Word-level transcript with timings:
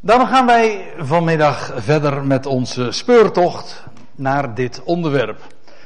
Dan 0.00 0.26
gaan 0.26 0.46
wij 0.46 0.92
vanmiddag 0.98 1.72
verder 1.76 2.24
met 2.24 2.46
onze 2.46 2.92
speurtocht 2.92 3.84
naar 4.14 4.54
dit 4.54 4.82
onderwerp. 4.84 5.40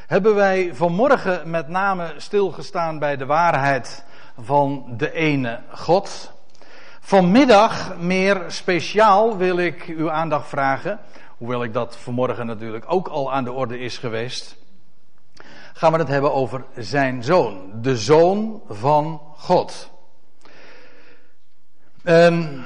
Hebben 0.07 0.35
wij 0.35 0.71
vanmorgen 0.75 1.51
met 1.51 1.69
name 1.69 2.15
stilgestaan 2.17 2.99
bij 2.99 3.17
de 3.17 3.27
waarheid 3.27 4.05
van 4.41 4.85
de 4.97 5.13
ene 5.13 5.61
God. 5.71 6.33
Vanmiddag 7.01 7.97
meer 7.99 8.45
speciaal 8.47 9.37
wil 9.37 9.59
ik 9.59 9.85
uw 9.85 10.11
aandacht 10.11 10.49
vragen, 10.49 11.01
hoewel 11.39 11.65
ik 11.65 11.73
dat 11.73 11.97
vanmorgen 11.97 12.47
natuurlijk 12.47 12.85
ook 12.89 13.09
al 13.09 13.33
aan 13.33 13.45
de 13.45 13.53
orde 13.53 13.79
is 13.79 13.99
geweest. 13.99 14.57
Gaan 15.73 15.93
we 15.93 15.99
het 15.99 16.09
hebben 16.09 16.33
over 16.33 16.65
zijn 16.77 17.25
zoon, 17.25 17.71
de 17.81 17.97
zoon 17.97 18.63
van 18.69 19.21
God. 19.37 19.91
En 22.03 22.65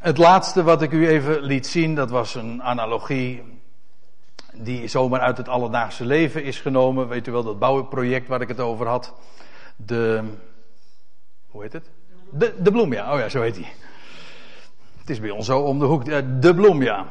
het 0.00 0.18
laatste 0.18 0.62
wat 0.62 0.82
ik 0.82 0.92
u 0.92 1.08
even 1.08 1.40
liet 1.40 1.66
zien, 1.66 1.94
dat 1.94 2.10
was 2.10 2.34
een 2.34 2.62
analogie 2.62 3.42
die 4.54 4.88
zomaar 4.88 5.20
uit 5.20 5.36
het 5.36 5.48
alledaagse 5.48 6.04
leven 6.04 6.42
is 6.44 6.60
genomen. 6.60 7.08
Weet 7.08 7.26
u 7.26 7.32
wel, 7.32 7.42
dat 7.42 7.58
bouwproject 7.58 8.28
waar 8.28 8.40
ik 8.40 8.48
het 8.48 8.60
over 8.60 8.86
had. 8.86 9.14
De, 9.76 10.22
hoe 11.50 11.62
heet 11.62 11.72
het? 11.72 11.90
De, 12.30 12.54
de 12.62 12.70
bloem, 12.70 12.92
ja. 12.92 13.12
Oh 13.12 13.18
ja, 13.18 13.28
zo 13.28 13.42
heet 13.42 13.56
hij. 13.56 13.72
Het 14.98 15.10
is 15.10 15.20
bij 15.20 15.30
ons 15.30 15.46
zo 15.46 15.60
om 15.60 15.78
de 15.78 15.84
hoek. 15.84 16.04
De 16.40 16.54
bloem, 16.54 16.82
ja. 16.82 17.06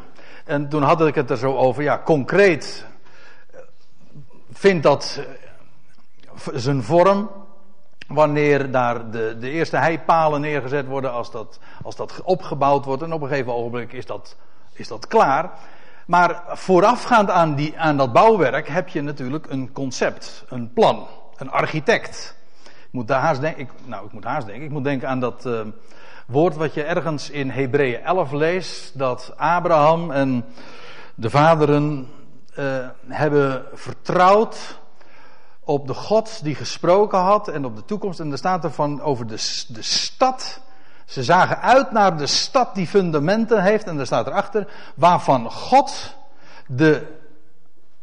En 0.46 0.70
toen 0.70 0.84
had 0.84 1.08
ik 1.08 1.16
het 1.16 1.30
er 1.30 1.38
zo 1.38 1.56
over, 1.56 1.84
ja, 1.84 2.02
concreet 2.06 2.86
vindt 4.52 4.84
dat 4.84 5.22
zijn 6.54 6.84
vorm 6.84 7.30
wanneer 8.08 8.72
daar 8.72 9.12
de, 9.12 9.36
de 9.40 9.50
eerste 9.50 9.78
heipalen 9.78 10.42
neergezet 10.42 10.86
worden, 10.86 11.12
als 11.12 11.32
dat, 11.32 11.60
als 11.84 11.96
dat 11.96 12.22
opgebouwd 12.24 12.86
wordt. 12.86 13.02
En 13.02 13.14
op 13.14 13.22
een 13.22 13.28
gegeven 13.28 13.54
ogenblik 13.54 13.94
is 13.94 14.06
dat, 14.06 14.36
is 14.74 14.88
dat 14.88 15.08
klaar. 15.08 15.52
Maar 16.06 16.44
voorafgaand 16.48 17.30
aan, 17.30 17.56
die, 17.56 17.80
aan 17.80 17.98
dat 17.98 18.14
bouwwerk 18.14 18.68
heb 18.68 18.88
je 18.88 19.02
natuurlijk 19.02 19.46
een 19.50 19.72
concept, 19.72 20.46
een 20.50 20.74
plan, 20.74 21.08
een 21.38 21.52
architect. 21.52 22.36
Ik 22.64 22.94
moet 22.94 23.08
daar 23.08 23.22
haast 23.22 23.42
denken, 23.42 23.62
ik, 23.62 23.70
nou 23.86 24.06
ik 24.06 24.12
moet 24.12 24.24
haast 24.24 24.46
denken, 24.46 24.66
ik 24.66 24.72
moet 24.72 24.84
denken 24.84 25.08
aan 25.08 25.20
dat 25.20 25.46
uh, 25.46 25.60
woord 26.28 26.56
wat 26.56 26.74
je 26.74 26.84
ergens 26.84 27.30
in 27.30 27.50
Hebreeën 27.50 28.04
11 28.04 28.32
leest, 28.32 28.98
dat 28.98 29.34
Abraham 29.38 30.12
en 30.12 30.46
de 31.16 31.30
vaderen 31.30 32.08
uh, 32.60 32.88
hebben 33.08 33.66
vertrouwd 33.74 34.80
op 35.68 35.88
de 35.88 35.94
God 35.94 36.44
die 36.44 36.56
gesproken 36.56 37.20
had 37.20 37.48
en 37.48 37.66
op 37.66 37.76
de 37.76 37.86
toekomst. 37.86 38.20
En 38.20 38.32
er 38.32 38.38
staat 38.38 38.64
er 38.64 38.72
van 38.72 39.02
over 39.02 39.28
de, 39.28 39.66
de 39.68 39.82
stad. 39.82 40.62
Ze 41.06 41.24
zagen 41.24 41.62
uit 41.62 41.92
naar 41.92 42.18
de 42.18 42.28
stad 42.28 42.76
die 42.76 42.88
fundamenten 42.88 43.64
heeft. 43.64 43.86
En 43.86 44.00
er 44.00 44.06
staat 44.06 44.28
erachter 44.28 44.68
waarvan 44.96 45.52
God 45.52 46.16
de 46.68 47.06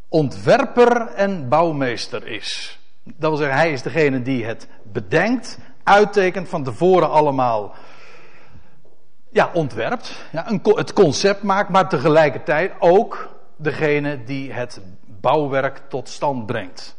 ontwerper 0.09 1.07
en 1.07 1.49
bouwmeester 1.49 2.27
is. 2.27 2.79
Dat 3.03 3.31
wil 3.31 3.39
zeggen, 3.39 3.57
hij 3.57 3.73
is 3.73 3.83
degene 3.83 4.23
die 4.23 4.45
het 4.45 4.69
bedenkt, 4.83 5.59
uittekent, 5.83 6.49
van 6.49 6.65
tevoren 6.65 7.11
allemaal 7.11 7.75
ja, 9.31 9.51
ontwerpt. 9.53 10.27
Ja, 10.33 10.51
een, 10.51 10.61
het 10.63 10.93
concept 10.93 11.43
maakt, 11.43 11.69
maar 11.69 11.89
tegelijkertijd 11.89 12.73
ook 12.79 13.29
degene 13.57 14.25
die 14.25 14.53
het 14.53 14.81
bouwwerk 15.21 15.83
tot 15.89 16.09
stand 16.09 16.47
brengt. 16.47 16.97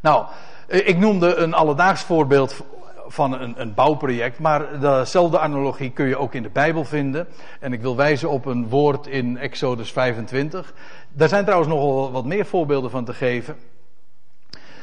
Nou, 0.00 0.26
ik 0.66 0.98
noemde 0.98 1.34
een 1.34 1.54
alledaags 1.54 2.02
voorbeeld 2.02 2.64
van 3.06 3.40
een, 3.40 3.60
een, 3.60 3.74
bouwproject, 3.74 4.38
maar 4.38 4.80
dezelfde 4.80 5.38
analogie 5.38 5.90
kun 5.90 6.06
je 6.06 6.16
ook 6.16 6.34
in 6.34 6.42
de 6.42 6.50
Bijbel 6.50 6.84
vinden. 6.84 7.28
En 7.60 7.72
ik 7.72 7.80
wil 7.80 7.96
wijzen 7.96 8.30
op 8.30 8.44
een 8.44 8.68
woord 8.68 9.06
in 9.06 9.38
Exodus 9.38 9.92
25. 9.92 10.74
Daar 11.12 11.28
zijn 11.28 11.44
trouwens 11.44 11.70
nog 11.70 12.10
wat 12.10 12.24
meer 12.24 12.46
voorbeelden 12.46 12.90
van 12.90 13.04
te 13.04 13.12
geven. 13.12 13.56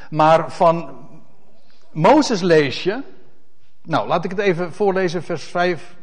Maar 0.09 0.51
van 0.51 0.89
Mozes 1.91 2.41
lees 2.41 2.83
je. 2.83 3.03
Nou, 3.83 4.07
laat 4.07 4.23
ik 4.23 4.31
het 4.31 4.39
even 4.39 4.73
voorlezen, 4.73 5.23
vers 5.23 5.43
5, 5.43 5.95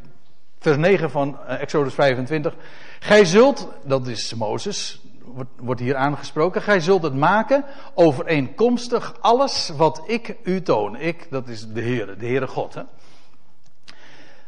vers 0.59 0.77
9 0.77 1.11
van 1.11 1.37
eh, 1.47 1.61
Exodus 1.61 1.93
25. 1.93 2.55
Gij 2.99 3.25
zult, 3.25 3.67
dat 3.83 4.07
is 4.07 4.33
Mozes, 4.33 5.04
wordt 5.59 5.81
hier 5.81 5.95
aangesproken. 5.95 6.61
Gij 6.61 6.79
zult 6.79 7.03
het 7.03 7.15
maken 7.15 7.65
overeenkomstig 7.93 9.15
alles 9.19 9.71
wat 9.77 10.03
ik 10.05 10.35
u 10.43 10.61
toon. 10.61 10.95
Ik, 10.95 11.27
dat 11.29 11.47
is 11.47 11.67
de 11.67 11.81
Heere, 11.81 12.15
de 12.15 12.25
Heere 12.25 12.47
God. 12.47 12.73
Hè? 12.73 12.81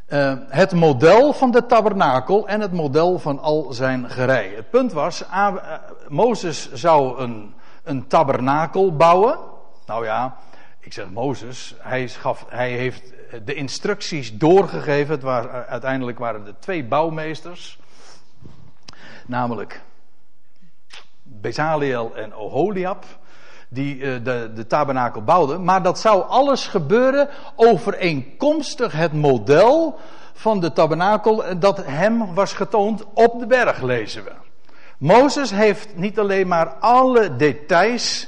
Uh, 0.09 0.33
het 0.47 0.71
model 0.71 1.33
van 1.33 1.51
de 1.51 1.65
tabernakel 1.65 2.47
en 2.47 2.61
het 2.61 2.71
model 2.71 3.19
van 3.19 3.39
al 3.39 3.73
zijn 3.73 4.09
gerei. 4.09 4.55
Het 4.55 4.69
punt 4.69 4.93
was, 4.93 5.21
uh, 5.21 5.55
Mozes 6.07 6.71
zou 6.71 7.19
een, 7.19 7.53
een 7.83 8.07
tabernakel 8.07 8.95
bouwen. 8.95 9.39
Nou 9.85 10.05
ja, 10.05 10.37
ik 10.79 10.93
zeg 10.93 11.09
Mozes, 11.09 11.75
hij, 11.79 12.07
schaf, 12.07 12.45
hij 12.49 12.71
heeft 12.71 13.13
de 13.45 13.53
instructies 13.53 14.37
doorgegeven. 14.37 15.13
Het 15.13 15.23
waren, 15.23 15.67
uiteindelijk 15.67 16.19
waren 16.19 16.45
er 16.45 16.59
twee 16.59 16.83
bouwmeesters. 16.83 17.79
Namelijk 19.25 19.81
Bezaliel 21.41 22.15
en 22.15 22.35
Oholiab. 22.35 23.05
Die 23.69 23.97
uh, 23.97 24.15
de, 24.23 24.51
de 24.55 24.67
tabernakel 24.67 25.23
bouwden. 25.23 25.63
Maar 25.63 25.83
dat 25.83 25.99
zou 25.99 26.23
alles 26.27 26.67
gebeuren 26.67 27.29
overeenkomstig 27.55 28.91
het 28.91 29.13
model 29.13 29.99
van 30.33 30.59
de 30.59 30.73
tabernakel 30.73 31.59
dat 31.59 31.85
hem 31.85 32.33
was 32.33 32.53
getoond 32.53 33.05
op 33.13 33.39
de 33.39 33.47
berg, 33.47 33.81
lezen 33.81 34.23
we. 34.23 34.31
Mozes 34.97 35.51
heeft 35.51 35.95
niet 35.95 36.19
alleen 36.19 36.47
maar 36.47 36.67
alle 36.67 37.35
details 37.35 38.27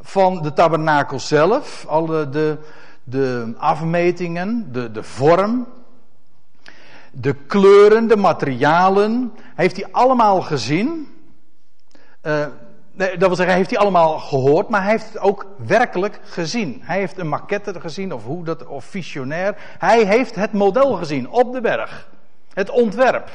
van 0.00 0.42
de 0.42 0.52
tabernakel 0.52 1.20
zelf, 1.20 1.84
alle 1.88 2.28
de, 2.28 2.58
de 3.04 3.54
afmetingen, 3.58 4.68
de, 4.72 4.90
de 4.90 5.02
vorm, 5.02 5.66
de 7.12 7.34
kleuren, 7.46 8.06
de 8.06 8.16
materialen, 8.16 9.32
heeft 9.54 9.76
hij 9.76 9.88
allemaal 9.90 10.40
gezien. 10.40 11.17
Uh, 12.22 12.46
nee, 12.92 13.16
dat 13.16 13.28
wil 13.28 13.36
zeggen, 13.36 13.56
heeft 13.56 13.70
hij 13.70 13.78
allemaal 13.78 14.18
gehoord, 14.18 14.68
maar 14.68 14.82
hij 14.82 14.90
heeft 14.90 15.06
het 15.06 15.18
ook 15.18 15.46
werkelijk 15.56 16.20
gezien. 16.22 16.80
Hij 16.84 16.98
heeft 16.98 17.18
een 17.18 17.28
maquette 17.28 17.80
gezien, 17.80 18.12
of 18.12 18.24
hoe 18.24 18.44
dat, 18.44 18.66
of 18.66 18.84
visionair. 18.84 19.56
Hij 19.78 20.04
heeft 20.04 20.34
het 20.34 20.52
model 20.52 20.92
gezien 20.92 21.30
op 21.30 21.52
de 21.52 21.60
berg. 21.60 22.08
Het 22.52 22.70
ontwerp. 22.70 23.30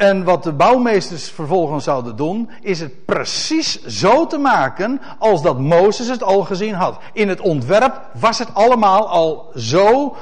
En 0.00 0.24
wat 0.24 0.42
de 0.42 0.52
bouwmeesters 0.52 1.30
vervolgens 1.30 1.84
zouden 1.84 2.16
doen, 2.16 2.50
is 2.60 2.80
het 2.80 3.04
precies 3.04 3.84
zo 3.84 4.26
te 4.26 4.38
maken 4.38 5.00
als 5.18 5.42
dat 5.42 5.58
Mozes 5.58 6.08
het 6.08 6.22
al 6.22 6.44
gezien 6.44 6.74
had. 6.74 6.98
In 7.12 7.28
het 7.28 7.40
ontwerp 7.40 8.00
was 8.12 8.38
het 8.38 8.54
allemaal 8.54 9.08
al 9.08 9.50
zo 9.54 10.16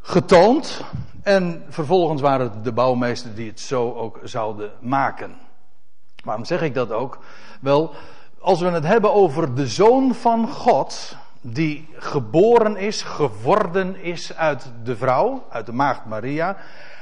getoond. 0.00 0.80
En 1.22 1.64
vervolgens 1.68 2.20
waren 2.20 2.50
het 2.50 2.64
de 2.64 2.72
bouwmeesters 2.72 3.34
die 3.34 3.48
het 3.48 3.60
zo 3.60 3.92
ook 3.92 4.18
zouden 4.22 4.70
maken. 4.80 5.34
Waarom 6.24 6.44
zeg 6.44 6.62
ik 6.62 6.74
dat 6.74 6.90
ook? 6.90 7.18
Wel, 7.60 7.94
als 8.38 8.60
we 8.60 8.68
het 8.68 8.84
hebben 8.84 9.12
over 9.12 9.54
de 9.54 9.66
zoon 9.66 10.14
van 10.14 10.48
God, 10.48 11.16
die 11.40 11.88
geboren 11.92 12.76
is, 12.76 13.02
geworden 13.02 14.02
is 14.02 14.36
uit 14.36 14.70
de 14.84 14.96
vrouw, 14.96 15.46
uit 15.50 15.66
de 15.66 15.72
maagd 15.72 16.04
Maria. 16.04 16.56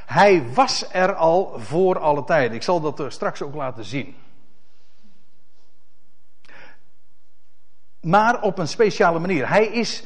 Hij 0.07 0.45
was 0.55 0.85
er 0.93 1.15
al 1.15 1.55
voor 1.57 1.99
alle 1.99 2.25
tijden. 2.25 2.57
Ik 2.57 2.63
zal 2.63 2.81
dat 2.81 3.05
straks 3.09 3.43
ook 3.43 3.55
laten 3.55 3.85
zien. 3.85 4.17
Maar 8.01 8.43
op 8.43 8.59
een 8.59 8.69
speciale 8.69 9.19
manier. 9.19 9.49
Hij 9.49 9.67
is, 9.67 10.03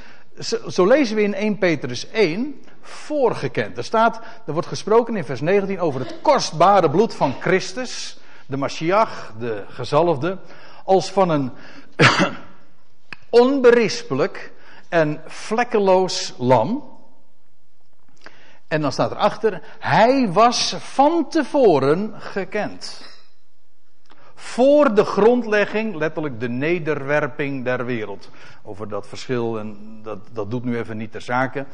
zo 0.68 0.86
lezen 0.86 1.16
we 1.16 1.22
in 1.22 1.34
1 1.34 1.58
Petrus 1.58 2.10
1, 2.10 2.60
voorgekend. 2.80 3.76
Er 3.76 3.84
staat, 3.84 4.20
er 4.46 4.52
wordt 4.52 4.68
gesproken 4.68 5.16
in 5.16 5.24
vers 5.24 5.40
19 5.40 5.80
over 5.80 6.00
het 6.00 6.20
kostbare 6.22 6.90
bloed 6.90 7.14
van 7.14 7.34
Christus 7.40 8.20
de 8.52 8.58
Mashiach, 8.58 9.32
de 9.38 9.64
gezalfde, 9.68 10.38
als 10.84 11.10
van 11.10 11.28
een 11.28 11.52
onberispelijk 13.30 14.52
en 14.88 15.22
vlekkeloos 15.26 16.34
lam. 16.38 16.90
En 18.68 18.80
dan 18.80 18.92
staat 18.92 19.10
erachter, 19.10 19.62
hij 19.78 20.32
was 20.32 20.74
van 20.78 21.28
tevoren 21.28 22.14
gekend. 22.20 23.10
Voor 24.42 24.94
de 24.94 25.04
grondlegging, 25.04 25.94
letterlijk 25.94 26.40
de 26.40 26.48
nederwerping 26.48 27.64
der 27.64 27.84
wereld. 27.84 28.30
Over 28.62 28.88
dat 28.88 29.06
verschil, 29.08 29.58
en 29.58 29.76
dat, 30.02 30.18
dat 30.32 30.50
doet 30.50 30.64
nu 30.64 30.76
even 30.76 30.96
niet 30.96 31.12
ter 31.12 31.20
zake. 31.20 31.66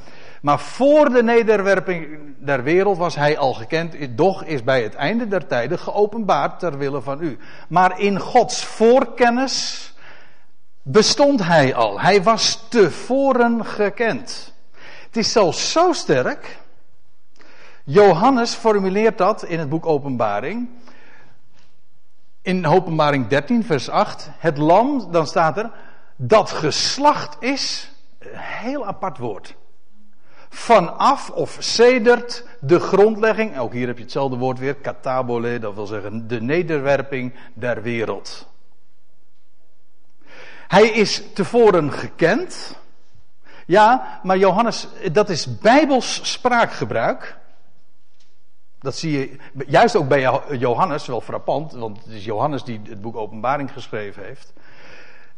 Maar 0.42 0.60
voor 0.60 1.10
de 1.10 1.22
nederwerping 1.22 2.18
der 2.38 2.62
wereld 2.62 2.98
was 2.98 3.16
hij 3.16 3.38
al 3.38 3.54
gekend, 3.54 3.96
doch 4.10 4.44
is 4.44 4.64
bij 4.64 4.82
het 4.82 4.94
einde 4.94 5.28
der 5.28 5.46
tijden 5.46 5.78
geopenbaard 5.78 6.58
ter 6.58 6.78
wille 6.78 7.00
van 7.00 7.22
u. 7.22 7.38
Maar 7.68 8.00
in 8.00 8.18
Gods 8.18 8.64
voorkennis 8.64 9.94
bestond 10.82 11.44
hij 11.44 11.74
al. 11.74 12.00
Hij 12.00 12.22
was 12.22 12.68
tevoren 12.68 13.64
gekend. 13.64 14.54
Het 15.06 15.16
is 15.16 15.32
zelfs 15.32 15.72
zo 15.72 15.92
sterk 15.92 16.58
Johannes 17.84 18.54
formuleert 18.54 19.18
dat 19.18 19.44
in 19.44 19.58
het 19.58 19.68
boek 19.68 19.86
Openbaring. 19.86 20.68
In 22.48 22.66
Openbaring 22.66 23.26
13, 23.26 23.64
vers 23.64 23.88
8. 23.88 24.30
Het 24.38 24.58
lam, 24.58 25.08
dan 25.10 25.26
staat 25.26 25.58
er, 25.58 25.70
dat 26.16 26.50
geslacht 26.50 27.36
is, 27.40 27.90
een 28.18 28.28
heel 28.34 28.86
apart 28.86 29.18
woord. 29.18 29.54
Vanaf 30.48 31.30
of 31.30 31.56
sedert 31.58 32.44
de 32.60 32.80
grondlegging, 32.80 33.58
ook 33.58 33.72
hier 33.72 33.86
heb 33.86 33.96
je 33.96 34.02
hetzelfde 34.02 34.36
woord 34.36 34.58
weer, 34.58 34.74
katabole, 34.74 35.58
dat 35.58 35.74
wil 35.74 35.86
zeggen 35.86 36.28
de 36.28 36.40
nederwerping 36.40 37.34
der 37.54 37.82
wereld. 37.82 38.46
Hij 40.68 40.88
is 40.88 41.22
tevoren 41.34 41.92
gekend. 41.92 42.76
Ja, 43.66 44.20
maar 44.22 44.38
Johannes, 44.38 44.88
dat 45.12 45.28
is 45.28 45.58
bijbels 45.58 46.20
spraakgebruik. 46.22 47.36
Dat 48.80 48.96
zie 48.96 49.18
je 49.18 49.36
juist 49.66 49.96
ook 49.96 50.08
bij 50.08 50.40
Johannes, 50.58 51.06
wel 51.06 51.20
frappant, 51.20 51.72
want 51.72 52.04
het 52.04 52.14
is 52.14 52.24
Johannes 52.24 52.64
die 52.64 52.80
het 52.88 53.00
boek 53.00 53.16
Openbaring 53.16 53.72
geschreven 53.72 54.24
heeft. 54.24 54.52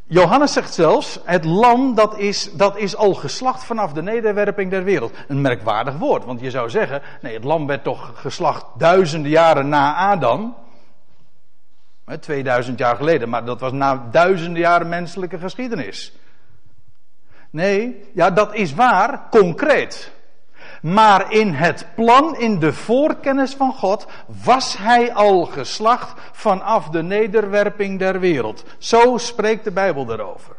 Johannes 0.05 0.53
zegt 0.53 0.75
zelfs, 0.75 1.21
het 1.25 1.45
lam 1.45 1.95
dat 1.95 2.19
is, 2.19 2.53
dat 2.53 2.77
is 2.77 2.97
al 2.97 3.15
geslacht 3.15 3.65
vanaf 3.65 3.93
de 3.93 4.03
nederwerping 4.03 4.71
der 4.71 4.85
wereld. 4.85 5.13
Een 5.29 5.41
merkwaardig 5.41 5.97
woord, 5.97 6.25
want 6.25 6.41
je 6.41 6.51
zou 6.51 6.71
zeggen, 6.71 7.03
nee, 7.21 7.35
het 7.35 7.45
lam 7.45 7.67
werd 7.67 7.85
toch 7.85 8.13
geslacht 8.15 8.67
duizenden 8.77 9.31
jaren 9.31 9.69
na 9.69 9.95
Adam. 9.95 10.57
2000 12.21 12.79
jaar 12.79 12.97
geleden, 12.97 13.29
maar 13.29 13.45
dat 13.45 13.61
was 13.61 13.73
na 13.73 14.09
duizenden 14.11 14.61
jaren 14.61 14.89
menselijke 14.89 15.39
geschiedenis. 15.39 16.13
Nee, 17.51 18.11
ja, 18.15 18.31
dat 18.31 18.55
is 18.55 18.75
waar, 18.75 19.29
concreet. 19.31 20.13
Maar 20.81 21.33
in 21.33 21.53
het 21.53 21.87
plan, 21.95 22.37
in 22.37 22.59
de 22.59 22.73
voorkennis 22.73 23.55
van 23.55 23.73
God, 23.73 24.07
was 24.43 24.77
hij 24.77 25.13
al 25.13 25.45
geslacht 25.45 26.21
vanaf 26.33 26.89
de 26.89 27.03
nederwerping 27.03 27.99
der 27.99 28.21
wereld. 28.21 28.65
Zo 28.79 29.19
spreekt 29.19 29.65
de 29.65 29.71
Bijbel 29.71 30.05
daarover. 30.05 30.57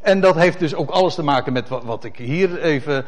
En 0.00 0.20
dat 0.20 0.34
heeft 0.34 0.58
dus 0.58 0.74
ook 0.74 0.90
alles 0.90 1.14
te 1.14 1.22
maken 1.22 1.52
met 1.52 1.68
wat, 1.68 2.04
ik 2.04 2.16
hier 2.16 2.62
even 2.62 3.04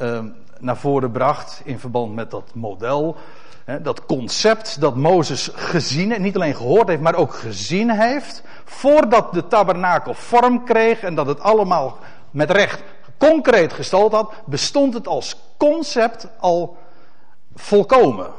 uh, 0.00 0.24
naar 0.60 0.76
voren 0.76 1.10
bracht 1.10 1.60
in 1.64 1.78
verband 1.78 2.14
met 2.14 2.30
dat 2.30 2.50
model. 2.54 3.16
Hè, 3.64 3.82
dat 3.82 4.06
concept 4.06 4.80
dat 4.80 4.96
Mozes 4.96 5.50
gezien, 5.54 6.22
niet 6.22 6.34
alleen 6.34 6.54
gehoord 6.54 6.88
heeft, 6.88 7.00
maar 7.00 7.14
ook 7.14 7.34
gezien 7.34 7.90
heeft. 7.90 8.42
Voordat 8.64 9.32
de 9.32 9.46
tabernakel 9.46 10.14
vorm 10.14 10.64
kreeg 10.64 11.02
en 11.02 11.14
dat 11.14 11.26
het 11.26 11.40
allemaal 11.40 11.98
met 12.30 12.50
recht 12.50 12.82
concreet 13.18 13.72
gesteld 13.72 14.12
had, 14.12 14.32
bestond 14.44 14.94
het 14.94 15.06
als 15.06 15.36
concept 15.56 16.28
al 16.38 16.76
volkomen. 17.54 18.30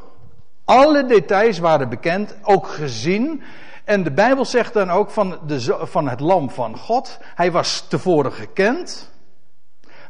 Alle 0.65 1.05
details 1.05 1.59
waren 1.59 1.89
bekend, 1.89 2.35
ook 2.43 2.67
gezien. 2.67 3.43
En 3.83 4.03
de 4.03 4.11
Bijbel 4.11 4.45
zegt 4.45 4.73
dan 4.73 4.89
ook 4.89 5.09
van, 5.09 5.37
de, 5.47 5.77
van 5.81 6.07
het 6.07 6.19
lam 6.19 6.49
van 6.49 6.77
God. 6.77 7.17
Hij 7.35 7.51
was 7.51 7.85
tevoren 7.87 8.31
gekend. 8.31 9.11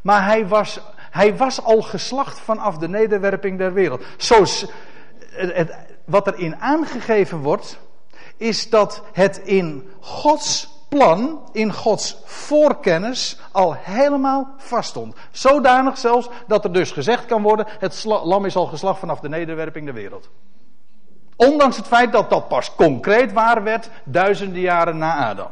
Maar 0.02 0.26
hij 0.26 0.48
was, 0.48 0.80
hij 1.12 1.38
was 1.38 1.64
al 1.64 1.82
geslacht 1.82 2.40
vanaf 2.40 2.78
de 2.78 2.90
nederwerping 2.90 3.58
der 3.58 3.74
wereld. 3.74 4.04
Zo, 4.18 4.46
het, 5.30 5.78
wat 6.06 6.28
erin 6.28 6.56
aangegeven 6.56 7.38
wordt, 7.38 7.80
is 8.38 8.70
dat 8.70 9.04
het 9.14 9.38
in 9.38 9.90
Gods 10.00 10.70
plan, 10.90 11.50
in 11.52 11.74
Gods 11.74 12.18
voorkennis, 12.26 13.40
al 13.52 13.76
helemaal 13.80 14.54
vaststond. 14.58 15.16
Zodanig 15.32 15.98
zelfs 15.98 16.30
dat 16.48 16.64
er 16.64 16.74
dus 16.74 16.92
gezegd 16.92 17.26
kan 17.26 17.42
worden: 17.42 17.68
het 17.80 18.04
lam 18.04 18.46
is 18.46 18.56
al 18.56 18.66
geslacht 18.66 19.00
vanaf 19.00 19.20
de 19.20 19.30
nederwerping 19.30 19.86
der 19.86 19.94
wereld. 19.94 20.30
Ondanks 21.36 21.78
het 21.78 21.88
feit 21.88 22.12
dat 22.12 22.30
dat 22.30 22.48
pas 22.48 22.76
concreet 22.76 23.32
waar 23.34 23.64
werd 23.64 23.90
duizenden 24.04 24.62
jaren 24.62 24.98
na 24.98 25.30
Adam. 25.30 25.52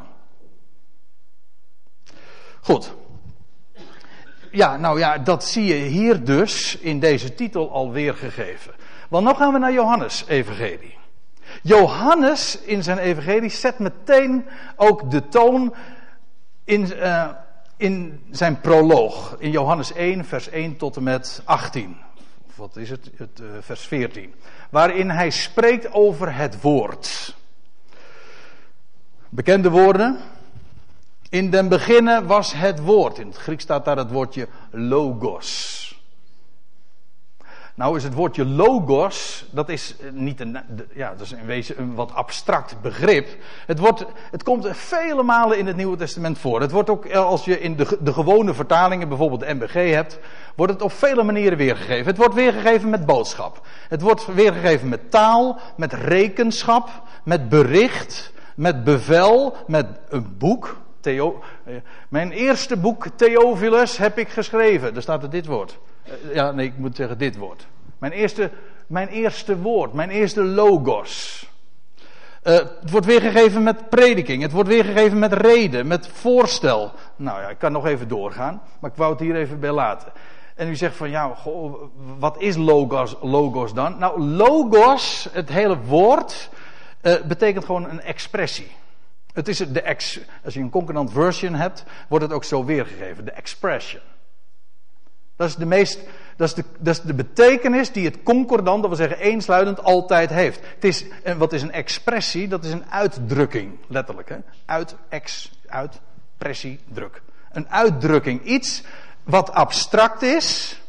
Goed. 2.60 2.92
Ja, 4.50 4.76
nou 4.76 4.98
ja, 4.98 5.18
dat 5.18 5.44
zie 5.44 5.64
je 5.64 5.74
hier 5.74 6.24
dus 6.24 6.76
in 6.76 7.00
deze 7.00 7.34
titel 7.34 7.70
al 7.70 7.92
weergegeven. 7.92 8.74
Want 9.08 9.26
nu 9.26 9.34
gaan 9.34 9.52
we 9.52 9.58
naar 9.58 9.72
Johannes 9.72 10.24
Evangelie. 10.26 10.98
Johannes 11.62 12.60
in 12.60 12.82
zijn 12.82 12.98
Evangelie 12.98 13.50
zet 13.50 13.78
meteen 13.78 14.46
ook 14.76 15.10
de 15.10 15.28
toon 15.28 15.74
in, 16.64 16.92
uh, 16.96 17.28
in 17.76 18.20
zijn 18.30 18.60
proloog. 18.60 19.36
In 19.38 19.50
Johannes 19.50 19.92
1, 19.92 20.24
vers 20.24 20.48
1 20.48 20.76
tot 20.76 20.96
en 20.96 21.02
met 21.02 21.42
18. 21.44 21.96
Of 22.48 22.56
wat 22.56 22.76
is 22.76 22.90
het? 22.90 23.10
het 23.16 23.40
uh, 23.40 23.48
vers 23.60 23.80
14. 23.80 24.34
Waarin 24.70 25.10
hij 25.10 25.30
spreekt 25.30 25.92
over 25.92 26.34
het 26.34 26.60
woord. 26.60 27.36
Bekende 29.28 29.70
woorden. 29.70 30.18
In 31.30 31.50
den 31.50 31.68
beginnen 31.68 32.26
was 32.26 32.52
het 32.52 32.80
woord. 32.80 33.18
In 33.18 33.26
het 33.26 33.36
Grieks 33.36 33.62
staat 33.62 33.84
daar 33.84 33.96
het 33.96 34.10
woordje 34.10 34.48
logos. 34.70 35.78
Nou 37.74 37.96
is 37.96 38.04
het 38.04 38.14
woordje 38.14 38.46
logos, 38.46 39.44
dat 39.50 39.68
is 39.68 39.94
niet 40.12 40.40
een, 40.40 40.58
ja, 40.94 41.10
dat 41.10 41.20
is 41.20 41.32
in 41.32 41.46
wezen 41.46 41.80
een 41.80 41.94
wat 41.94 42.14
abstract 42.14 42.76
begrip. 42.82 43.28
Het, 43.66 43.78
wordt, 43.78 44.06
het 44.30 44.42
komt 44.42 44.68
vele 44.70 45.22
malen 45.22 45.58
in 45.58 45.66
het 45.66 45.76
Nieuwe 45.76 45.96
Testament 45.96 46.38
voor. 46.38 46.60
Het 46.60 46.70
wordt 46.70 46.90
ook, 46.90 47.04
eh, 47.04 47.24
als 47.24 47.44
je 47.44 47.60
in 47.60 47.76
de, 47.76 47.98
de 48.00 48.12
gewone 48.12 48.54
vertalingen, 48.54 49.08
bijvoorbeeld 49.08 49.40
de 49.40 49.54
MBG 49.54 49.72
hebt, 49.92 50.18
wordt 50.56 50.72
het 50.72 50.82
op 50.82 50.92
vele 50.92 51.22
manieren 51.22 51.58
weergegeven. 51.58 52.06
Het 52.06 52.16
wordt 52.16 52.34
weergegeven 52.34 52.90
met 52.90 53.06
boodschap. 53.06 53.66
Het 53.88 54.02
wordt 54.02 54.34
weergegeven 54.34 54.88
met 54.88 55.10
taal, 55.10 55.58
met 55.76 55.92
rekenschap, 55.92 57.02
met 57.22 57.48
bericht, 57.48 58.32
met 58.54 58.84
bevel, 58.84 59.56
met 59.66 59.86
een 60.08 60.36
boek. 60.38 60.76
Theo, 61.00 61.42
eh, 61.64 61.74
mijn 62.08 62.30
eerste 62.30 62.76
boek, 62.76 63.06
Theophilus, 63.16 63.96
heb 63.96 64.18
ik 64.18 64.28
geschreven. 64.28 64.92
Daar 64.92 65.02
staat 65.02 65.22
er 65.22 65.30
dit 65.30 65.46
woord. 65.46 65.78
Eh, 66.02 66.34
ja, 66.34 66.50
nee, 66.50 66.66
ik 66.66 66.76
moet 66.76 66.96
zeggen 66.96 67.18
dit 67.18 67.36
woord. 67.36 67.66
Mijn 67.98 68.12
eerste, 68.12 68.50
mijn 68.86 69.08
eerste 69.08 69.58
woord, 69.58 69.92
mijn 69.92 70.10
eerste 70.10 70.42
logos. 70.42 71.38
Uh, 72.42 72.54
het 72.54 72.90
wordt 72.90 73.06
weergegeven 73.06 73.62
met 73.62 73.88
prediking, 73.88 74.42
het 74.42 74.52
wordt 74.52 74.68
weergegeven 74.68 75.18
met 75.18 75.32
reden, 75.32 75.86
met 75.86 76.08
voorstel. 76.08 76.92
Nou 77.16 77.40
ja, 77.40 77.48
ik 77.48 77.58
kan 77.58 77.72
nog 77.72 77.86
even 77.86 78.08
doorgaan, 78.08 78.62
maar 78.78 78.90
ik 78.90 78.96
wou 78.96 79.10
het 79.10 79.20
hier 79.20 79.36
even 79.36 79.60
bij 79.60 79.72
laten. 79.72 80.12
En 80.54 80.68
u 80.68 80.76
zegt 80.76 80.96
van 80.96 81.10
ja, 81.10 81.34
goh, 81.34 81.82
wat 82.18 82.40
is 82.40 82.56
logos, 82.56 83.16
logos 83.20 83.74
dan? 83.74 83.98
Nou, 83.98 84.20
logos, 84.20 85.28
het 85.32 85.48
hele 85.48 85.78
woord, 85.78 86.50
betekent 87.26 87.64
gewoon 87.64 87.90
een 87.90 88.00
expressie. 88.00 88.70
Het 89.32 89.48
is 89.48 89.58
de 89.58 89.82
ex, 89.82 90.20
als 90.44 90.54
je 90.54 90.60
een 90.60 90.70
concordant 90.70 91.12
version 91.12 91.54
hebt, 91.54 91.84
wordt 92.08 92.24
het 92.24 92.34
ook 92.34 92.44
zo 92.44 92.64
weergegeven, 92.64 93.24
de 93.24 93.30
expression. 93.30 94.02
Dat 95.36 95.48
is 95.48 95.56
de 95.56 95.66
meest, 95.66 96.00
dat 96.36 96.48
is 96.48 96.54
de, 96.54 96.64
dat 96.78 96.94
is 96.94 97.02
de 97.02 97.14
betekenis 97.14 97.92
die 97.92 98.04
het 98.04 98.22
concordant, 98.22 98.82
dat 98.82 98.96
wil 98.96 99.06
zeggen 99.06 99.18
eensluidend, 99.18 99.82
altijd 99.82 100.30
heeft. 100.30 100.60
Het 100.74 100.84
is, 100.84 101.04
wat 101.36 101.52
is 101.52 101.62
een 101.62 101.72
expressie? 101.72 102.48
Dat 102.48 102.64
is 102.64 102.72
een 102.72 102.90
uitdrukking, 102.90 103.78
letterlijk. 103.86 104.28
Hè? 104.28 104.36
Uit, 104.64 104.94
ex, 105.08 105.50
uitpressie, 105.66 106.80
druk. 106.92 107.22
Een 107.52 107.70
uitdrukking. 107.70 108.44
Iets 108.44 108.82
wat 109.24 109.52
abstract 109.52 110.22
is. 110.22 110.80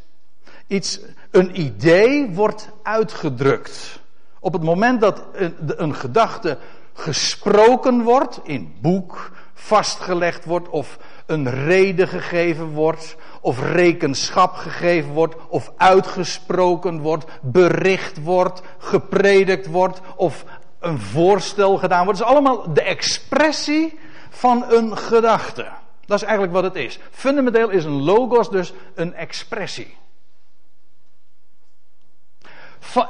Iets, 0.68 1.00
een 1.32 1.60
idee 1.60 2.30
wordt 2.30 2.70
uitgedrukt. 2.84 4.00
Op 4.40 4.54
het 4.54 4.64
moment 4.64 5.02
dat 5.02 5.24
een, 5.34 5.56
een 5.76 5.96
gedachte 5.96 6.58
gesproken 6.94 8.04
wordt, 8.04 8.40
in 8.44 8.76
boek, 8.82 9.32
vastgelegd 9.54 10.46
wordt 10.46 10.70
of 10.70 10.98
een 11.26 11.50
reden 11.50 12.08
gegeven 12.08 12.68
wordt 12.68 13.16
of 13.42 13.60
rekenschap 13.72 14.54
gegeven 14.54 15.12
wordt, 15.12 15.36
of 15.48 15.72
uitgesproken 15.78 17.00
wordt, 17.00 17.26
bericht 17.42 18.24
wordt, 18.24 18.62
gepredikt 18.78 19.68
wordt, 19.68 20.02
of 20.16 20.46
een 20.80 21.00
voorstel 21.00 21.78
gedaan 21.78 22.04
wordt. 22.04 22.20
Het 22.20 22.28
is 22.28 22.34
allemaal 22.34 22.74
de 22.74 22.82
expressie 22.82 24.00
van 24.30 24.66
een 24.70 24.98
gedachte. 24.98 25.68
Dat 26.06 26.18
is 26.18 26.24
eigenlijk 26.24 26.54
wat 26.54 26.64
het 26.64 26.76
is. 26.76 27.00
Fundamenteel 27.12 27.70
is 27.70 27.84
een 27.84 28.04
logos 28.04 28.50
dus 28.50 28.74
een 28.96 29.14
expressie. 29.14 29.98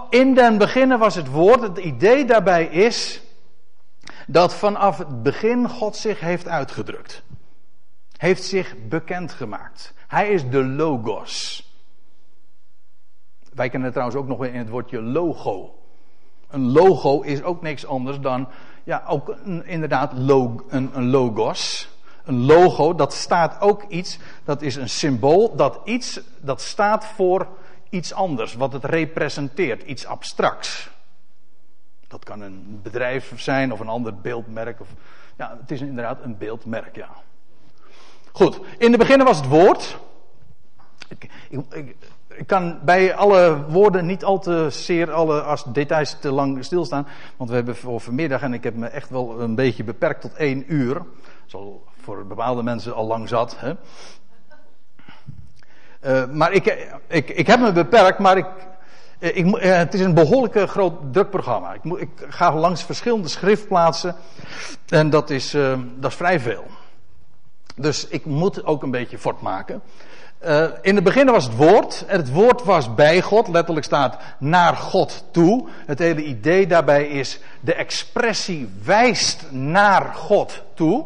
In 0.10 0.34
den 0.34 0.58
beginnen 0.58 1.00
was 1.00 1.16
het 1.16 1.28
woord, 1.28 1.62
het 1.62 1.78
idee 1.78 2.26
daarbij 2.26 2.66
is 2.66 3.22
dat 4.28 4.54
vanaf 4.54 4.98
het 4.98 5.24
begin 5.24 5.70
God 5.70 5.96
zich 5.96 6.20
heeft 6.20 6.48
uitgedrukt. 6.48 7.24
Heeft 8.18 8.44
zich 8.44 8.75
bekendgemaakt. 8.88 9.94
Hij 10.08 10.30
is 10.30 10.50
de 10.50 10.66
logos. 10.66 11.63
Wij 13.54 13.70
kennen 13.70 13.84
het 13.84 13.94
trouwens 13.94 14.22
ook 14.22 14.28
nog 14.28 14.46
in 14.46 14.60
het 14.60 14.70
woordje 14.70 15.01
logo. 15.01 15.75
Een 16.48 16.72
logo 16.72 17.22
is 17.22 17.44
ook 17.44 17.62
niks 17.62 17.86
anders 17.86 18.20
dan, 18.20 18.48
ja, 18.84 19.04
ook 19.08 19.36
inderdaad 19.63 20.13
een, 20.13 20.90
een, 20.94 21.10
logos. 21.10 21.90
een 22.24 22.46
logo, 22.46 22.96
dat 22.96 23.13
staat 23.13 23.62
ook 23.62 23.84
iets, 23.84 24.20
dat 24.44 24.62
is 24.62 24.75
een 24.75 24.90
symbool, 24.90 25.56
dat 25.56 25.80
iets, 25.84 26.22
dat 26.40 26.62
staat 26.62 27.06
voor 27.06 27.48
iets 27.90 28.13
anders, 28.13 28.54
wat 28.54 28.74
het 28.74 28.86
representeert, 28.86 29.84
iets 29.84 30.06
abstracts. 30.06 30.90
Dat 32.12 32.24
kan 32.24 32.41
een 32.41 32.80
bedrijf 32.84 33.34
zijn 33.36 33.72
of 33.74 33.80
een 33.80 33.88
ander 33.88 34.15
beeldmerk. 34.15 34.80
Of, 34.82 34.88
ja, 35.38 35.58
het 35.62 35.72
is 35.72 35.82
inderdaad 35.82 36.24
een 36.24 36.38
beeldmerk, 36.38 36.96
ja. 36.96 37.10
Goed, 38.32 38.60
in 38.77 38.91
het 38.91 39.00
begin 39.00 39.24
was 39.24 39.38
het 39.38 39.48
woord. 39.48 40.00
Ik, 41.08 41.30
ik, 41.50 41.96
ik, 42.27 42.48
kan 42.48 42.80
bij 42.84 43.15
alle 43.15 43.65
woorden 43.68 44.06
niet 44.06 44.24
al 44.24 44.39
te 44.39 44.68
zeer, 44.70 45.12
alle 45.12 45.41
als 45.41 45.63
details 45.63 46.20
te 46.20 46.32
lang 46.32 46.65
stilstaan. 46.65 47.08
Want 47.38 47.50
we 47.50 47.56
hebben 47.56 47.75
voor 47.75 48.01
vanmiddag, 48.01 48.41
en 48.41 48.53
ik 48.53 48.63
heb 48.63 48.75
me 48.75 48.88
echt 48.88 49.10
wel 49.10 49.41
een 49.41 49.56
beetje 49.56 49.84
beperkt 49.84 50.22
tot 50.22 50.34
één 50.34 50.74
uur. 50.74 51.01
Zal 51.46 51.84
voor 52.01 52.27
bepaalde 52.27 52.63
mensen 52.63 52.94
al 52.94 53.08
lang 53.08 53.27
zat. 53.27 53.56
Hè? 53.60 53.74
Uh, 56.06 56.32
maar 56.32 56.51
ik, 56.51 56.89
ik, 57.08 57.30
ik 57.30 57.48
heb 57.48 57.60
me 57.60 57.72
beperkt, 57.72 58.20
maar 58.20 58.38
ik, 58.38 58.46
ik, 59.22 59.56
het 59.60 59.94
is 59.94 60.00
een 60.00 60.13
behoorlijk 60.13 60.70
groot 60.70 61.13
druk 61.13 61.30
programma. 61.30 61.74
Ik, 61.74 61.84
ik, 61.84 62.10
ga 62.30 62.56
langs 62.56 62.84
verschillende 62.84 63.28
schriftplaatsen 63.28 64.16
en 64.88 65.10
dat 65.10 65.30
is, 65.30 65.56
uh, 65.56 65.80
dat 65.96 66.12
is 66.12 66.18
vrij 66.18 66.40
veel. 66.40 66.66
Dus 67.75 68.08
ik 68.08 68.25
moet 68.25 68.66
ook 68.66 68.84
een 68.84 68.92
beetje 68.92 69.18
voortmaken. 69.18 69.82
Uh, 70.46 70.68
in 70.82 70.96
het 70.96 71.04
begin 71.04 71.25
was 71.25 71.44
het 71.44 71.56
woord. 71.56 72.06
En 72.08 72.18
het 72.18 72.32
woord 72.32 72.63
was 72.63 72.94
bij 72.96 73.22
God. 73.22 73.48
Letterlijk 73.48 73.86
staat 73.86 74.18
naar 74.40 74.75
God 74.75 75.24
toe. 75.32 75.68
Het 75.86 76.00
hele 76.00 76.24
idee 76.24 76.68
daarbij 76.68 77.08
is 77.08 77.40
de 77.60 77.74
expressie 77.74 78.70
wijst 78.84 79.51
naar 79.51 80.13
God 80.13 80.63
toe. 80.74 81.06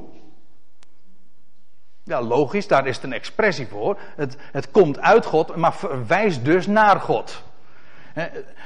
Ja, 2.04 2.22
logisch, 2.22 2.68
daar 2.68 2.88
is 2.88 2.96
het 2.96 3.04
een 3.04 3.14
expressie 3.14 3.68
voor. 3.68 3.98
Het, 4.16 4.38
het 4.52 4.72
komt 4.72 5.00
uit 5.00 5.26
God, 5.26 5.56
maar 5.56 5.74
verwijst 5.74 6.46
dus 6.46 6.68
naar 6.68 7.00
God. 7.00 7.44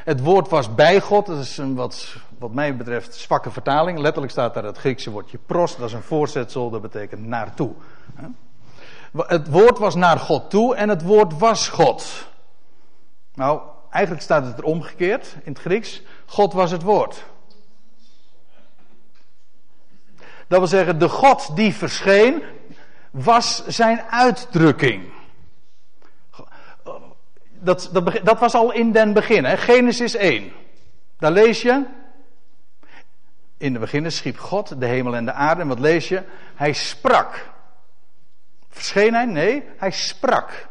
Het 0.03 0.21
woord 0.21 0.49
was 0.49 0.75
bij 0.75 1.01
God, 1.01 1.25
dat 1.25 1.39
is 1.39 1.57
een 1.57 1.75
wat, 1.75 2.15
wat 2.37 2.53
mij 2.53 2.75
betreft 2.75 3.15
zwakke 3.15 3.51
vertaling. 3.51 3.99
Letterlijk 3.99 4.31
staat 4.31 4.53
daar 4.53 4.63
het 4.63 4.77
Griekse 4.77 5.11
woordje 5.11 5.37
pros, 5.45 5.77
dat 5.77 5.87
is 5.87 5.93
een 5.93 6.01
voorzetsel, 6.01 6.69
dat 6.69 6.81
betekent 6.81 7.25
naartoe. 7.25 7.71
Het 9.17 9.49
woord 9.49 9.77
was 9.77 9.95
naar 9.95 10.17
God 10.17 10.49
toe 10.49 10.75
en 10.75 10.89
het 10.89 11.01
woord 11.03 11.37
was 11.37 11.69
God. 11.69 12.27
Nou, 13.33 13.61
eigenlijk 13.89 14.23
staat 14.23 14.45
het 14.45 14.57
er 14.57 14.63
omgekeerd 14.63 15.35
in 15.43 15.51
het 15.51 15.61
Grieks. 15.61 16.01
God 16.25 16.53
was 16.53 16.71
het 16.71 16.81
woord. 16.81 17.25
Dat 20.47 20.59
wil 20.59 20.67
zeggen, 20.67 20.99
de 20.99 21.09
God 21.09 21.55
die 21.55 21.73
verscheen, 21.73 22.43
was 23.11 23.67
zijn 23.67 24.01
uitdrukking. 24.01 25.11
Dat, 27.59 27.89
dat, 27.93 28.19
dat 28.23 28.39
was 28.39 28.53
al 28.53 28.71
in 28.71 28.91
den 28.91 29.13
begin? 29.13 29.57
Genesis 29.57 30.15
1. 30.15 30.51
Daar 31.17 31.31
lees 31.31 31.61
je. 31.61 31.85
In 33.57 33.73
de 33.73 33.79
begin 33.79 34.11
schiep 34.11 34.37
God 34.37 34.79
de 34.79 34.85
hemel 34.85 35.15
en 35.15 35.25
de 35.25 35.33
aarde. 35.33 35.61
En 35.61 35.67
wat 35.67 35.79
lees 35.79 36.07
je? 36.07 36.23
Hij 36.55 36.73
sprak. 36.73 37.49
Verscheen 38.69 39.13
hij? 39.13 39.25
Nee, 39.25 39.63
hij 39.77 39.91
sprak. 39.91 40.67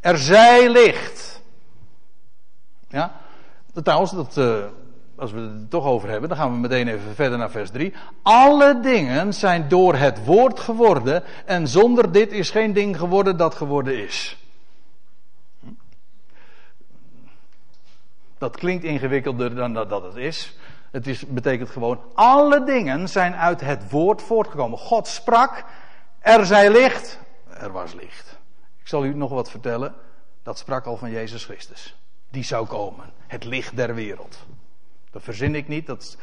Er 0.00 0.18
zij 0.18 0.68
licht. 0.68 1.42
Ja, 2.88 3.12
trouwens, 3.82 4.10
dat, 4.10 4.36
uh, 4.36 4.64
als 5.16 5.32
we 5.32 5.40
het 5.40 5.50
er 5.50 5.68
toch 5.68 5.84
over 5.84 6.08
hebben, 6.08 6.28
dan 6.28 6.38
gaan 6.38 6.52
we 6.52 6.58
meteen 6.58 6.88
even 6.88 7.14
verder 7.14 7.38
naar 7.38 7.50
vers 7.50 7.70
3. 7.70 7.94
Alle 8.22 8.80
dingen 8.80 9.34
zijn 9.34 9.68
door 9.68 9.94
het 9.94 10.24
woord 10.24 10.60
geworden 10.60 11.22
en 11.44 11.68
zonder 11.68 12.12
dit 12.12 12.32
is 12.32 12.50
geen 12.50 12.72
ding 12.72 12.98
geworden 12.98 13.36
dat 13.36 13.54
geworden 13.54 14.04
is. 14.04 14.47
Dat 18.38 18.56
klinkt 18.56 18.84
ingewikkelder 18.84 19.54
dan 19.54 19.72
dat, 19.72 20.02
het 20.02 20.16
is. 20.16 20.56
Het 20.90 21.06
is, 21.06 21.26
betekent 21.26 21.70
gewoon, 21.70 22.00
alle 22.14 22.64
dingen 22.64 23.08
zijn 23.08 23.34
uit 23.34 23.60
het 23.60 23.90
woord 23.90 24.22
voortgekomen. 24.22 24.78
God 24.78 25.06
sprak, 25.06 25.64
er 26.18 26.46
zij 26.46 26.70
licht, 26.70 27.18
er 27.50 27.72
was 27.72 27.94
licht. 27.94 28.38
Ik 28.80 28.88
zal 28.88 29.04
u 29.04 29.14
nog 29.14 29.30
wat 29.30 29.50
vertellen. 29.50 29.94
Dat 30.42 30.58
sprak 30.58 30.86
al 30.86 30.96
van 30.96 31.10
Jezus 31.10 31.44
Christus. 31.44 31.96
Die 32.30 32.44
zou 32.44 32.66
komen. 32.66 33.04
Het 33.26 33.44
licht 33.44 33.76
der 33.76 33.94
wereld. 33.94 34.46
Dat 35.10 35.22
verzin 35.22 35.54
ik 35.54 35.68
niet. 35.68 35.86
Dat, 35.86 36.16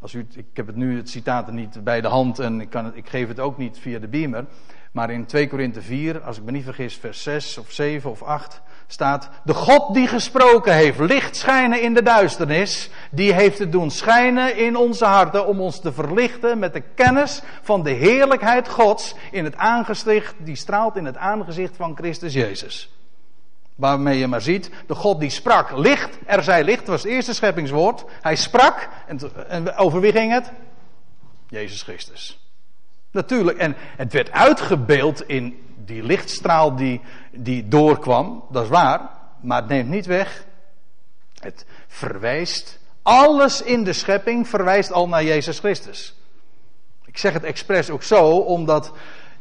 als 0.00 0.12
u, 0.12 0.26
ik 0.34 0.46
heb 0.52 0.66
het 0.66 0.76
nu 0.76 0.96
het 0.96 1.10
citaat 1.10 1.52
niet 1.52 1.84
bij 1.84 2.00
de 2.00 2.08
hand 2.08 2.38
en 2.38 2.60
ik, 2.60 2.70
kan 2.70 2.94
ik 2.94 3.08
geef 3.08 3.28
het 3.28 3.40
ook 3.40 3.58
niet 3.58 3.78
via 3.78 3.98
de 3.98 4.08
beamer. 4.08 4.44
Maar 4.92 5.10
in 5.10 5.26
2 5.26 5.48
Korinthe 5.48 5.82
4, 5.82 6.20
als 6.20 6.38
ik 6.38 6.42
me 6.42 6.50
niet 6.50 6.64
vergis, 6.64 6.96
vers 6.96 7.22
6 7.22 7.58
of 7.58 7.70
7 7.70 8.10
of 8.10 8.22
8 8.22 8.62
staat: 8.92 9.28
De 9.44 9.54
God 9.54 9.94
die 9.94 10.06
gesproken 10.06 10.74
heeft, 10.74 10.98
licht 10.98 11.36
schijnen 11.36 11.82
in 11.82 11.94
de 11.94 12.02
duisternis, 12.02 12.90
die 13.10 13.32
heeft 13.32 13.58
het 13.58 13.72
doen 13.72 13.90
schijnen 13.90 14.56
in 14.56 14.76
onze 14.76 15.04
harten 15.04 15.46
om 15.46 15.60
ons 15.60 15.80
te 15.80 15.92
verlichten 15.92 16.58
met 16.58 16.72
de 16.72 16.82
kennis 16.94 17.42
van 17.62 17.82
de 17.82 17.90
heerlijkheid 17.90 18.68
Gods 18.68 19.14
in 19.30 19.44
het 19.44 19.56
aangezicht, 19.56 20.34
die 20.38 20.56
straalt 20.56 20.96
in 20.96 21.04
het 21.04 21.16
aangezicht 21.16 21.76
van 21.76 21.96
Christus 21.96 22.32
Jezus. 22.32 22.94
Waarmee 23.74 24.18
je 24.18 24.26
maar 24.26 24.40
ziet, 24.40 24.70
de 24.86 24.94
God 24.94 25.20
die 25.20 25.30
sprak, 25.30 25.76
licht, 25.76 26.18
er 26.26 26.42
zij 26.42 26.64
licht, 26.64 26.86
was 26.86 27.02
het 27.02 27.12
eerste 27.12 27.34
scheppingswoord. 27.34 28.04
Hij 28.20 28.36
sprak, 28.36 28.88
en, 29.48 29.76
over 29.76 30.00
wie 30.00 30.12
ging 30.12 30.32
het? 30.32 30.52
Jezus 31.48 31.82
Christus. 31.82 32.40
Natuurlijk, 33.10 33.58
en 33.58 33.76
het 33.96 34.12
werd 34.12 34.32
uitgebeeld 34.32 35.28
in 35.28 35.69
die 35.84 36.02
lichtstraal 36.02 36.76
die, 36.76 37.00
die 37.32 37.68
doorkwam, 37.68 38.44
dat 38.50 38.62
is 38.62 38.68
waar, 38.68 39.10
maar 39.40 39.60
het 39.60 39.70
neemt 39.70 39.88
niet 39.88 40.06
weg. 40.06 40.44
Het 41.38 41.66
verwijst, 41.86 42.78
alles 43.02 43.62
in 43.62 43.84
de 43.84 43.92
schepping 43.92 44.48
verwijst 44.48 44.92
al 44.92 45.08
naar 45.08 45.24
Jezus 45.24 45.58
Christus. 45.58 46.14
Ik 47.04 47.18
zeg 47.18 47.32
het 47.32 47.44
expres 47.44 47.90
ook 47.90 48.02
zo, 48.02 48.36
omdat 48.36 48.92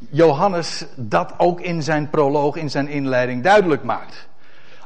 Johannes 0.10 0.86
dat 0.96 1.34
ook 1.38 1.62
in 1.62 1.84
zijn 1.84 2.10
proloog, 2.10 2.55
in 2.55 2.69
zijn 2.69 2.88
inleiding 2.88 3.43
duidelijk 3.43 3.84
maakt. 3.84 4.27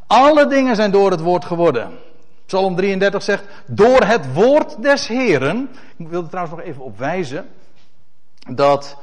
Alle 0.07 0.47
dingen 0.47 0.75
zijn 0.75 0.91
door 0.91 1.11
het 1.11 1.21
woord 1.21 1.45
geworden. 1.45 1.99
Psalm 2.45 2.75
33 2.75 3.23
zegt, 3.23 3.43
door 3.65 4.01
het 4.01 4.33
woord 4.33 4.81
des 4.81 5.07
Heren. 5.07 5.69
Ik 5.97 6.07
wil 6.07 6.23
er 6.23 6.29
trouwens 6.29 6.55
nog 6.55 6.65
even 6.65 6.83
op 6.83 6.97
wijzen. 6.97 7.49
Dat, 8.49 8.97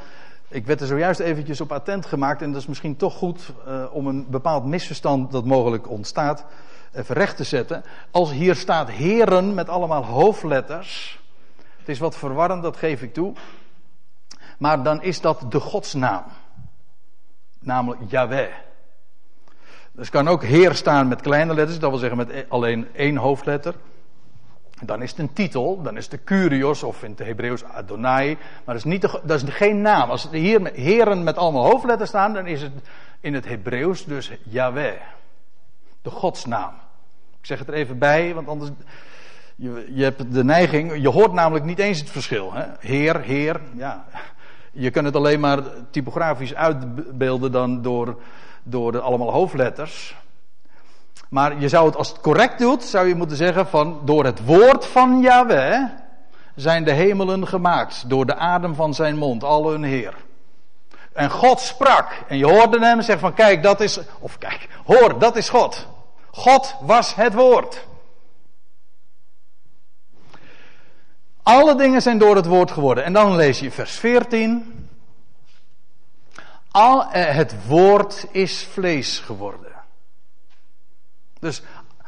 ik 0.50 0.66
werd 0.66 0.80
er 0.80 0.86
zojuist 0.86 1.20
eventjes 1.20 1.60
op 1.60 1.72
attent 1.72 2.06
gemaakt. 2.06 2.42
En 2.42 2.52
dat 2.52 2.60
is 2.60 2.66
misschien 2.66 2.96
toch 2.96 3.14
goed 3.14 3.52
uh, 3.68 3.84
om 3.92 4.06
een 4.06 4.26
bepaald 4.30 4.64
misverstand 4.64 5.32
dat 5.32 5.44
mogelijk 5.44 5.88
ontstaat. 5.88 6.44
Even 6.92 7.14
recht 7.14 7.36
te 7.36 7.44
zetten. 7.44 7.84
Als 8.10 8.30
hier 8.30 8.54
staat 8.54 8.90
Heren 8.90 9.54
met 9.54 9.68
allemaal 9.68 10.04
hoofdletters. 10.04 11.20
Het 11.78 11.88
is 11.88 11.98
wat 11.98 12.16
verwarrend, 12.16 12.62
dat 12.62 12.76
geef 12.76 13.02
ik 13.02 13.14
toe. 13.14 13.32
Maar 14.58 14.82
dan 14.82 15.02
is 15.02 15.20
dat 15.20 15.44
de 15.48 15.60
godsnaam. 15.60 16.24
Namelijk 17.60 18.00
Yahweh. 18.10 18.52
Dus 19.92 20.10
kan 20.10 20.28
ook 20.28 20.42
Heer 20.42 20.74
staan 20.74 21.08
met 21.08 21.20
kleine 21.20 21.54
letters, 21.54 21.78
dat 21.78 21.90
wil 21.90 21.98
zeggen 21.98 22.18
met 22.18 22.30
e- 22.30 22.44
alleen 22.48 22.88
één 22.94 23.16
hoofdletter. 23.16 23.74
Dan 24.80 25.02
is 25.02 25.10
het 25.10 25.18
een 25.18 25.32
titel, 25.32 25.82
dan 25.82 25.96
is 25.96 26.02
het 26.02 26.10
de 26.12 26.24
Curios 26.24 26.82
of 26.82 27.02
in 27.02 27.10
het 27.10 27.18
Hebreeuws 27.18 27.64
Adonai. 27.64 28.34
Maar 28.34 28.74
dat 28.74 28.74
is, 28.74 28.84
niet 28.84 29.00
dat 29.00 29.42
is 29.42 29.54
geen 29.54 29.80
naam. 29.80 30.10
Als 30.10 30.28
hier 30.30 30.70
heren 30.74 31.24
met 31.24 31.36
allemaal 31.36 31.64
hoofdletters 31.70 32.08
staan, 32.08 32.32
dan 32.32 32.46
is 32.46 32.62
het 32.62 32.72
in 33.20 33.34
het 33.34 33.44
Hebreeuws 33.44 34.04
dus 34.04 34.30
Yahweh. 34.42 35.00
De 36.02 36.10
godsnaam. 36.10 36.72
Ik 37.40 37.46
zeg 37.46 37.58
het 37.58 37.68
er 37.68 37.74
even 37.74 37.98
bij, 37.98 38.34
want 38.34 38.48
anders. 38.48 38.70
Je, 39.56 39.90
je 39.94 40.02
hebt 40.02 40.32
de 40.32 40.44
neiging, 40.44 41.02
je 41.02 41.08
hoort 41.08 41.32
namelijk 41.32 41.64
niet 41.64 41.78
eens 41.78 41.98
het 41.98 42.10
verschil. 42.10 42.52
Hè? 42.52 42.64
Heer, 42.78 43.20
Heer, 43.20 43.60
ja. 43.74 44.04
Je 44.72 44.90
kunt 44.90 45.06
het 45.06 45.16
alleen 45.16 45.40
maar 45.40 45.62
typografisch 45.90 46.54
uitbeelden 46.54 47.52
dan 47.52 47.82
door 47.82 48.16
door 48.62 48.92
de 48.92 49.00
allemaal 49.00 49.32
hoofdletters. 49.32 50.16
Maar 51.30 51.60
je 51.60 51.68
zou 51.68 51.86
het, 51.86 51.96
als 51.96 52.08
het 52.08 52.20
correct 52.20 52.58
doet, 52.58 52.84
zou 52.84 53.08
je 53.08 53.14
moeten 53.14 53.36
zeggen 53.36 53.66
van 53.66 54.00
door 54.04 54.24
het 54.24 54.44
woord 54.44 54.86
van 54.86 55.20
Yahweh 55.20 55.82
zijn 56.54 56.84
de 56.84 56.92
hemelen 56.92 57.48
gemaakt. 57.48 58.08
Door 58.08 58.26
de 58.26 58.34
adem 58.34 58.74
van 58.74 58.94
zijn 58.94 59.16
mond, 59.16 59.44
al 59.44 59.70
hun 59.70 59.82
Heer. 59.82 60.14
En 61.12 61.30
God 61.30 61.60
sprak. 61.60 62.12
En 62.28 62.38
je 62.38 62.46
hoorde 62.46 62.78
hem 62.78 63.02
zeggen 63.02 63.20
van 63.20 63.34
kijk, 63.34 63.62
dat 63.62 63.80
is, 63.80 64.00
of 64.18 64.38
kijk, 64.38 64.68
hoor, 64.84 65.18
dat 65.18 65.36
is 65.36 65.48
God. 65.48 65.86
God 66.30 66.76
was 66.80 67.14
het 67.14 67.34
woord. 67.34 67.86
Alle 71.42 71.74
dingen 71.74 72.02
zijn 72.02 72.18
door 72.18 72.36
het 72.36 72.46
woord 72.46 72.70
geworden. 72.70 73.04
En 73.04 73.12
dan 73.12 73.36
lees 73.36 73.60
je 73.60 73.70
vers 73.70 73.92
14. 73.92 74.88
Al, 76.70 77.10
eh, 77.10 77.34
het 77.34 77.66
woord 77.66 78.26
is 78.30 78.68
vlees 78.72 79.18
geworden. 79.18 79.69
Dus 81.40 81.62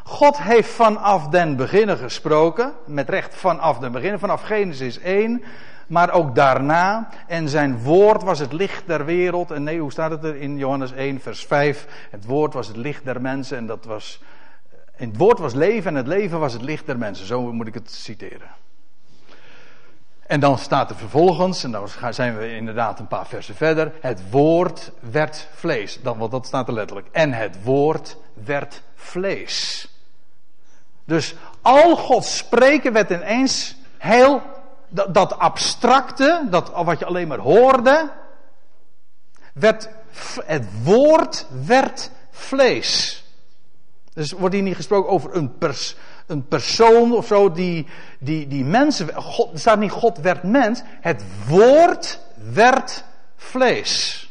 God 0.04 0.42
heeft 0.42 0.70
vanaf 0.70 1.28
den 1.28 1.56
beginnen 1.56 1.98
gesproken, 1.98 2.72
met 2.86 3.08
recht 3.08 3.34
vanaf 3.34 3.78
den 3.78 3.92
beginnen, 3.92 4.20
vanaf 4.20 4.42
Genesis 4.42 4.98
1. 4.98 5.42
maar 5.86 6.12
ook 6.12 6.34
daarna. 6.34 7.08
En 7.26 7.48
zijn 7.48 7.78
woord 7.78 8.22
was 8.22 8.38
het 8.38 8.52
licht 8.52 8.86
der 8.86 9.04
wereld. 9.04 9.50
En 9.50 9.62
nee, 9.62 9.80
hoe 9.80 9.92
staat 9.92 10.10
het 10.10 10.24
er 10.24 10.36
in 10.36 10.56
Johannes 10.56 10.92
1, 10.92 11.20
vers 11.20 11.46
5? 11.46 11.86
Het 12.10 12.24
woord 12.24 12.54
was 12.54 12.66
het 12.66 12.76
licht 12.76 13.04
der 13.04 13.20
mensen 13.20 13.56
en 13.56 13.66
dat 13.66 13.84
was. 13.84 14.22
In 14.96 15.08
het 15.08 15.16
woord 15.16 15.38
was 15.38 15.54
leven 15.54 15.90
en 15.90 15.96
het 15.96 16.06
leven 16.06 16.40
was 16.40 16.52
het 16.52 16.62
licht 16.62 16.86
der 16.86 16.98
mensen. 16.98 17.26
Zo 17.26 17.52
moet 17.52 17.66
ik 17.66 17.74
het 17.74 17.90
citeren. 17.90 18.50
En 20.32 20.40
dan 20.40 20.58
staat 20.58 20.90
er 20.90 20.96
vervolgens, 20.96 21.64
en 21.64 21.70
dan 21.70 21.88
zijn 22.10 22.38
we 22.38 22.54
inderdaad 22.54 22.98
een 22.98 23.06
paar 23.06 23.26
versen 23.26 23.54
verder, 23.54 23.92
het 24.00 24.30
woord 24.30 24.92
werd 25.00 25.48
vlees. 25.54 26.02
Dan, 26.02 26.18
want 26.18 26.30
dat 26.30 26.46
staat 26.46 26.68
er 26.68 26.74
letterlijk. 26.74 27.08
En 27.10 27.32
het 27.32 27.62
woord 27.62 28.16
werd 28.44 28.82
vlees. 28.94 29.88
Dus 31.04 31.34
al 31.62 31.96
Gods 31.96 32.36
spreken 32.36 32.92
werd 32.92 33.10
ineens 33.10 33.76
heel, 33.98 34.42
dat, 34.88 35.14
dat 35.14 35.38
abstracte, 35.38 36.46
dat 36.50 36.70
wat 36.74 36.98
je 36.98 37.04
alleen 37.04 37.28
maar 37.28 37.38
hoorde, 37.38 38.10
werd, 39.54 39.88
het 40.44 40.82
woord 40.82 41.46
werd 41.66 42.10
vlees. 42.30 43.24
Dus 44.12 44.32
wordt 44.32 44.54
hier 44.54 44.64
niet 44.64 44.76
gesproken 44.76 45.10
over 45.10 45.34
een, 45.34 45.58
pers, 45.58 45.96
een 46.32 46.48
persoon 46.48 47.16
of 47.16 47.26
zo 47.26 47.52
die, 47.52 47.86
die, 48.18 48.46
die 48.48 48.64
mensen. 48.64 49.14
God, 49.14 49.52
er 49.52 49.58
staat 49.58 49.78
niet 49.78 49.90
God 49.90 50.18
werd 50.18 50.42
mens. 50.42 50.82
Het 51.00 51.24
woord 51.48 52.18
werd 52.52 53.04
vlees. 53.36 54.26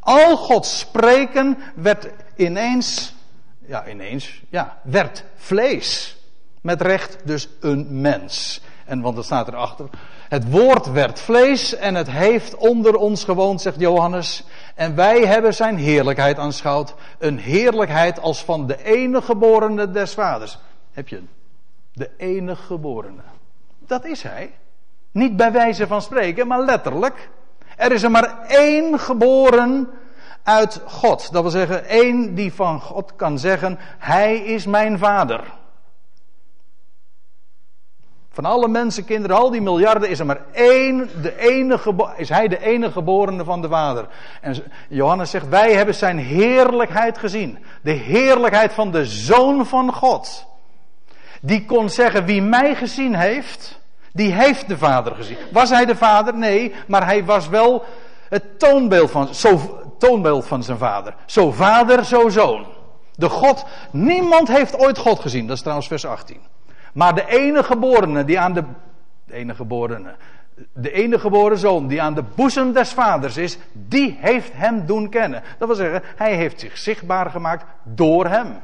Al 0.00 0.36
Gods 0.36 0.78
spreken 0.78 1.58
werd 1.74 2.08
ineens. 2.36 3.14
Ja, 3.66 3.88
ineens. 3.88 4.42
Ja, 4.48 4.78
werd 4.82 5.24
vlees. 5.36 6.16
Met 6.60 6.82
recht 6.82 7.18
dus 7.24 7.48
een 7.60 8.00
mens. 8.00 8.60
En 8.84 9.00
want 9.00 9.18
er 9.18 9.24
staat 9.24 9.48
erachter. 9.48 9.88
Het 10.28 10.50
woord 10.50 10.92
werd 10.92 11.20
vlees 11.20 11.74
en 11.74 11.94
het 11.94 12.10
heeft 12.10 12.56
onder 12.56 12.94
ons 12.96 13.24
gewoond, 13.24 13.60
zegt 13.60 13.80
Johannes. 13.80 14.44
En 14.74 14.94
wij 14.94 15.20
hebben 15.20 15.54
zijn 15.54 15.76
heerlijkheid 15.76 16.38
aanschouwd. 16.38 16.94
Een 17.18 17.38
heerlijkheid 17.38 18.20
als 18.20 18.44
van 18.44 18.66
de 18.66 18.84
enige 18.84 19.24
geborene 19.24 19.90
des 19.90 20.14
vaders. 20.14 20.58
Heb 20.98 21.08
je 21.08 21.22
De 21.92 22.10
enige 22.16 22.62
geborene. 22.62 23.22
Dat 23.78 24.04
is 24.04 24.22
hij. 24.22 24.54
Niet 25.10 25.36
bij 25.36 25.52
wijze 25.52 25.86
van 25.86 26.02
spreken, 26.02 26.46
maar 26.46 26.60
letterlijk. 26.60 27.30
Er 27.76 27.92
is 27.92 28.02
er 28.02 28.10
maar 28.10 28.38
één 28.46 28.98
geboren 28.98 29.88
uit 30.42 30.82
God. 30.86 31.32
Dat 31.32 31.42
wil 31.42 31.50
zeggen, 31.50 31.84
één 31.84 32.34
die 32.34 32.52
van 32.52 32.80
God 32.80 33.16
kan 33.16 33.38
zeggen: 33.38 33.78
Hij 33.98 34.38
is 34.38 34.66
mijn 34.66 34.98
vader. 34.98 35.44
Van 38.28 38.44
alle 38.44 38.68
mensenkinderen, 38.68 39.36
al 39.36 39.50
die 39.50 39.62
miljarden, 39.62 40.08
is 40.08 40.18
er 40.18 40.26
maar 40.26 40.44
één, 40.52 41.08
de 41.22 41.38
enige, 41.38 42.12
is 42.16 42.28
hij 42.28 42.48
de 42.48 42.60
enige 42.60 42.92
geborene 42.92 43.44
van 43.44 43.62
de 43.62 43.68
Vader. 43.68 44.08
En 44.40 44.56
Johannes 44.88 45.30
zegt, 45.30 45.48
wij 45.48 45.72
hebben 45.72 45.94
zijn 45.94 46.18
heerlijkheid 46.18 47.18
gezien. 47.18 47.58
De 47.82 47.92
heerlijkheid 47.92 48.72
van 48.72 48.90
de 48.90 49.06
Zoon 49.06 49.66
van 49.66 49.92
God. 49.92 50.46
Die 51.40 51.64
kon 51.64 51.90
zeggen, 51.90 52.24
wie 52.24 52.42
mij 52.42 52.74
gezien 52.74 53.14
heeft, 53.14 53.80
die 54.12 54.32
heeft 54.32 54.68
de 54.68 54.78
Vader 54.78 55.14
gezien. 55.14 55.36
Was 55.52 55.70
hij 55.70 55.84
de 55.84 55.96
Vader? 55.96 56.34
Nee, 56.34 56.74
maar 56.86 57.04
hij 57.04 57.24
was 57.24 57.48
wel 57.48 57.84
het 58.28 58.58
toonbeeld 58.58 59.10
van, 59.10 59.34
zo, 59.34 59.80
toonbeeld 59.98 60.46
van 60.46 60.62
zijn 60.62 60.78
Vader. 60.78 61.14
Zo 61.26 61.50
Vader, 61.50 62.04
zo 62.04 62.28
Zoon. 62.28 62.66
De 63.14 63.28
God, 63.28 63.64
niemand 63.90 64.48
heeft 64.48 64.78
ooit 64.78 64.98
God 64.98 65.20
gezien. 65.20 65.46
Dat 65.46 65.56
is 65.56 65.62
trouwens 65.62 65.88
vers 65.88 66.06
18. 66.06 66.40
Maar 66.92 67.14
de 67.14 67.26
enige 67.26 67.62
geborene 67.64 68.24
die 68.24 68.38
aan 68.38 68.52
de, 68.52 68.64
de 69.24 69.34
enige 69.34 69.56
geborene, 69.56 70.14
de 70.72 70.92
enige 70.92 71.20
geboren 71.20 71.58
zoon 71.58 71.86
die 71.86 72.02
aan 72.02 72.14
de 72.14 72.24
boezem 72.34 72.72
des 72.72 72.92
vaders 72.92 73.36
is, 73.36 73.58
die 73.72 74.18
heeft 74.20 74.50
hem 74.52 74.86
doen 74.86 75.08
kennen. 75.08 75.42
Dat 75.58 75.68
wil 75.68 75.76
zeggen, 75.76 76.02
hij 76.16 76.34
heeft 76.34 76.60
zich 76.60 76.78
zichtbaar 76.78 77.30
gemaakt 77.30 77.64
door 77.82 78.26
hem. 78.26 78.60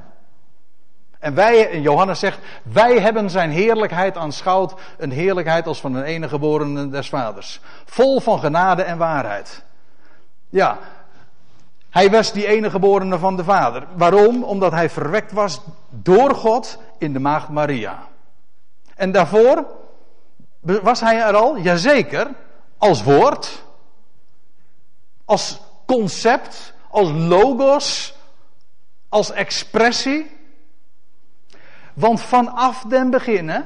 En 1.24 1.34
wij, 1.34 1.70
en 1.70 1.82
Johannes 1.82 2.18
zegt, 2.18 2.38
wij 2.62 3.00
hebben 3.00 3.30
zijn 3.30 3.50
heerlijkheid 3.50 4.16
aanschouwd, 4.16 4.74
een 4.98 5.10
heerlijkheid 5.10 5.66
als 5.66 5.80
van 5.80 5.94
een 5.94 6.02
enige 6.02 6.28
geborene 6.28 6.88
des 6.88 7.08
vaders. 7.08 7.60
Vol 7.84 8.20
van 8.20 8.38
genade 8.38 8.82
en 8.82 8.98
waarheid. 8.98 9.64
Ja, 10.48 10.78
hij 11.90 12.10
was 12.10 12.32
die 12.32 12.46
enige 12.46 12.70
geborene 12.70 13.18
van 13.18 13.36
de 13.36 13.44
vader. 13.44 13.86
Waarom? 13.96 14.42
Omdat 14.42 14.72
hij 14.72 14.90
verwekt 14.90 15.32
was 15.32 15.60
door 15.88 16.34
God 16.34 16.78
in 16.98 17.12
de 17.12 17.18
maagd 17.18 17.48
Maria. 17.48 17.98
En 18.94 19.12
daarvoor 19.12 19.66
was 20.60 21.00
hij 21.00 21.20
er 21.20 21.36
al, 21.36 21.56
jazeker, 21.58 22.30
als 22.78 23.02
woord, 23.02 23.64
als 25.24 25.60
concept, 25.86 26.72
als 26.88 27.10
logos, 27.12 28.14
als 29.08 29.30
expressie. 29.30 30.33
Want 31.94 32.20
vanaf 32.20 32.84
den 32.88 33.10
beginnen 33.10 33.64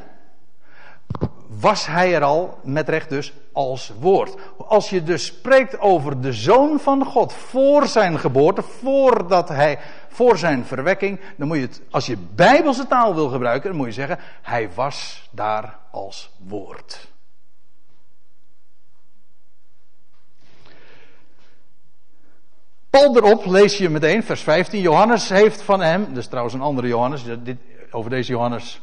was 1.48 1.86
hij 1.86 2.14
er 2.14 2.22
al, 2.22 2.58
met 2.62 2.88
recht 2.88 3.08
dus, 3.08 3.32
als 3.52 3.92
woord. 4.00 4.36
Als 4.56 4.90
je 4.90 5.02
dus 5.02 5.26
spreekt 5.26 5.80
over 5.80 6.20
de 6.20 6.32
Zoon 6.32 6.80
van 6.80 7.04
God 7.04 7.32
voor 7.32 7.86
zijn 7.86 8.18
geboorte, 8.18 8.62
voordat 8.62 9.48
hij, 9.48 9.78
voor 10.08 10.38
zijn 10.38 10.64
verwekking, 10.64 11.20
dan 11.36 11.48
moet 11.48 11.56
je 11.56 11.62
het, 11.62 11.80
als 11.90 12.06
je 12.06 12.16
bijbelse 12.34 12.86
taal 12.86 13.14
wil 13.14 13.28
gebruiken, 13.28 13.68
dan 13.68 13.78
moet 13.78 13.86
je 13.86 13.92
zeggen, 13.92 14.18
hij 14.42 14.70
was 14.74 15.28
daar 15.30 15.78
als 15.90 16.30
woord. 16.36 17.08
Paul 22.90 23.16
erop 23.16 23.44
lees 23.44 23.78
je 23.78 23.88
meteen, 23.88 24.22
vers 24.22 24.40
15. 24.40 24.80
Johannes 24.80 25.28
heeft 25.28 25.62
van 25.62 25.80
hem, 25.80 26.14
dus 26.14 26.26
trouwens 26.26 26.54
een 26.54 26.60
andere 26.60 26.88
Johannes, 26.88 27.24
dit, 27.42 27.56
over 27.90 28.10
deze 28.10 28.32
Johannes 28.32 28.80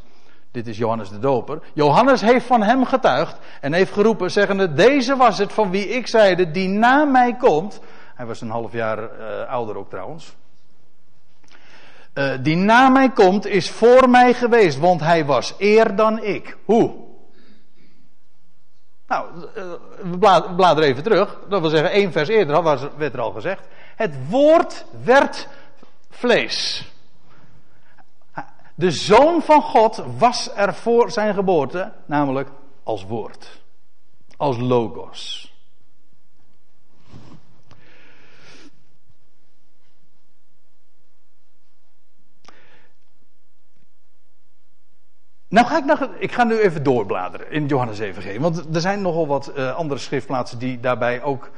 dit 0.55 0.67
is 0.67 0.77
Johannes 0.77 1.09
de 1.09 1.19
Doper. 1.19 1.61
Johannes 1.73 2.21
heeft 2.21 2.45
van 2.45 2.63
hem 2.63 2.85
getuigd 2.85 3.37
en 3.61 3.73
heeft 3.73 3.91
geroepen, 3.91 4.31
zeggende: 4.31 4.73
Deze 4.73 5.15
was 5.15 5.37
het 5.37 5.53
van 5.53 5.69
wie 5.69 5.87
ik 5.87 6.07
zeide, 6.07 6.51
die 6.51 6.67
na 6.67 7.05
mij 7.05 7.35
komt. 7.35 7.79
Hij 8.15 8.25
was 8.25 8.41
een 8.41 8.49
half 8.49 8.71
jaar 8.71 8.99
uh, 8.99 9.49
ouder 9.49 9.77
ook 9.77 9.89
trouwens. 9.89 10.35
Uh, 12.13 12.33
die 12.41 12.55
na 12.55 12.89
mij 12.89 13.09
komt, 13.09 13.45
is 13.45 13.69
voor 13.69 14.09
mij 14.09 14.33
geweest, 14.33 14.79
want 14.79 15.01
hij 15.01 15.25
was 15.25 15.55
eer 15.57 15.95
dan 15.95 16.23
ik. 16.23 16.57
Hoe? 16.65 16.93
Nou, 19.07 19.29
uh, 19.57 19.63
we 20.11 20.17
bladeren 20.55 20.89
even 20.89 21.03
terug. 21.03 21.39
Dat 21.49 21.61
wil 21.61 21.69
zeggen, 21.69 21.91
één 21.91 22.11
vers 22.11 22.27
eerder 22.27 22.63
werd 22.97 23.13
er 23.13 23.21
al 23.21 23.31
gezegd. 23.31 23.67
Het 23.95 24.29
woord 24.29 24.85
werd 25.03 25.47
vlees. 26.09 26.89
De 28.75 28.91
zoon 28.91 29.41
van 29.41 29.61
God 29.61 30.03
was 30.17 30.55
er 30.55 30.73
voor 30.73 31.11
zijn 31.11 31.33
geboorte, 31.33 31.91
namelijk 32.05 32.49
als 32.83 33.05
woord, 33.05 33.61
als 34.37 34.57
logos. 34.57 35.53
Nou 45.47 45.67
ga 45.67 45.77
ik, 45.77 45.85
nog, 45.85 46.09
ik 46.17 46.31
ga 46.31 46.43
nu 46.43 46.59
even 46.59 46.83
doorbladeren 46.83 47.51
in 47.51 47.65
Johannes 47.65 47.99
Evangelie. 47.99 48.39
Want 48.39 48.75
er 48.75 48.81
zijn 48.81 49.01
nogal 49.01 49.27
wat 49.27 49.51
uh, 49.57 49.75
andere 49.75 49.99
schriftplaatsen 49.99 50.59
die 50.59 50.79
daarbij 50.79 51.23
ook 51.23 51.49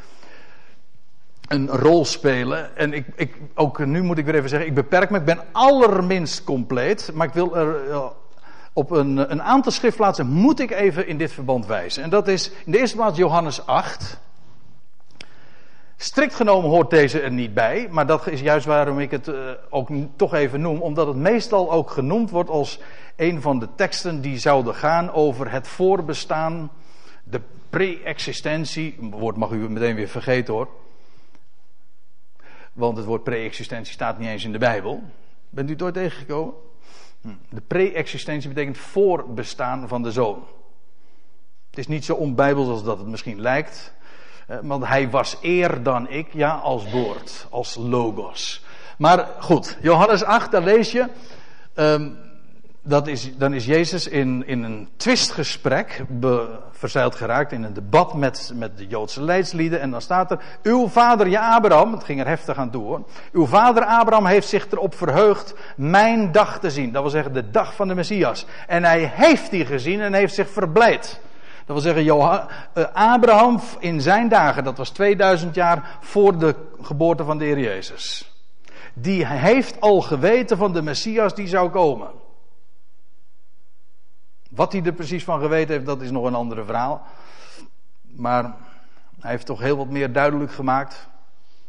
een 1.48 1.68
rol 1.68 2.06
spelen. 2.06 2.78
En 2.78 2.94
ik, 2.94 3.06
ik, 3.16 3.36
ook 3.56 3.86
nu 3.86 4.04
moet 4.04 4.18
ik 4.18 4.26
weer 4.26 4.36
even 4.36 4.50
zeggen, 4.50 4.68
ik 4.68 4.76
beperk 4.76 5.10
me, 5.10 5.18
ik 5.18 5.26
ben 5.26 5.44
allerminst 5.52 6.44
compleet. 6.44 7.12
Maar 7.14 7.28
ik 7.28 7.34
wil 7.34 7.58
er 7.58 7.88
uh, 7.88 8.06
op 8.74 8.92
een, 8.92 9.32
een 9.32 9.42
aantal 9.42 9.72
schriftplaatsen 9.72 10.28
moet 10.28 10.60
ik 10.60 10.72
even 10.72 11.08
in 11.08 11.18
dit 11.18 11.32
verband 11.32 11.66
wijzen. 11.66 12.04
En 12.04 12.10
dat 12.10 12.28
is 12.28 12.52
in 12.66 12.72
de 12.72 12.78
eerste 12.78 12.96
plaats 12.96 13.18
Johannes 13.18 13.66
8. 13.66 14.20
Strikt 16.00 16.36
genomen 16.36 16.70
hoort 16.70 16.90
deze 16.90 17.22
er 17.22 17.32
niet 17.32 17.54
bij, 17.54 17.88
maar 17.92 18.08
dat 18.08 18.28
is 18.28 18.42
juist 18.42 18.66
waarom 18.66 19.00
ik 19.00 19.12
het 19.12 19.28
uh, 19.28 19.36
ook 19.70 19.90
toch 20.16 20.34
even 20.34 20.62
noem, 20.62 20.82
omdat 20.82 21.08
het 21.08 21.16
meestal 21.16 21.72
ook 21.72 21.90
genoemd 21.90 22.30
wordt 22.30 22.50
als 22.50 22.80
een 23.16 23.42
van 23.42 23.60
de 23.60 23.68
teksten 23.76 24.22
die 24.22 24.38
zouden 24.38 24.76
gaan 24.76 25.12
over 25.12 25.52
het 25.52 25.68
voorbestaan, 25.68 26.72
de 27.24 27.42
pre-existentie, 27.70 28.98
woord 29.00 29.38
mag 29.38 29.52
u 29.52 29.70
meteen 29.70 29.96
weer 29.96 30.08
vergeten 30.08 30.54
hoor, 30.54 30.68
want 32.78 32.98
het 32.98 33.06
woord 33.06 33.24
pre-existentie 33.24 33.94
staat 33.94 34.18
niet 34.18 34.28
eens 34.28 34.44
in 34.44 34.52
de 34.52 34.58
Bijbel. 34.58 35.04
Bent 35.50 35.70
u 35.70 35.72
het 35.72 35.82
ooit 35.82 35.94
tegengekomen? 35.94 36.54
Hm. 37.22 37.30
De 37.50 37.62
pre-existentie 37.62 38.50
betekent 38.50 38.78
voorbestaan 38.78 39.88
van 39.88 40.04
de 40.04 40.12
zoon. 40.12 40.44
Het 41.70 41.80
is 41.80 41.88
niet 41.88 42.06
zo 42.06 42.14
onbijbels 42.14 42.68
als 42.68 42.84
dat 42.84 42.98
het 42.98 43.08
misschien 43.08 43.42
lijkt. 43.42 43.94
Eh, 44.48 44.58
want 44.62 44.86
hij 44.86 45.10
was 45.10 45.38
eer 45.42 45.84
dan 45.84 46.10
ik, 46.10 46.34
ja, 46.34 46.56
als 46.56 46.92
woord, 46.92 47.48
als 47.50 47.76
logos. 47.76 48.66
Maar 48.98 49.28
goed, 49.40 49.78
Johannes 49.82 50.24
8, 50.24 50.52
daar 50.52 50.64
lees 50.64 50.92
je. 50.92 51.06
Um, 51.76 52.18
dat 52.88 53.08
is, 53.08 53.38
dan 53.38 53.54
is 53.54 53.66
Jezus 53.66 54.08
in, 54.08 54.44
in 54.48 54.64
een 54.64 54.90
twistgesprek 54.98 56.04
verzeild 56.72 57.16
geraakt, 57.16 57.52
in 57.52 57.64
een 57.64 57.74
debat 57.74 58.14
met, 58.14 58.52
met 58.56 58.78
de 58.78 58.88
Joodse 58.88 59.24
leidslieden. 59.24 59.82
En 59.82 59.92
dan 59.92 60.02
staat 60.02 60.32
er, 60.32 60.40
uw 60.64 60.88
vader 60.88 61.28
je 61.28 61.40
Abraham, 61.40 61.94
het 61.94 62.04
ging 62.04 62.20
er 62.20 62.28
heftig 62.28 62.58
aan 62.58 62.70
toe 62.70 62.84
hoor. 62.84 63.02
Uw 63.32 63.46
vader 63.46 63.86
Abraham 63.86 64.26
heeft 64.26 64.48
zich 64.48 64.68
erop 64.72 64.96
verheugd 64.96 65.54
mijn 65.76 66.32
dag 66.32 66.60
te 66.60 66.70
zien. 66.70 66.92
Dat 66.92 67.02
wil 67.02 67.12
zeggen 67.12 67.34
de 67.34 67.50
dag 67.52 67.76
van 67.76 67.88
de 67.88 67.96
Messias. 67.96 68.46
En 68.68 68.84
hij 68.84 69.12
heeft 69.14 69.52
die 69.52 69.66
gezien 69.66 70.02
en 70.02 70.14
heeft 70.14 70.34
zich 70.34 70.50
verblijd. 70.50 71.20
Dat 71.66 71.84
wil 71.84 71.94
zeggen, 71.94 72.06
eh, 72.74 72.84
Abraham 72.94 73.60
in 73.80 74.02
zijn 74.02 74.30
dagen, 74.30 74.64
dat 74.64 74.78
was 74.78 74.90
2000 74.90 75.56
jaar 75.56 75.98
voor 76.00 76.38
de 76.38 76.56
geboorte 76.82 77.24
van 77.24 77.38
de 77.38 77.46
Heer 77.46 77.60
Jezus. 77.60 78.32
Die 78.94 79.26
heeft 79.26 79.82
al 79.82 80.02
geweten 80.02 80.58
van 80.58 80.74
de 80.74 80.82
Messias 80.82 81.36
die 81.36 81.48
zou 81.48 81.70
komen. 81.70 82.26
Wat 84.58 84.72
hij 84.72 84.84
er 84.84 84.94
precies 84.94 85.24
van 85.24 85.40
geweten 85.40 85.74
heeft, 85.74 85.86
dat 85.86 86.02
is 86.02 86.12
nog 86.12 86.26
een 86.26 86.36
andere 86.36 86.64
verhaal. 86.66 87.02
Maar 88.02 88.44
hij 89.20 89.32
heeft 89.32 89.46
toch 89.46 89.60
heel 89.60 89.78
wat 89.78 89.90
meer 89.90 90.14
duidelijk 90.14 90.52
gemaakt. 90.52 91.08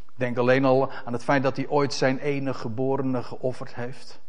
Ik 0.05 0.13
denk 0.15 0.37
alleen 0.37 0.65
al 0.65 0.91
aan 1.05 1.13
het 1.13 1.23
feit 1.23 1.43
dat 1.43 1.55
hij 1.55 1.67
ooit 1.67 1.93
zijn 1.93 2.19
enige 2.19 2.59
geborene 2.59 3.23
geofferd 3.23 3.75
heeft. 3.75 4.19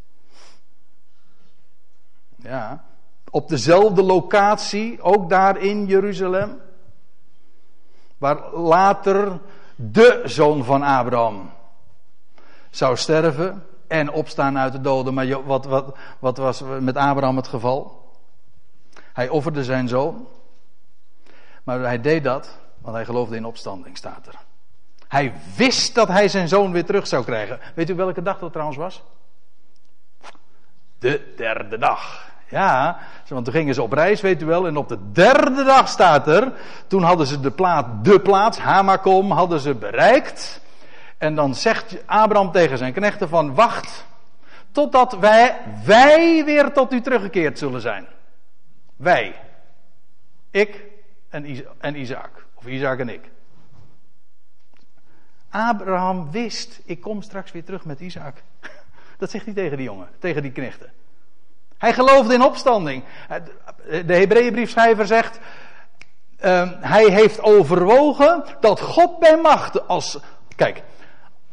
Ja, 2.37 2.85
op 3.31 3.49
dezelfde 3.49 4.03
locatie, 4.03 5.03
ook 5.03 5.29
daar 5.29 5.57
in 5.57 5.87
Jeruzalem. 5.87 6.61
Waar 8.18 8.55
later 8.55 9.40
de 9.77 10.23
zoon 10.25 10.64
van 10.64 10.83
Abraham 10.83 11.51
zou 12.70 12.96
sterven 12.96 13.64
en 13.87 14.11
opstaan 14.11 14.59
uit 14.59 14.73
de 14.73 14.81
doden. 14.81 15.14
Maar 15.14 15.44
wat, 15.44 15.64
wat, 15.64 15.96
wat 16.18 16.37
was 16.37 16.62
met 16.81 16.96
Abraham 16.96 17.37
het 17.37 17.49
geval? 17.49 17.99
Hij 19.20 19.28
offerde 19.28 19.64
zijn 19.64 19.88
zoon. 19.88 20.26
Maar 21.64 21.80
hij 21.80 22.00
deed 22.00 22.24
dat, 22.24 22.59
want 22.78 22.94
hij 22.94 23.04
geloofde 23.04 23.37
in 23.37 23.44
opstanding, 23.44 23.96
staat 23.96 24.26
er. 24.26 24.35
Hij 25.09 25.33
wist 25.56 25.94
dat 25.94 26.09
hij 26.09 26.28
zijn 26.28 26.48
zoon 26.48 26.72
weer 26.72 26.85
terug 26.85 27.06
zou 27.06 27.24
krijgen. 27.24 27.61
Weet 27.74 27.90
u 27.90 27.94
welke 27.94 28.22
dag 28.22 28.38
dat 28.38 28.52
trouwens 28.52 28.78
was? 28.78 29.02
De 30.98 31.33
derde 31.37 31.78
dag. 31.78 32.30
Ja, 32.48 32.98
want 33.28 33.44
toen 33.44 33.54
gingen 33.54 33.74
ze 33.74 33.83
op 33.83 33.92
reis, 33.92 34.20
weet 34.20 34.42
u 34.42 34.46
wel. 34.46 34.66
En 34.66 34.76
op 34.76 34.88
de 34.88 35.12
derde 35.12 35.64
dag 35.64 35.88
staat 35.88 36.28
er. 36.28 36.52
Toen 36.87 37.02
hadden 37.02 37.26
ze 37.26 37.40
de 37.40 37.50
plaats, 37.50 37.88
de 38.02 38.20
plaats, 38.20 38.59
Hamakom, 38.59 39.30
hadden 39.30 39.61
ze 39.61 39.74
bereikt. 39.74 40.61
En 41.18 41.35
dan 41.35 41.54
zegt 41.54 41.96
Abraham 42.06 42.52
tegen 42.52 42.78
zijn 42.78 42.92
knechten 42.92 43.28
van, 43.28 43.54
wacht. 43.54 44.06
Totdat 44.72 45.18
wij, 45.18 45.59
wij 45.85 46.44
weer 46.44 46.72
tot 46.72 46.92
u 46.92 47.00
teruggekeerd 47.00 47.59
zullen 47.59 47.80
zijn. 47.80 48.06
Wij. 49.00 49.34
Ik 50.50 50.84
en, 51.78 51.96
Isaac. 51.96 52.46
Of 52.54 52.66
Isaac 52.66 52.98
en 52.98 53.08
ik. 53.08 53.30
Abraham 55.50 56.30
wist, 56.30 56.80
ik 56.84 57.00
kom 57.00 57.22
straks 57.22 57.52
weer 57.52 57.64
terug 57.64 57.84
met 57.84 58.00
Isaac. 58.00 58.36
Dat 59.18 59.30
zegt 59.30 59.44
hij 59.44 59.54
tegen 59.54 59.76
die 59.76 59.86
jongen, 59.86 60.08
tegen 60.18 60.42
die 60.42 60.52
knechten. 60.52 60.92
Hij 61.78 61.92
geloofde 61.92 62.34
in 62.34 62.42
opstanding. 62.42 63.04
De 64.06 64.14
Hebreeënbriefschrijver 64.14 65.06
zegt, 65.06 65.38
uh, 66.44 66.70
hij 66.80 67.10
heeft 67.10 67.42
overwogen 67.42 68.44
dat 68.60 68.80
God 68.80 69.18
bij 69.18 69.36
macht 69.36 69.88
als, 69.88 70.18
kijk, 70.56 70.82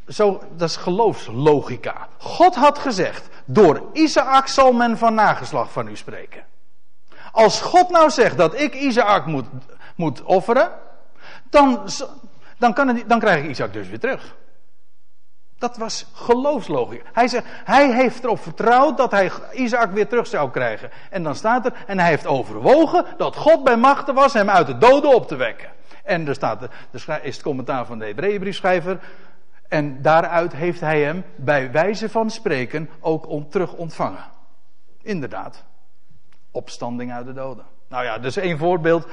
zo, 0.08 0.44
dat 0.56 0.70
is 0.70 0.76
geloofslogica. 0.76 2.08
God 2.18 2.56
had 2.56 2.80
gezegd, 2.80 3.30
door 3.46 3.90
Isaac 3.94 4.48
zal 4.48 4.74
men 4.74 4.98
van 4.98 5.14
nageslag 5.14 5.72
van 5.72 5.88
u 5.88 5.96
spreken. 5.96 6.46
Als 7.38 7.62
God 7.62 7.90
nou 7.90 8.10
zegt 8.10 8.38
dat 8.38 8.60
ik 8.60 8.74
Isaac 8.74 9.26
moet, 9.26 9.46
moet 9.96 10.24
offeren, 10.24 10.72
dan, 11.50 11.88
dan, 12.58 12.74
kan 12.74 13.02
dan 13.08 13.20
krijg 13.20 13.44
ik 13.44 13.50
Isaac 13.50 13.74
dus 13.74 13.88
weer 13.88 14.00
terug. 14.00 14.36
Dat 15.58 15.78
was 15.78 16.06
geloofslogica. 16.14 17.10
Hij, 17.14 17.28
zegt, 17.28 17.46
hij 17.48 17.94
heeft 17.94 18.24
erop 18.24 18.40
vertrouwd 18.40 18.98
dat 18.98 19.12
hij 19.12 19.32
Isaac 19.54 19.92
weer 19.92 20.08
terug 20.08 20.28
zou 20.28 20.52
krijgen. 20.52 20.90
En 21.10 21.24
dan 21.24 21.36
staat 21.36 21.66
er, 21.66 21.74
en 21.88 22.00
hij 22.00 22.10
heeft 22.10 22.28
overwogen 22.28 23.06
dat 23.18 23.36
God 23.36 23.64
bij 23.64 23.78
machten 23.78 24.14
was 24.14 24.34
hem 24.34 24.50
uit 24.50 24.68
de 24.68 24.78
doden 24.78 25.16
op 25.16 25.28
te 25.28 25.36
wekken. 25.36 25.70
En 26.04 26.28
er 26.28 26.36
staat, 26.36 26.62
er 26.62 27.20
is 27.24 27.34
het 27.34 27.44
commentaar 27.44 27.86
van 27.86 28.00
de 28.00 28.06
Hebreeënbriefschrijver. 28.06 29.00
En 29.68 30.02
daaruit 30.02 30.54
heeft 30.54 30.80
hij 30.80 31.02
hem 31.02 31.24
bij 31.36 31.72
wijze 31.72 32.10
van 32.10 32.30
spreken 32.30 32.90
ook 33.00 33.52
terug 33.52 33.74
ontvangen. 33.74 34.26
Inderdaad 35.02 35.67
opstanding 36.58 37.12
uit 37.14 37.26
de 37.26 37.34
doden. 37.34 37.66
Nou 37.90 38.04
ja, 38.04 38.18
dus 38.18 38.38
één 38.38 38.58
voorbeeld 38.58 39.08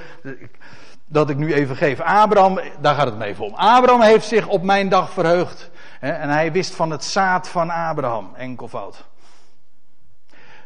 dat 1.07 1.31
ik 1.31 1.37
nu 1.37 1.55
even 1.55 1.77
geef. 1.77 2.01
Abraham, 2.01 2.61
daar 2.81 2.95
gaat 2.95 3.07
het 3.07 3.19
me 3.19 3.25
even 3.25 3.45
om. 3.45 3.55
Abraham 3.55 4.01
heeft 4.01 4.27
zich 4.27 4.47
op 4.47 4.63
mijn 4.63 4.89
dag 4.89 5.11
verheugd. 5.11 5.71
Hè, 6.01 6.11
en 6.11 6.29
hij 6.29 6.53
wist 6.53 6.75
van 6.75 6.91
het 6.91 7.05
zaad 7.05 7.49
van 7.49 7.71
Abraham, 7.71 8.31
enkelvoud. 8.37 9.05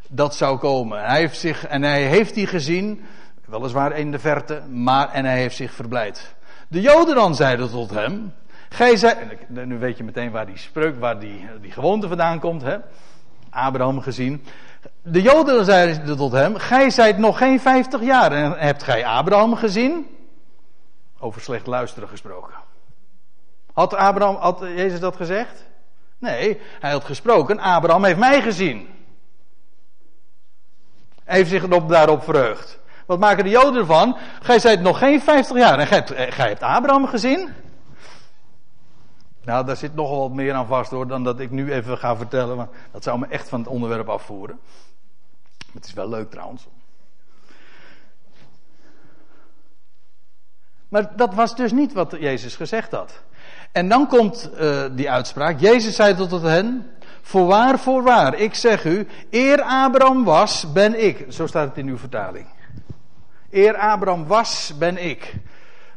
Dat 0.08 0.34
zou 0.34 0.58
komen. 0.58 1.04
Hij 1.04 1.18
heeft 1.18 1.38
zich, 1.38 1.66
en 1.66 1.82
hij 1.82 2.02
heeft 2.02 2.34
die 2.34 2.46
gezien, 2.46 3.04
weliswaar 3.44 3.96
in 3.96 4.10
de 4.10 4.18
verte, 4.18 4.62
maar 4.68 5.12
en 5.12 5.24
hij 5.24 5.38
heeft 5.38 5.56
zich 5.56 5.72
verblijd. 5.72 6.34
De 6.68 6.80
Joden 6.80 7.14
dan 7.14 7.34
zeiden 7.34 7.70
tot 7.70 7.90
hem, 7.90 8.32
gij 8.68 8.96
zei, 8.96 9.14
nu 9.48 9.78
weet 9.78 9.96
je 9.96 10.04
meteen 10.04 10.30
waar 10.30 10.46
die 10.46 10.58
spreuk, 10.58 11.00
waar 11.00 11.18
die, 11.18 11.46
die 11.60 11.72
gewoonte 11.72 12.08
vandaan 12.08 12.40
komt, 12.40 12.62
hè? 12.62 12.76
Abraham 13.50 14.00
gezien. 14.00 14.44
De 15.02 15.22
Joden 15.22 15.64
zeiden 15.64 16.16
tot 16.16 16.32
hem: 16.32 16.56
Gij 16.56 16.90
zijt 16.90 17.18
nog 17.18 17.38
geen 17.38 17.60
vijftig 17.60 18.02
jaar 18.02 18.32
en 18.32 18.52
hebt 18.58 18.82
gij 18.82 19.06
Abraham 19.06 19.56
gezien? 19.56 20.06
Over 21.18 21.40
slecht 21.40 21.66
luisteren 21.66 22.08
gesproken. 22.08 22.54
Had 23.72 23.94
Abraham, 23.94 24.36
had 24.36 24.58
Jezus 24.60 25.00
dat 25.00 25.16
gezegd? 25.16 25.64
Nee, 26.18 26.60
hij 26.80 26.90
had 26.90 27.04
gesproken: 27.04 27.58
Abraham 27.58 28.04
heeft 28.04 28.18
mij 28.18 28.42
gezien. 28.42 28.88
Hij 31.24 31.36
heeft 31.36 31.50
zich 31.50 31.68
daarop 31.68 32.22
verheugd. 32.22 32.78
Wat 33.06 33.18
maken 33.18 33.44
de 33.44 33.50
Joden 33.50 33.80
ervan? 33.80 34.16
Gij 34.42 34.58
zijt 34.58 34.80
nog 34.80 34.98
geen 34.98 35.20
vijftig 35.20 35.56
jaar 35.56 35.78
en 35.78 35.86
gij 35.86 36.04
eh, 36.04 36.32
gij 36.32 36.48
hebt 36.48 36.62
Abraham 36.62 37.06
gezien? 37.06 37.54
Nou, 39.48 39.64
daar 39.64 39.76
zit 39.76 39.94
nogal 39.94 40.18
wat 40.18 40.32
meer 40.32 40.54
aan 40.54 40.66
vast 40.66 40.90
hoor, 40.90 41.06
dan 41.06 41.24
dat 41.24 41.40
ik 41.40 41.50
nu 41.50 41.72
even 41.72 41.98
ga 41.98 42.16
vertellen. 42.16 42.56
Maar 42.56 42.68
dat 42.90 43.02
zou 43.02 43.18
me 43.18 43.26
echt 43.26 43.48
van 43.48 43.60
het 43.60 43.68
onderwerp 43.68 44.08
afvoeren. 44.08 44.60
Het 45.72 45.84
is 45.84 45.92
wel 45.92 46.08
leuk 46.08 46.30
trouwens. 46.30 46.66
Maar 50.88 51.16
dat 51.16 51.34
was 51.34 51.56
dus 51.56 51.72
niet 51.72 51.92
wat 51.92 52.16
Jezus 52.20 52.56
gezegd 52.56 52.92
had. 52.92 53.22
En 53.72 53.88
dan 53.88 54.06
komt 54.06 54.50
uh, 54.60 54.84
die 54.92 55.10
uitspraak. 55.10 55.60
Jezus 55.60 55.96
zei 55.96 56.14
tot 56.14 56.42
hen: 56.42 56.90
Voorwaar, 57.22 57.78
voorwaar, 57.78 58.34
ik 58.34 58.54
zeg 58.54 58.84
u, 58.84 59.06
eer 59.30 59.62
Abraham 59.62 60.24
was, 60.24 60.72
ben 60.72 61.04
ik. 61.04 61.32
Zo 61.32 61.46
staat 61.46 61.68
het 61.68 61.78
in 61.78 61.88
uw 61.88 61.98
vertaling. 61.98 62.46
Eer 63.50 63.76
Abraham 63.76 64.26
was, 64.26 64.72
ben 64.78 65.04
ik. 65.04 65.34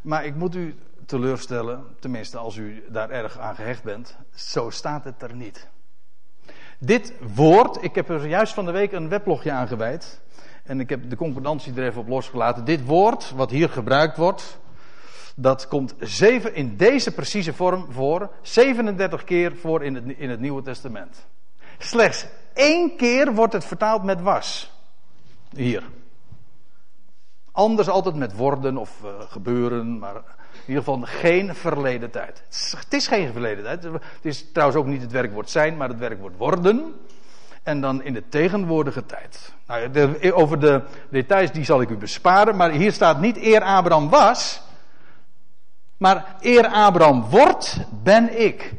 Maar 0.01 0.25
ik 0.25 0.35
moet 0.35 0.55
u 0.55 0.75
teleurstellen, 1.11 1.85
tenminste 1.99 2.37
als 2.37 2.55
u 2.55 2.83
daar 2.89 3.09
erg 3.09 3.37
aan 3.39 3.55
gehecht 3.55 3.83
bent. 3.83 4.17
Zo 4.35 4.69
staat 4.69 5.03
het 5.03 5.21
er 5.21 5.35
niet. 5.35 5.67
Dit 6.79 7.13
woord, 7.35 7.83
ik 7.83 7.95
heb 7.95 8.09
er 8.09 8.27
juist 8.27 8.53
van 8.53 8.65
de 8.65 8.71
week 8.71 8.91
een 8.91 9.09
weblogje 9.09 9.51
aan 9.51 9.67
gewijd. 9.67 10.21
En 10.63 10.79
ik 10.79 10.89
heb 10.89 11.09
de 11.09 11.15
concordantie 11.15 11.73
er 11.73 11.85
even 11.87 12.01
op 12.01 12.07
losgelaten. 12.07 12.65
Dit 12.65 12.85
woord, 12.85 13.31
wat 13.35 13.49
hier 13.49 13.69
gebruikt 13.69 14.17
wordt, 14.17 14.59
dat 15.35 15.67
komt 15.67 15.95
zeven, 15.99 16.55
in 16.55 16.77
deze 16.77 17.11
precieze 17.11 17.53
vorm 17.53 17.91
voor, 17.91 18.29
37 18.41 19.23
keer 19.23 19.55
voor 19.55 19.83
in 19.83 19.95
het, 19.95 20.03
in 20.17 20.29
het 20.29 20.39
Nieuwe 20.39 20.61
Testament. 20.61 21.27
Slechts 21.77 22.25
één 22.53 22.95
keer 22.95 23.33
wordt 23.33 23.53
het 23.53 23.65
vertaald 23.65 24.03
met 24.03 24.21
was. 24.21 24.71
Hier. 25.55 25.83
Anders 27.51 27.89
altijd 27.89 28.15
met 28.15 28.35
worden 28.35 28.77
of 28.77 29.01
uh, 29.03 29.09
gebeuren, 29.19 29.99
maar 29.99 30.39
in 30.65 30.67
ieder 30.67 30.83
geval 30.83 31.01
geen 31.01 31.55
verleden 31.55 32.11
tijd. 32.11 32.43
Het 32.77 32.93
is 32.93 33.07
geen 33.07 33.31
verleden 33.31 33.63
tijd. 33.63 33.83
Het 33.83 34.01
is 34.21 34.51
trouwens 34.51 34.79
ook 34.79 34.85
niet 34.85 35.01
het 35.01 35.11
werkwoord 35.11 35.49
zijn, 35.49 35.77
maar 35.77 35.87
het 35.87 35.99
werkwoord 35.99 36.37
worden. 36.37 36.93
En 37.63 37.81
dan 37.81 38.03
in 38.03 38.13
de 38.13 38.23
tegenwoordige 38.29 39.05
tijd. 39.05 39.53
Nou, 39.67 39.91
de, 39.91 40.33
over 40.33 40.59
de 40.59 40.81
details 41.09 41.51
die 41.51 41.63
zal 41.63 41.81
ik 41.81 41.89
u 41.89 41.97
besparen. 41.97 42.55
Maar 42.55 42.71
hier 42.71 42.91
staat 42.91 43.19
niet 43.19 43.37
eer 43.37 43.61
Abraham 43.61 44.09
was. 44.09 44.61
Maar 45.97 46.35
eer 46.39 46.67
Abraham 46.67 47.25
wordt, 47.29 47.77
ben 48.03 48.41
ik. 48.41 48.73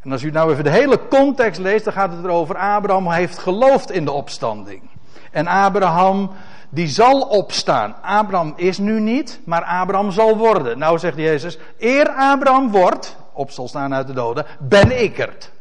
En 0.00 0.12
als 0.12 0.22
u 0.22 0.30
nou 0.30 0.52
even 0.52 0.64
de 0.64 0.70
hele 0.70 1.08
context 1.08 1.60
leest, 1.60 1.84
dan 1.84 1.92
gaat 1.92 2.12
het 2.12 2.24
erover. 2.24 2.56
Abraham 2.56 3.10
heeft 3.10 3.38
geloofd 3.38 3.90
in 3.90 4.04
de 4.04 4.10
opstanding. 4.10 4.82
En 5.30 5.46
Abraham 5.46 6.30
die 6.76 6.88
zal 6.88 7.20
opstaan. 7.20 8.02
Abraham 8.02 8.52
is 8.56 8.78
nu 8.78 9.00
niet, 9.00 9.40
maar 9.44 9.64
Abraham 9.64 10.10
zal 10.10 10.36
worden. 10.36 10.78
Nou 10.78 10.98
zegt 10.98 11.16
Jezus, 11.16 11.58
eer 11.78 12.08
Abraham 12.08 12.70
wordt, 12.70 13.16
op 13.32 13.50
zal 13.50 13.68
staan 13.68 13.94
uit 13.94 14.06
de 14.06 14.12
doden, 14.12 14.46
ben 14.60 15.02
ik 15.02 15.16
het. 15.16 15.52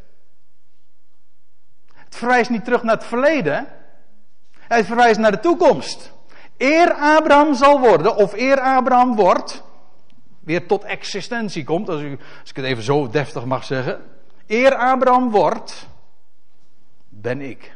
Het 1.96 2.16
verwijst 2.16 2.50
niet 2.50 2.64
terug 2.64 2.84
naar 2.84 2.96
het 2.96 3.06
verleden. 3.06 3.68
Hij 4.60 4.86
verwijst 4.86 5.20
naar 5.20 5.32
de 5.32 5.40
toekomst. 5.40 6.12
Eer 6.58 6.94
Abraham 6.94 7.54
zal 7.54 7.80
worden, 7.80 8.16
of 8.16 8.34
eer 8.34 8.60
Abraham 8.60 9.16
wordt, 9.16 9.64
weer 10.40 10.68
tot 10.68 10.84
existentie 10.84 11.64
komt, 11.64 11.90
als, 11.90 12.02
u, 12.02 12.20
als 12.42 12.50
ik 12.50 12.56
het 12.56 12.66
even 12.66 12.84
zo 12.84 13.10
deftig 13.10 13.46
mag 13.46 13.64
zeggen. 13.64 14.02
Eer 14.48 14.76
Abraham 14.76 15.32
wordt, 15.32 15.88
ben 17.10 17.42
ik. 17.42 17.76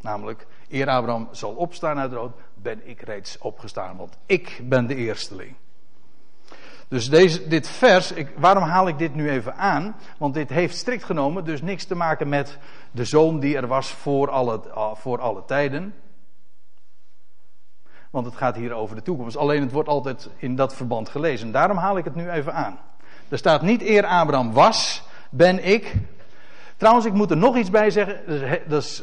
Namelijk, 0.00 0.46
eer 0.70 0.88
Abraham 0.88 1.28
zal 1.30 1.52
opstaan 1.52 1.98
uit 1.98 2.10
de 2.10 2.16
dood, 2.16 2.32
ben 2.54 2.88
ik 2.88 3.00
reeds 3.00 3.38
opgestaan, 3.38 3.96
want 3.96 4.16
ik 4.26 4.60
ben 4.62 4.86
de 4.86 4.94
eersteling. 4.94 5.54
Dus 6.88 7.10
deze, 7.10 7.48
dit 7.48 7.68
vers, 7.68 8.12
ik, 8.12 8.28
waarom 8.36 8.62
haal 8.62 8.88
ik 8.88 8.98
dit 8.98 9.14
nu 9.14 9.30
even 9.30 9.56
aan? 9.56 9.96
Want 10.18 10.34
dit 10.34 10.48
heeft 10.48 10.76
strikt 10.76 11.04
genomen 11.04 11.44
dus 11.44 11.62
niks 11.62 11.84
te 11.84 11.94
maken 11.94 12.28
met 12.28 12.58
de 12.90 13.04
zoon 13.04 13.40
die 13.40 13.56
er 13.56 13.66
was 13.66 13.90
voor 13.90 14.30
alle, 14.30 14.60
voor 14.94 15.20
alle 15.20 15.44
tijden. 15.44 15.94
Want 18.10 18.26
het 18.26 18.36
gaat 18.36 18.56
hier 18.56 18.72
over 18.72 18.96
de 18.96 19.02
toekomst. 19.02 19.36
Alleen 19.36 19.60
het 19.60 19.72
wordt 19.72 19.88
altijd 19.88 20.28
in 20.36 20.56
dat 20.56 20.74
verband 20.74 21.08
gelezen. 21.08 21.52
Daarom 21.52 21.76
haal 21.76 21.98
ik 21.98 22.04
het 22.04 22.14
nu 22.14 22.30
even 22.30 22.54
aan. 22.54 22.78
Er 23.28 23.38
staat 23.38 23.62
niet 23.62 23.82
eer 23.82 24.06
Abraham 24.06 24.52
was, 24.52 25.02
ben 25.30 25.64
ik. 25.64 25.94
Trouwens, 26.76 27.06
ik 27.06 27.12
moet 27.12 27.30
er 27.30 27.36
nog 27.36 27.56
iets 27.56 27.70
bij 27.70 27.90
zeggen. 27.90 28.20
Dat 28.68 28.82
is, 28.82 29.02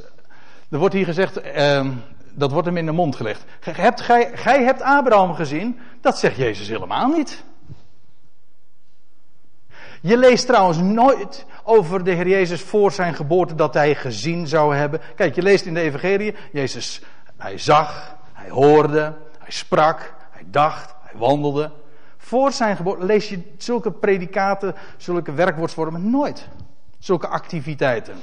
er 0.70 0.78
wordt 0.78 0.94
hier 0.94 1.06
gezegd, 1.06 1.42
eh, 1.42 1.88
dat 2.34 2.52
wordt 2.52 2.68
hem 2.68 2.78
in 2.78 2.86
de 2.86 2.92
mond 2.92 3.16
gelegd. 3.16 3.44
Hebt 3.60 4.02
gij, 4.02 4.32
gij 4.34 4.64
hebt 4.64 4.82
Abraham 4.82 5.34
gezien? 5.34 5.80
Dat 6.02 6.18
zegt 6.18 6.36
Jezus 6.36 6.68
helemaal 6.68 7.08
niet. 7.08 7.44
Je 10.02 10.18
leest 10.18 10.46
trouwens 10.46 10.78
nooit 10.78 11.46
over 11.64 12.04
de 12.04 12.12
Heer 12.12 12.28
Jezus 12.28 12.62
voor 12.62 12.92
zijn 12.92 13.14
geboorte 13.14 13.56
dat 13.56 13.74
hij 13.74 13.96
gezien 13.96 14.48
zou 14.48 14.76
hebben. 14.76 15.02
Kijk, 15.16 15.36
je 15.36 15.42
leest 15.42 15.66
in 15.66 15.74
de 15.74 15.80
Evangelie, 15.80 16.36
Jezus, 16.52 17.02
hij 17.38 17.58
zag, 17.58 18.16
hij 18.34 18.50
hoorde, 18.50 19.14
hij 19.40 19.52
sprak, 19.52 20.14
hij 20.32 20.44
dacht, 20.46 20.96
hij 21.02 21.20
wandelde. 21.20 21.72
Voor 22.18 22.52
zijn 22.52 22.76
geboorte 22.76 23.06
lees 23.06 23.30
je 23.30 23.54
zulke 23.58 23.92
predikaten, 23.92 24.76
zulke 24.98 25.32
werkwoordsvormen 25.32 26.10
nooit. 26.10 26.48
Zulke 27.00 27.28
activiteiten. 27.28 28.16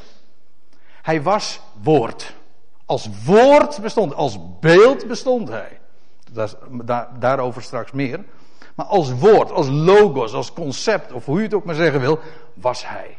Hij 1.05 1.23
was 1.23 1.61
woord. 1.83 2.35
Als 2.85 3.09
woord 3.25 3.81
bestond, 3.81 4.15
als 4.15 4.39
beeld 4.61 5.07
bestond 5.07 5.49
hij. 5.49 5.81
Daar, 6.85 7.09
daarover 7.19 7.63
straks 7.63 7.93
meer. 7.93 8.25
Maar 8.75 8.87
als 8.87 9.19
woord, 9.19 9.51
als 9.51 9.69
logos, 9.69 10.33
als 10.33 10.53
concept, 10.53 11.13
of 11.13 11.25
hoe 11.25 11.37
je 11.37 11.43
het 11.43 11.55
ook 11.55 11.65
maar 11.65 11.75
zeggen 11.75 12.01
wil, 12.01 12.19
was 12.55 12.89
hij. 12.89 13.17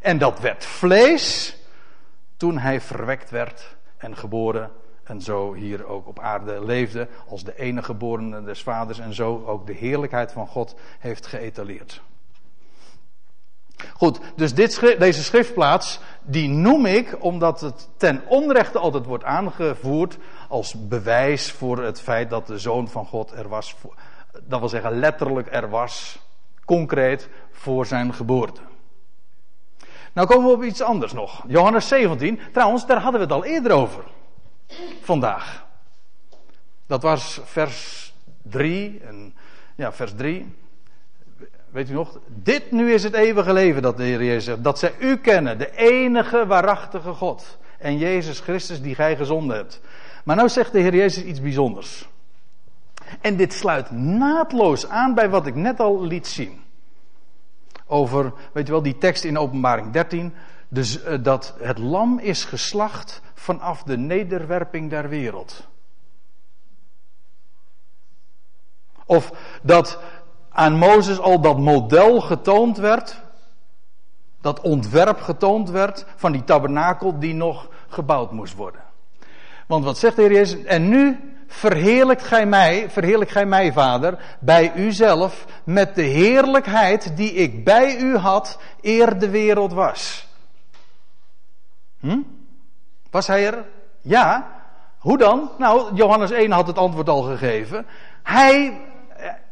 En 0.00 0.18
dat 0.18 0.40
werd 0.40 0.64
vlees 0.64 1.56
toen 2.36 2.58
hij 2.58 2.80
verwekt 2.80 3.30
werd 3.30 3.76
en 3.96 4.16
geboren 4.16 4.70
en 5.04 5.22
zo 5.22 5.52
hier 5.52 5.86
ook 5.86 6.06
op 6.06 6.18
aarde 6.18 6.64
leefde 6.64 7.08
als 7.26 7.44
de 7.44 7.58
enige 7.58 7.84
geborene 7.84 8.42
des 8.44 8.62
vaders 8.62 8.98
en 8.98 9.14
zo 9.14 9.44
ook 9.46 9.66
de 9.66 9.72
heerlijkheid 9.72 10.32
van 10.32 10.46
God 10.46 10.74
heeft 10.98 11.26
geëtaleerd. 11.26 12.02
Goed, 13.94 14.20
dus 14.36 14.54
dit, 14.54 14.96
deze 14.98 15.22
schriftplaats, 15.22 16.00
die 16.22 16.48
noem 16.48 16.86
ik 16.86 17.16
omdat 17.20 17.60
het 17.60 17.88
ten 17.96 18.22
onrechte 18.26 18.78
altijd 18.78 19.04
wordt 19.04 19.24
aangevoerd 19.24 20.18
als 20.48 20.88
bewijs 20.88 21.52
voor 21.52 21.82
het 21.82 22.00
feit 22.00 22.30
dat 22.30 22.46
de 22.46 22.58
Zoon 22.58 22.88
van 22.88 23.06
God 23.06 23.32
er 23.32 23.48
was. 23.48 23.76
Dat 24.42 24.60
wil 24.60 24.68
zeggen, 24.68 24.98
letterlijk 24.98 25.48
er 25.50 25.70
was, 25.70 26.18
concreet, 26.64 27.28
voor 27.52 27.86
zijn 27.86 28.14
geboorte. 28.14 28.60
Nou 30.12 30.26
komen 30.26 30.46
we 30.46 30.56
op 30.56 30.62
iets 30.62 30.82
anders 30.82 31.12
nog. 31.12 31.44
Johannes 31.46 31.88
17, 31.88 32.40
trouwens, 32.52 32.86
daar 32.86 33.00
hadden 33.00 33.20
we 33.20 33.26
het 33.26 33.34
al 33.34 33.44
eerder 33.44 33.72
over. 33.72 34.04
Vandaag. 35.00 35.66
Dat 36.86 37.02
was 37.02 37.40
vers 37.44 38.12
3, 38.42 39.00
en, 39.00 39.34
ja, 39.76 39.92
vers 39.92 40.12
3. 40.16 40.54
Weet 41.70 41.90
u 41.90 41.92
nog? 41.92 42.18
Dit 42.26 42.70
nu 42.70 42.92
is 42.92 43.02
het 43.02 43.14
eeuwige 43.14 43.52
leven 43.52 43.82
dat 43.82 43.96
de 43.96 44.02
Heer 44.02 44.24
Jezus 44.24 44.44
zegt. 44.44 44.64
Dat 44.64 44.78
zij 44.78 44.94
u 44.98 45.16
kennen, 45.16 45.58
de 45.58 45.76
enige 45.76 46.46
waarachtige 46.46 47.12
God. 47.12 47.58
En 47.78 47.98
Jezus 47.98 48.40
Christus 48.40 48.82
die 48.82 48.94
gij 48.94 49.16
gezonden 49.16 49.56
hebt. 49.56 49.80
Maar 50.24 50.36
nou 50.36 50.48
zegt 50.48 50.72
de 50.72 50.80
Heer 50.80 50.94
Jezus 50.94 51.24
iets 51.24 51.40
bijzonders. 51.40 52.08
En 53.20 53.36
dit 53.36 53.52
sluit 53.52 53.90
naadloos 53.90 54.88
aan 54.88 55.14
bij 55.14 55.30
wat 55.30 55.46
ik 55.46 55.54
net 55.54 55.80
al 55.80 56.04
liet 56.04 56.26
zien. 56.26 56.60
Over, 57.86 58.32
weet 58.52 58.66
je 58.66 58.72
wel, 58.72 58.82
die 58.82 58.98
tekst 58.98 59.24
in 59.24 59.38
openbaring 59.38 59.92
13. 59.92 60.34
Dus 60.68 61.04
uh, 61.04 61.14
dat 61.22 61.54
het 61.60 61.78
lam 61.78 62.18
is 62.18 62.44
geslacht 62.44 63.22
vanaf 63.34 63.82
de 63.82 63.96
nederwerping 63.96 64.90
der 64.90 65.08
wereld. 65.08 65.66
Of 69.08 69.32
dat 69.62 69.98
aan 70.58 70.78
Mozes 70.78 71.20
al 71.20 71.40
dat 71.40 71.58
model 71.58 72.20
getoond 72.20 72.76
werd, 72.76 73.20
dat 74.40 74.60
ontwerp 74.60 75.20
getoond 75.20 75.70
werd 75.70 76.04
van 76.16 76.32
die 76.32 76.44
tabernakel 76.44 77.18
die 77.18 77.34
nog 77.34 77.68
gebouwd 77.88 78.32
moest 78.32 78.54
worden. 78.54 78.80
Want 79.66 79.84
wat 79.84 79.98
zegt 79.98 80.16
de 80.16 80.22
Heer 80.22 80.32
Jezus? 80.32 80.64
En 80.64 80.88
nu 80.88 81.34
verheerlijkt 81.46 82.22
gij 82.22 82.46
mij, 82.46 82.90
verheerlijk 82.90 83.30
gij 83.30 83.46
mij, 83.46 83.72
Vader, 83.72 84.36
bij 84.40 84.72
uzelf 84.74 85.44
met 85.64 85.94
de 85.94 86.02
heerlijkheid 86.02 87.16
die 87.16 87.32
ik 87.32 87.64
bij 87.64 87.98
u 87.98 88.16
had 88.16 88.58
eer 88.80 89.18
de 89.18 89.30
wereld 89.30 89.72
was. 89.72 90.28
Hm? 92.00 92.20
Was 93.10 93.26
hij 93.26 93.46
er? 93.46 93.64
Ja. 94.00 94.50
Hoe 94.98 95.18
dan? 95.18 95.50
Nou, 95.58 95.94
Johannes 95.94 96.30
1 96.30 96.50
had 96.50 96.66
het 96.66 96.78
antwoord 96.78 97.08
al 97.08 97.22
gegeven. 97.22 97.86
Hij 98.22 98.80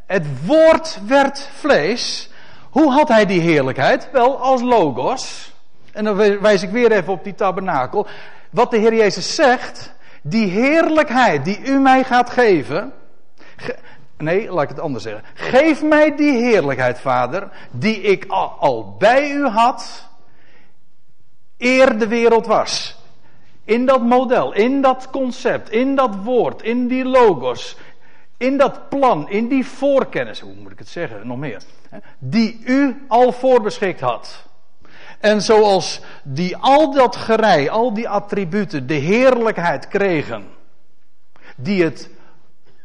het 0.06 0.46
woord 0.46 0.98
werd 1.06 1.48
vlees. 1.52 2.30
Hoe 2.70 2.92
had 2.92 3.08
hij 3.08 3.26
die 3.26 3.40
heerlijkheid? 3.40 4.08
Wel 4.12 4.38
als 4.38 4.62
logos. 4.62 5.52
En 5.92 6.04
dan 6.04 6.40
wijs 6.40 6.62
ik 6.62 6.70
weer 6.70 6.92
even 6.92 7.12
op 7.12 7.24
die 7.24 7.34
tabernakel. 7.34 8.06
Wat 8.50 8.70
de 8.70 8.78
Heer 8.78 8.94
Jezus 8.94 9.34
zegt, 9.34 9.94
die 10.22 10.50
heerlijkheid 10.50 11.44
die 11.44 11.60
u 11.64 11.78
mij 11.78 12.04
gaat 12.04 12.30
geven. 12.30 12.92
nee, 14.16 14.52
laat 14.52 14.62
ik 14.62 14.68
het 14.68 14.80
anders 14.80 15.04
zeggen. 15.04 15.24
Geef 15.34 15.82
mij 15.82 16.16
die 16.16 16.32
heerlijkheid, 16.32 17.00
Vader, 17.00 17.48
die 17.70 18.00
ik 18.00 18.24
al, 18.58 18.96
bij 18.98 19.30
u 19.30 19.46
had, 19.46 20.08
eer 21.58 21.98
de 21.98 22.06
wereld 22.06 22.46
was. 22.46 22.96
In 23.64 23.86
dat 23.86 24.02
model, 24.02 24.52
in 24.52 24.80
dat 24.80 25.10
concept, 25.10 25.70
in 25.70 25.94
dat 25.94 26.16
woord, 26.16 26.62
in 26.62 26.88
die 26.88 27.04
logos, 27.04 27.76
in 28.36 28.58
dat 28.58 28.88
plan, 28.88 29.30
in 29.30 29.48
die 29.48 29.66
voorkennis, 29.66 30.40
hoe 30.40 30.54
moet 30.54 30.72
ik 30.72 30.78
het 30.78 30.88
zeggen, 30.88 31.26
nog 31.26 31.38
meer, 31.38 31.62
die 32.18 32.60
u 32.64 33.04
al 33.08 33.32
voorbeschikt 33.32 34.00
had. 34.00 34.44
En 35.20 35.42
zoals 35.42 36.00
die 36.22 36.56
al 36.56 36.92
dat 36.92 37.16
gerei, 37.16 37.68
al 37.68 37.94
die 37.94 38.08
attributen, 38.08 38.86
de 38.86 38.94
heerlijkheid 38.94 39.88
kregen, 39.88 40.46
die, 41.56 41.82
het, 41.82 42.10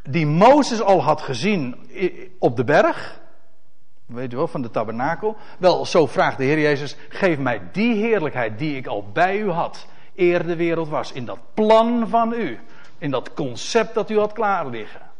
die 0.03 0.25
Mozes 0.25 0.81
al 0.81 1.03
had 1.03 1.21
gezien 1.21 1.75
op 2.39 2.55
de 2.55 2.63
berg, 2.63 3.19
weet 4.05 4.33
u 4.33 4.35
wel, 4.35 4.47
van 4.47 4.61
de 4.61 4.71
tabernakel. 4.71 5.35
Wel, 5.57 5.85
zo 5.85 6.07
vraagt 6.07 6.37
de 6.37 6.43
Heer 6.43 6.59
Jezus, 6.59 6.95
geef 7.09 7.37
mij 7.37 7.61
die 7.71 7.95
heerlijkheid 7.95 8.59
die 8.59 8.75
ik 8.75 8.87
al 8.87 9.05
bij 9.13 9.37
u 9.37 9.49
had, 9.49 9.87
eer 10.15 10.45
de 10.47 10.55
wereld 10.55 10.89
was, 10.89 11.11
in 11.11 11.25
dat 11.25 11.39
plan 11.53 12.07
van 12.07 12.33
u, 12.33 12.59
in 12.97 13.11
dat 13.11 13.33
concept 13.33 13.93
dat 13.93 14.09
u 14.09 14.19
had 14.19 14.33
klaar 14.33 14.67
liggen. 14.67 15.11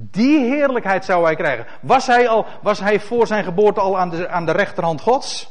Die 0.00 0.38
heerlijkheid 0.38 1.04
zou 1.04 1.24
hij 1.24 1.36
krijgen. 1.36 1.66
Was 1.80 2.06
hij, 2.06 2.28
al, 2.28 2.46
was 2.62 2.80
hij 2.80 3.00
voor 3.00 3.26
zijn 3.26 3.44
geboorte 3.44 3.80
al 3.80 3.98
aan 3.98 4.10
de, 4.10 4.28
aan 4.28 4.46
de 4.46 4.52
rechterhand 4.52 5.00
Gods? 5.00 5.50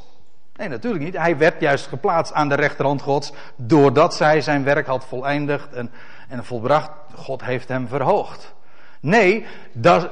Nee, 0.55 0.67
natuurlijk 0.67 1.03
niet. 1.03 1.17
Hij 1.17 1.38
werd 1.38 1.62
juist 1.62 1.88
geplaatst 1.88 2.33
aan 2.33 2.49
de 2.49 2.55
rechterhand 2.55 3.01
Gods. 3.01 3.33
doordat 3.55 4.15
zij 4.15 4.41
zijn 4.41 4.63
werk 4.63 4.88
had 4.88 5.05
voleindigd 5.05 5.73
en, 5.73 5.91
en 6.29 6.45
volbracht. 6.45 6.91
God 7.15 7.43
heeft 7.43 7.67
hem 7.67 7.88
verhoogd. 7.88 8.53
Nee, 8.99 9.45
dat, 9.71 10.10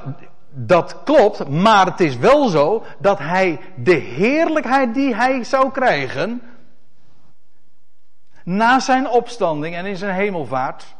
dat 0.50 1.02
klopt, 1.04 1.48
maar 1.48 1.86
het 1.86 2.00
is 2.00 2.16
wel 2.16 2.48
zo 2.48 2.84
dat 2.98 3.18
hij 3.18 3.60
de 3.74 3.94
heerlijkheid 3.94 4.94
die 4.94 5.14
hij 5.14 5.44
zou 5.44 5.70
krijgen. 5.70 6.42
na 8.44 8.80
zijn 8.80 9.08
opstanding 9.08 9.76
en 9.76 9.86
in 9.86 9.96
zijn 9.96 10.14
hemelvaart 10.14 10.96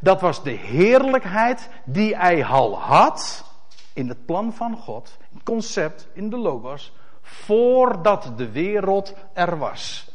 dat 0.00 0.20
was 0.20 0.42
de 0.42 0.50
heerlijkheid 0.50 1.68
die 1.84 2.16
hij 2.16 2.44
al 2.44 2.80
had 2.80 3.44
in 3.92 4.08
het 4.08 4.26
plan 4.26 4.52
van 4.52 4.76
God, 4.76 5.16
het 5.32 5.42
concept, 5.42 6.08
in 6.12 6.30
de 6.30 6.36
logos, 6.36 6.92
voordat 7.22 8.32
de 8.36 8.50
wereld 8.50 9.14
er 9.32 9.58
was. 9.58 10.08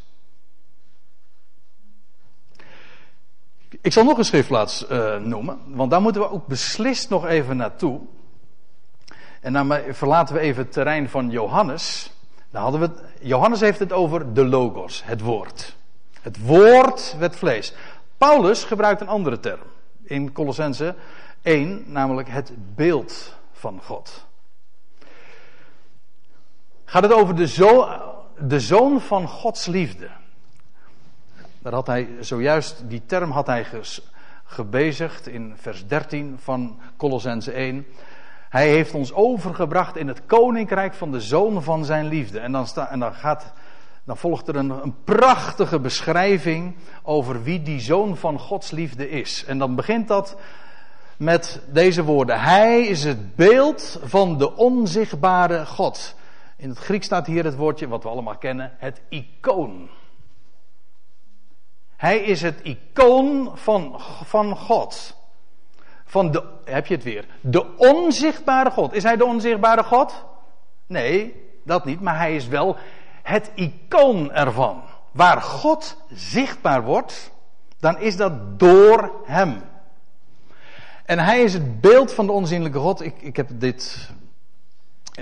Ik 3.81 3.93
zal 3.93 4.03
nog 4.03 4.17
een 4.17 4.25
schriftplaats 4.25 4.89
uh, 4.89 5.17
noemen, 5.17 5.59
want 5.67 5.91
daar 5.91 6.01
moeten 6.01 6.21
we 6.21 6.29
ook 6.29 6.47
beslist 6.47 7.09
nog 7.09 7.25
even 7.25 7.57
naartoe. 7.57 8.01
En 9.41 9.53
dan 9.53 9.77
verlaten 9.89 10.35
we 10.35 10.41
even 10.41 10.63
het 10.63 10.71
terrein 10.71 11.09
van 11.09 11.29
Johannes. 11.29 12.11
Dan 12.51 12.61
hadden 12.61 12.81
we 12.81 12.89
Johannes 13.21 13.59
heeft 13.59 13.79
het 13.79 13.91
over 13.91 14.33
de 14.33 14.45
logos, 14.45 15.03
het 15.05 15.21
woord. 15.21 15.75
Het 16.21 16.45
woord 16.45 17.15
werd 17.19 17.35
vlees. 17.35 17.73
Paulus 18.17 18.63
gebruikt 18.63 19.01
een 19.01 19.07
andere 19.07 19.39
term 19.39 19.73
in 20.05 20.31
Colossense 20.31 20.95
1, 21.41 21.83
namelijk 21.85 22.29
het 22.29 22.53
beeld 22.75 23.35
van 23.51 23.81
God. 23.83 24.25
Gaat 26.85 27.03
het 27.03 27.13
over 27.13 27.35
de, 27.35 27.47
zo, 27.47 27.87
de 28.39 28.59
zoon 28.59 29.01
van 29.01 29.27
Gods 29.27 29.65
liefde. 29.65 30.09
Daar 31.59 31.73
had 31.73 31.87
hij 31.87 32.09
zojuist, 32.19 32.83
die 32.87 33.05
term 33.05 33.31
had 33.31 33.47
hij 33.47 33.65
gebezigd 34.43 35.27
in 35.27 35.53
vers 35.55 35.87
13 35.87 36.37
van 36.39 36.79
Colossense 36.97 37.51
1. 37.51 37.85
Hij 38.49 38.69
heeft 38.69 38.93
ons 38.93 39.13
overgebracht 39.13 39.95
in 39.95 40.07
het 40.07 40.25
koninkrijk 40.25 40.93
van 40.93 41.11
de 41.11 41.21
zoon 41.21 41.63
van 41.63 41.85
zijn 41.85 42.07
liefde. 42.07 42.39
En 42.39 42.51
dan, 42.51 42.67
sta, 42.67 42.89
en 42.89 42.99
dan, 42.99 43.13
gaat, 43.13 43.53
dan 44.05 44.17
volgt 44.17 44.47
er 44.47 44.55
een, 44.55 44.69
een 44.69 45.03
prachtige 45.03 45.79
beschrijving 45.79 46.75
over 47.03 47.43
wie 47.43 47.61
die 47.61 47.79
zoon 47.79 48.17
van 48.17 48.39
Gods 48.39 48.71
liefde 48.71 49.09
is. 49.09 49.45
En 49.45 49.57
dan 49.57 49.75
begint 49.75 50.07
dat 50.07 50.37
met 51.17 51.61
deze 51.67 52.03
woorden. 52.03 52.39
Hij 52.39 52.81
is 52.81 53.03
het 53.03 53.35
beeld 53.35 53.99
van 54.03 54.37
de 54.37 54.55
onzichtbare 54.55 55.65
God. 55.65 56.15
In 56.55 56.69
het 56.69 56.77
Grieks 56.77 57.05
staat 57.05 57.25
hier 57.25 57.43
het 57.43 57.55
woordje 57.55 57.87
wat 57.87 58.03
we 58.03 58.09
allemaal 58.09 58.37
kennen, 58.37 58.73
het 58.77 59.01
icoon. 59.09 59.89
Hij 61.95 62.17
is 62.17 62.41
het 62.41 62.61
icoon 62.61 63.51
van, 63.53 63.95
van 64.23 64.57
God. 64.57 65.15
Van 66.05 66.31
de, 66.31 66.43
heb 66.63 66.85
je 66.85 66.95
het 66.95 67.03
weer? 67.03 67.25
De 67.41 67.77
onzichtbare 67.77 68.71
God. 68.71 68.93
Is 68.93 69.03
hij 69.03 69.17
de 69.17 69.25
onzichtbare 69.25 69.83
God? 69.83 70.25
Nee, 70.87 71.43
dat 71.63 71.85
niet, 71.85 72.01
maar 72.01 72.17
hij 72.17 72.35
is 72.35 72.47
wel 72.47 72.77
het 73.25 73.51
icoon 73.55 74.31
ervan. 74.31 74.81
Waar 75.11 75.41
God 75.41 75.97
zichtbaar 76.09 76.83
wordt, 76.83 77.31
dan 77.79 77.99
is 77.99 78.17
dat 78.17 78.59
door 78.59 79.11
hem. 79.25 79.61
En 81.05 81.19
hij 81.19 81.43
is 81.43 81.53
het 81.53 81.81
beeld 81.81 82.13
van 82.13 82.25
de 82.25 82.31
onzienlijke 82.31 82.79
God. 82.79 83.01
Ik, 83.01 83.21
ik 83.21 83.35
heb 83.35 83.49
dit, 83.53 84.09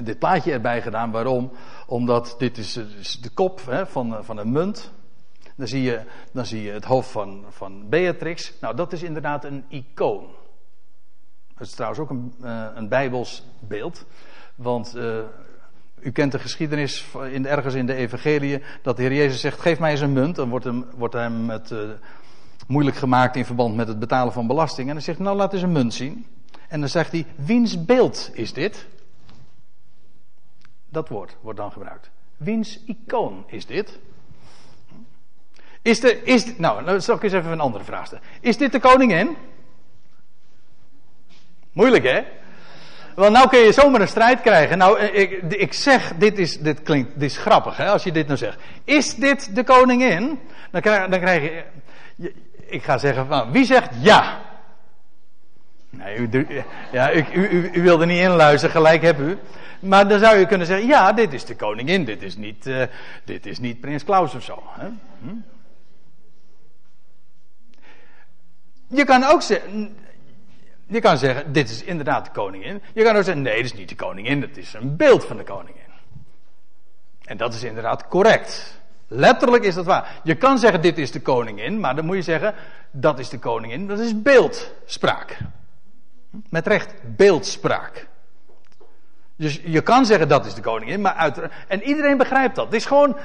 dit 0.03 0.19
plaatje 0.19 0.51
erbij 0.51 0.81
gedaan. 0.81 1.11
Waarom? 1.11 1.51
Omdat 1.87 2.35
dit 2.37 2.57
is, 2.57 2.73
de 3.21 3.29
kop 3.33 3.65
hè, 3.65 3.85
van, 3.85 4.23
van 4.23 4.37
een 4.37 4.51
munt. 4.51 4.91
Dan 5.55 5.67
zie 5.67 5.81
je, 5.81 6.01
dan 6.31 6.45
zie 6.45 6.61
je 6.61 6.71
het 6.71 6.85
hoofd 6.85 7.09
van, 7.09 7.45
van 7.49 7.89
Beatrix. 7.89 8.53
Nou, 8.61 8.75
dat 8.75 8.93
is 8.93 9.03
inderdaad 9.03 9.45
een 9.45 9.65
icoon. 9.67 10.25
Dat 11.57 11.67
is 11.67 11.73
trouwens 11.73 12.01
ook 12.01 12.09
een, 12.09 12.33
uh, 12.41 12.67
een 12.73 12.87
bijbels 12.87 13.43
beeld. 13.59 14.05
Want 14.55 14.95
u 16.03 16.11
kent 16.11 16.31
de 16.31 16.39
geschiedenis 16.39 17.05
in, 17.31 17.47
ergens 17.47 17.73
in 17.73 17.85
de 17.85 17.93
evangelie 17.93 18.61
dat 18.81 18.95
de 18.95 19.01
Heer 19.01 19.13
Jezus 19.13 19.41
zegt, 19.41 19.59
geef 19.59 19.79
mij 19.79 19.91
eens 19.91 19.99
een 19.99 20.13
munt. 20.13 20.35
Dan 20.35 20.49
wordt 20.49 20.65
hem, 20.65 20.85
wordt 20.95 21.13
hem 21.13 21.49
het 21.49 21.71
uh, 21.71 21.79
moeilijk 22.67 22.97
gemaakt 22.97 23.35
in 23.35 23.45
verband 23.45 23.75
met 23.75 23.87
het 23.87 23.99
betalen 23.99 24.33
van 24.33 24.47
belasting. 24.47 24.87
En 24.87 24.93
dan 24.93 25.03
zegt 25.03 25.19
nou 25.19 25.37
laat 25.37 25.53
eens 25.53 25.61
een 25.61 25.71
munt 25.71 25.93
zien. 25.93 26.25
En 26.67 26.79
dan 26.79 26.89
zegt 26.89 27.11
hij, 27.11 27.25
wiens 27.35 27.85
beeld 27.85 28.29
is 28.33 28.53
dit? 28.53 28.87
Dat 30.89 31.09
woord 31.09 31.35
wordt 31.41 31.59
dan 31.59 31.71
gebruikt. 31.71 32.09
Wiens 32.37 32.83
icoon 32.85 33.43
is 33.47 33.65
dit? 33.65 33.99
Is 35.81 35.99
de, 35.99 36.23
is, 36.23 36.57
nou, 36.57 36.85
dan 36.85 37.01
zal 37.01 37.15
ik 37.15 37.23
eens 37.23 37.33
even 37.33 37.51
een 37.51 37.59
andere 37.59 37.83
vraag. 37.83 38.11
Is 38.39 38.57
dit 38.57 38.71
de 38.71 38.79
koningin? 38.79 39.35
Moeilijk 41.71 42.03
hè? 42.03 42.23
Want 43.15 43.33
nou 43.33 43.49
kun 43.49 43.59
je 43.59 43.71
zomaar 43.71 44.01
een 44.01 44.07
strijd 44.07 44.41
krijgen. 44.41 44.77
Nou, 44.77 44.99
eh, 44.99 45.21
ik, 45.21 45.41
ik 45.41 45.73
zeg, 45.73 46.13
dit 46.17 46.37
is, 46.37 46.59
dit 46.59 46.81
klinkt, 46.81 47.19
dit 47.19 47.29
is 47.29 47.37
grappig 47.37 47.77
hè, 47.77 47.89
als 47.89 48.03
je 48.03 48.11
dit 48.11 48.25
nou 48.27 48.37
zegt. 48.37 48.57
Is 48.83 49.15
dit 49.15 49.55
de 49.55 49.63
koningin? 49.63 50.39
Dan 50.71 50.81
krijg, 50.81 51.09
dan 51.09 51.19
krijg 51.19 51.41
je, 51.41 51.63
ik 52.65 52.83
ga 52.83 52.97
zeggen 52.97 53.27
van, 53.27 53.51
wie 53.51 53.65
zegt 53.65 53.89
ja? 54.01 54.41
Nee, 55.89 56.17
u, 56.17 56.47
ja, 56.91 57.13
u, 57.13 57.25
u, 57.33 57.69
u 57.73 57.81
wilde 57.81 58.05
niet 58.05 58.19
inluisteren, 58.19 58.75
gelijk 58.75 59.01
heb 59.01 59.19
u. 59.19 59.37
Maar 59.79 60.07
dan 60.07 60.19
zou 60.19 60.37
je 60.37 60.45
kunnen 60.45 60.67
zeggen, 60.67 60.87
ja, 60.87 61.13
dit 61.13 61.33
is 61.33 61.45
de 61.45 61.55
koningin, 61.55 62.05
dit 62.05 62.21
is 62.21 62.35
niet, 62.35 62.67
uh, 62.67 62.83
dit 63.23 63.45
is 63.45 63.59
niet 63.59 63.79
prins 63.79 64.03
Klaus 64.03 64.35
of 64.35 64.43
zo. 64.43 64.63
Hè? 64.67 64.87
Hm? 65.21 65.35
Je 68.87 69.05
kan 69.05 69.23
ook 69.23 69.41
zeggen, 69.41 69.95
je 70.87 70.99
kan 70.99 71.17
zeggen, 71.17 71.53
dit 71.53 71.69
is 71.69 71.83
inderdaad 71.83 72.25
de 72.25 72.31
koningin. 72.31 72.81
Je 72.93 73.03
kan 73.03 73.15
ook 73.15 73.23
zeggen, 73.23 73.43
nee, 73.43 73.55
dit 73.55 73.65
is 73.65 73.73
niet 73.73 73.89
de 73.89 73.95
koningin, 73.95 74.41
dat 74.41 74.57
is 74.57 74.73
een 74.73 74.95
beeld 74.95 75.25
van 75.25 75.37
de 75.37 75.43
koningin. 75.43 75.81
En 77.23 77.37
dat 77.37 77.53
is 77.53 77.63
inderdaad 77.63 78.07
correct. 78.07 78.81
Letterlijk 79.07 79.63
is 79.63 79.75
dat 79.75 79.85
waar. 79.85 80.19
Je 80.23 80.35
kan 80.35 80.59
zeggen, 80.59 80.81
dit 80.81 80.97
is 80.97 81.11
de 81.11 81.21
koningin, 81.21 81.79
maar 81.79 81.95
dan 81.95 82.05
moet 82.05 82.15
je 82.15 82.21
zeggen, 82.21 82.53
dat 82.91 83.19
is 83.19 83.29
de 83.29 83.39
koningin, 83.39 83.87
dat 83.87 83.99
is 83.99 84.21
beeldspraak. 84.21 85.37
Met 86.49 86.67
recht, 86.67 86.93
beeldspraak. 87.15 88.07
Dus 89.35 89.61
je 89.63 89.81
kan 89.81 90.05
zeggen, 90.05 90.27
dat 90.27 90.45
is 90.45 90.53
de 90.53 90.61
koningin, 90.61 91.01
maar 91.01 91.13
uiteraard. 91.13 91.53
En 91.67 91.83
iedereen 91.83 92.17
begrijpt 92.17 92.55
dat. 92.55 92.71
Dit 92.71 92.79
is 92.79 92.85
gewoon 92.85 93.17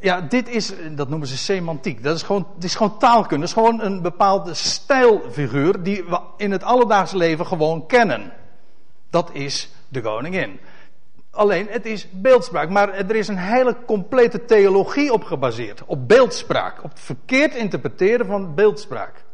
ja, 0.00 0.20
dit 0.20 0.48
is, 0.48 0.72
dat 0.90 1.08
noemen 1.08 1.28
ze 1.28 1.36
semantiek. 1.36 2.02
Dat 2.02 2.16
is 2.16 2.22
gewoon, 2.22 2.46
het 2.54 2.64
is 2.64 2.74
gewoon 2.74 2.98
taalkunde. 2.98 3.46
Het 3.46 3.56
is 3.56 3.62
gewoon 3.62 3.80
een 3.80 4.02
bepaalde 4.02 4.54
stijlfiguur 4.54 5.82
die 5.82 6.04
we 6.04 6.20
in 6.36 6.50
het 6.50 6.62
alledaagse 6.62 7.16
leven 7.16 7.46
gewoon 7.46 7.86
kennen. 7.86 8.32
Dat 9.10 9.30
is 9.32 9.70
de 9.88 10.00
koningin. 10.00 10.60
Alleen, 11.30 11.66
het 11.70 11.86
is 11.86 12.06
beeldspraak. 12.10 12.68
Maar 12.68 12.92
er 12.92 13.16
is 13.16 13.28
een 13.28 13.38
hele 13.38 13.76
complete 13.86 14.44
theologie 14.44 15.12
op 15.12 15.24
gebaseerd. 15.24 15.82
Op 15.86 16.08
beeldspraak. 16.08 16.84
Op 16.84 16.90
het 16.90 17.00
verkeerd 17.00 17.54
interpreteren 17.54 18.26
van 18.26 18.54
beeldspraak. 18.54 19.24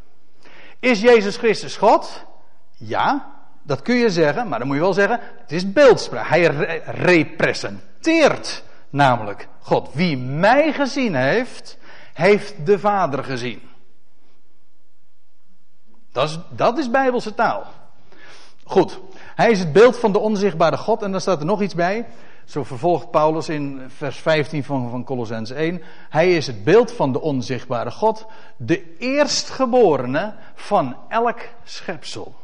Is 0.81 1.01
Jezus 1.01 1.37
Christus 1.37 1.77
God? 1.77 2.25
Ja, 2.73 3.35
dat 3.63 3.83
kun 3.83 3.95
je 3.95 4.11
zeggen. 4.11 4.49
Maar 4.49 4.59
dan 4.59 4.69
moet 4.69 4.77
je 4.77 4.83
wel 4.83 4.93
zeggen, 4.93 5.21
het 5.41 5.53
is 5.53 5.73
beeldspraak. 5.73 6.29
Hij 6.29 6.47
representeert 6.85 8.65
namelijk 8.91 9.49
God. 9.61 9.89
Wie 9.93 10.17
mij 10.17 10.73
gezien 10.73 11.15
heeft, 11.15 11.79
heeft 12.15 12.67
de 12.67 12.79
Vader 12.79 13.25
gezien. 13.25 13.61
Dat 16.13 16.29
is, 16.29 16.39
dat 16.51 16.79
is 16.79 16.91
Bijbelse 16.91 17.35
taal. 17.35 17.67
Goed, 18.65 19.01
hij 19.35 19.51
is 19.51 19.59
het 19.59 19.73
beeld 19.73 19.99
van 19.99 20.13
de 20.13 20.19
onzichtbare 20.19 20.77
God 20.77 21.03
en 21.03 21.11
dan 21.11 21.21
staat 21.21 21.41
er 21.41 21.47
nog 21.47 21.63
iets 21.63 21.75
bij. 21.75 22.07
Zo 22.45 22.65
vervolgt 22.65 23.11
Paulus 23.11 23.49
in 23.49 23.85
vers 23.89 24.19
15 24.19 24.65
van, 24.65 24.91
van 24.91 25.05
Colossens 25.05 25.51
1. 25.51 25.83
Hij 26.09 26.37
is 26.37 26.47
het 26.47 26.65
beeld 26.65 26.93
van 26.93 27.13
de 27.13 27.21
onzichtbare 27.21 27.91
God, 27.91 28.27
de 28.57 28.97
eerstgeborene 28.99 30.35
van 30.55 30.97
elk 31.09 31.41
schepsel. 31.65 32.35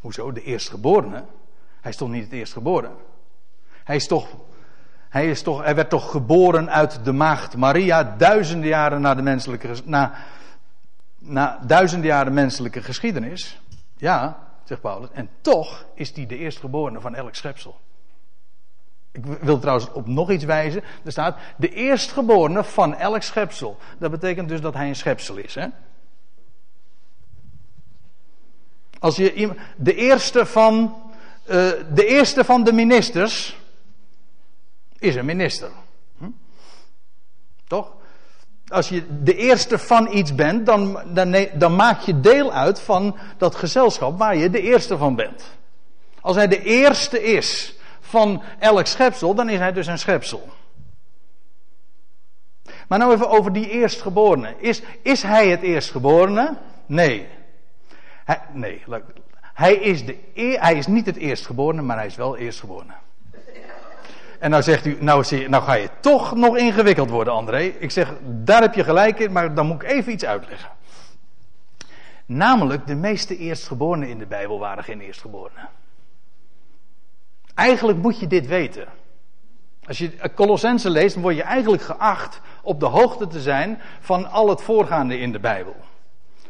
Hoezo 0.00 0.32
de 0.32 0.42
eerstgeborene? 0.42 1.24
Hij 1.80 1.90
is 1.90 1.96
toch 1.96 2.08
niet 2.08 2.24
het 2.24 2.32
eerstgeboren? 2.32 2.96
Hij 3.92 4.00
is 4.00 4.06
toch, 4.06 4.28
hij 5.08 5.30
is 5.30 5.42
toch, 5.42 5.62
hij 5.62 5.74
werd 5.74 5.90
toch 5.90 6.10
geboren 6.10 6.70
uit 6.70 7.04
de 7.04 7.12
maagd 7.12 7.56
Maria 7.56 8.14
duizenden 8.18 8.68
jaren 8.68 9.00
na 9.00 9.14
de 9.14 9.22
menselijke, 9.22 9.68
na, 9.84 10.14
na 11.18 11.58
duizenden 11.66 12.08
jaren 12.08 12.32
menselijke 12.32 12.82
geschiedenis. 12.82 13.60
Ja, 13.96 14.38
zegt 14.64 14.80
Paulus. 14.80 15.08
En 15.12 15.28
toch 15.40 15.84
is 15.94 16.14
hij 16.14 16.26
de 16.26 16.36
eerstgeborene 16.36 17.00
van 17.00 17.14
elk 17.14 17.34
schepsel. 17.34 17.80
Ik 19.10 19.24
wil 19.24 19.58
trouwens 19.58 19.92
op 19.92 20.06
nog 20.06 20.30
iets 20.30 20.44
wijzen. 20.44 20.82
Er 21.04 21.12
staat 21.12 21.36
de 21.56 21.68
eerstgeborene 21.68 22.64
van 22.64 22.94
elk 22.94 23.22
schepsel. 23.22 23.78
Dat 23.98 24.10
betekent 24.10 24.48
dus 24.48 24.60
dat 24.60 24.74
hij 24.74 24.88
een 24.88 24.96
schepsel 24.96 25.36
is. 25.36 25.54
Hè? 25.54 25.66
Als 28.98 29.16
je 29.16 29.56
de 29.76 29.94
eerste 29.94 30.46
van, 30.46 30.94
uh, 31.44 31.70
de 31.94 32.06
eerste 32.06 32.44
van 32.44 32.64
de 32.64 32.72
ministers 32.72 33.60
is 35.02 35.14
een 35.14 35.24
minister. 35.24 35.70
Hm? 36.18 36.30
Toch? 37.66 37.92
Als 38.68 38.88
je 38.88 39.22
de 39.22 39.36
eerste 39.36 39.78
van 39.78 40.08
iets 40.12 40.34
bent, 40.34 40.66
dan, 40.66 41.00
dan, 41.14 41.46
dan 41.54 41.76
maak 41.76 42.00
je 42.00 42.20
deel 42.20 42.52
uit 42.52 42.80
van 42.80 43.16
dat 43.38 43.54
gezelschap 43.54 44.18
waar 44.18 44.36
je 44.36 44.50
de 44.50 44.60
eerste 44.60 44.98
van 44.98 45.14
bent. 45.14 45.56
Als 46.20 46.36
hij 46.36 46.48
de 46.48 46.62
eerste 46.62 47.22
is 47.22 47.74
van 48.00 48.42
elk 48.58 48.86
schepsel, 48.86 49.34
dan 49.34 49.48
is 49.48 49.58
hij 49.58 49.72
dus 49.72 49.86
een 49.86 49.98
schepsel. 49.98 50.48
Maar 52.88 52.98
nou 52.98 53.12
even 53.12 53.30
over 53.30 53.52
die 53.52 53.70
eerstgeborene. 53.70 54.54
Is, 54.58 54.82
is 55.02 55.22
hij 55.22 55.48
het 55.48 55.62
eerstgeborene? 55.62 56.56
Nee. 56.86 57.26
Hij, 58.24 58.40
nee, 58.52 58.82
hij 59.40 59.74
is, 59.74 60.04
de, 60.06 60.16
hij 60.60 60.74
is 60.74 60.86
niet 60.86 61.06
het 61.06 61.16
eerstgeborene, 61.16 61.82
maar 61.82 61.96
hij 61.96 62.06
is 62.06 62.16
wel 62.16 62.36
eerstgeborene. 62.36 62.92
En 64.42 64.50
nou 64.50 64.62
zegt 64.62 64.86
u, 64.86 64.96
nou, 65.00 65.48
nou 65.48 65.62
ga 65.62 65.74
je 65.74 65.88
toch 66.00 66.34
nog 66.34 66.56
ingewikkeld 66.56 67.10
worden, 67.10 67.32
André. 67.32 67.60
Ik 67.60 67.90
zeg, 67.90 68.12
daar 68.22 68.60
heb 68.60 68.74
je 68.74 68.84
gelijk 68.84 69.18
in, 69.18 69.32
maar 69.32 69.54
dan 69.54 69.66
moet 69.66 69.82
ik 69.82 69.90
even 69.90 70.12
iets 70.12 70.24
uitleggen. 70.24 70.68
Namelijk, 72.26 72.86
de 72.86 72.94
meeste 72.94 73.36
eerstgeborenen 73.36 74.08
in 74.08 74.18
de 74.18 74.26
Bijbel 74.26 74.58
waren 74.58 74.84
geen 74.84 75.00
eerstgeborenen. 75.00 75.68
Eigenlijk 77.54 77.98
moet 77.98 78.20
je 78.20 78.26
dit 78.26 78.46
weten. 78.46 78.86
Als 79.86 79.98
je 79.98 80.30
Colossense 80.34 80.90
leest, 80.90 81.14
dan 81.14 81.22
word 81.22 81.36
je 81.36 81.42
eigenlijk 81.42 81.82
geacht 81.82 82.40
op 82.62 82.80
de 82.80 82.86
hoogte 82.86 83.26
te 83.26 83.40
zijn 83.40 83.80
van 84.00 84.30
al 84.30 84.48
het 84.48 84.62
voorgaande 84.62 85.18
in 85.18 85.32
de 85.32 85.40
Bijbel. 85.40 85.76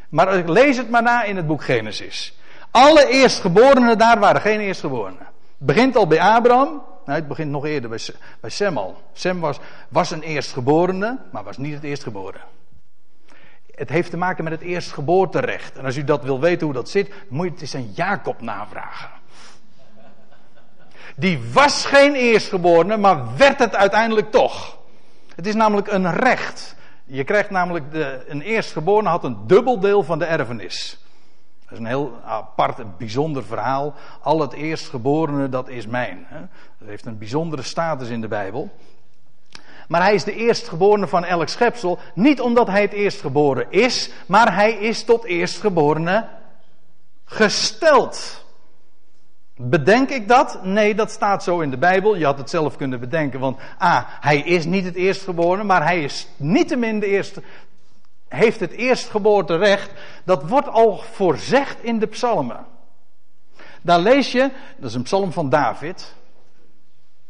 Maar 0.09 0.51
lees 0.51 0.76
het 0.76 0.90
maar 0.90 1.03
na 1.03 1.22
in 1.22 1.36
het 1.36 1.47
boek 1.47 1.64
Genesis. 1.64 2.38
Alle 2.70 3.07
eerstgeborenen 3.07 3.99
daar 3.99 4.18
waren 4.18 4.40
geen 4.40 4.61
eerstgeborenen. 4.61 5.26
Het 5.59 5.66
begint 5.66 5.97
al 5.97 6.07
bij 6.07 6.20
Abraham. 6.20 6.90
Het 7.05 7.28
begint 7.28 7.50
nog 7.50 7.64
eerder 7.64 7.90
bij, 7.90 8.00
bij 8.40 8.50
Sem 8.50 8.78
al. 8.78 9.03
Sem 9.12 9.40
was, 9.40 9.59
was 9.88 10.11
een 10.11 10.22
eerstgeborene, 10.22 11.18
maar 11.32 11.44
was 11.44 11.57
niet 11.57 11.74
het 11.74 11.82
eerstgeboren. 11.82 12.40
Het 13.74 13.88
heeft 13.88 14.11
te 14.11 14.16
maken 14.16 14.44
met 14.44 14.53
het 14.53 14.62
eerstgeboorterecht. 14.62 15.78
En 15.78 15.84
als 15.84 15.96
u 15.96 16.05
dat 16.05 16.22
wil 16.22 16.40
weten 16.40 16.64
hoe 16.64 16.74
dat 16.74 16.88
zit, 16.88 17.12
moet 17.28 17.46
je 17.46 17.53
het 17.53 17.61
eens 17.61 17.74
aan 17.74 17.92
Jacob 17.94 18.40
navragen. 18.40 19.11
Die 21.16 21.40
was 21.53 21.84
geen 21.84 22.14
eerstgeborene, 22.14 22.96
maar 22.96 23.36
werd 23.36 23.59
het 23.59 23.76
uiteindelijk 23.76 24.30
toch. 24.30 24.78
Het 25.34 25.46
is 25.46 25.55
namelijk 25.55 25.92
een 25.92 26.12
recht. 26.14 26.76
Je 27.05 27.24
krijgt 27.24 27.50
namelijk 27.50 27.92
de, 27.92 28.24
een 28.28 28.40
eerstgeborene 28.40 29.09
had 29.09 29.24
een 29.24 29.46
dubbel 29.46 29.80
deel 29.80 30.03
van 30.03 30.18
de 30.18 30.24
erfenis. 30.24 31.01
Dat 31.73 31.81
is 31.81 31.87
een 31.87 31.93
heel 31.93 32.18
apart, 32.25 32.99
bijzonder 32.99 33.45
verhaal. 33.45 33.95
Al 34.23 34.41
het 34.41 34.53
eerstgeborene, 34.53 35.49
dat 35.49 35.68
is 35.68 35.87
mijn. 35.87 36.27
Dat 36.79 36.89
heeft 36.89 37.07
een 37.07 37.18
bijzondere 37.18 37.62
status 37.62 38.09
in 38.09 38.20
de 38.20 38.29
Bijbel. 38.29 38.70
Maar 39.89 40.03
hij 40.03 40.14
is 40.14 40.25
de 40.25 40.35
eerstgeborene 40.35 41.07
van 41.09 41.25
elk 41.25 41.49
schepsel. 41.49 41.99
Niet 42.14 42.41
omdat 42.41 42.66
hij 42.66 42.81
het 42.81 42.93
eerstgeboren 42.93 43.66
is, 43.70 44.11
maar 44.27 44.55
hij 44.55 44.73
is 44.73 45.05
tot 45.05 45.25
eerstgeborene 45.25 46.29
gesteld. 47.25 48.45
Bedenk 49.57 50.11
ik 50.11 50.29
dat? 50.29 50.64
Nee, 50.64 50.95
dat 50.95 51.11
staat 51.11 51.43
zo 51.43 51.61
in 51.61 51.70
de 51.70 51.79
Bijbel. 51.79 52.16
Je 52.16 52.25
had 52.25 52.39
het 52.39 52.51
zelf 52.51 52.77
kunnen 52.77 53.01
bedenken, 53.01 53.41
want 53.41 53.59
A, 53.83 54.07
hij 54.20 54.39
is 54.39 54.64
niet 54.64 54.85
het 54.85 54.95
eerstgeborene, 54.95 55.64
maar 55.64 55.83
hij 55.83 56.03
is 56.03 56.29
niettemin 56.37 57.01
de 57.01 57.07
eerste, 57.07 57.43
heeft 58.33 58.61
het 58.61 58.72
eerstgeboorterecht. 58.72 59.91
Dat 60.24 60.49
wordt 60.49 60.68
al 60.68 60.99
voorzegd 60.99 61.83
in 61.83 61.99
de 61.99 62.07
psalmen. 62.07 62.66
Daar 63.83 64.01
lees 64.01 64.33
je, 64.33 64.51
dat 64.76 64.91
is 64.91 64.97
een 64.97 65.03
psalm 65.03 65.33
van 65.33 65.49
David, 65.49 66.14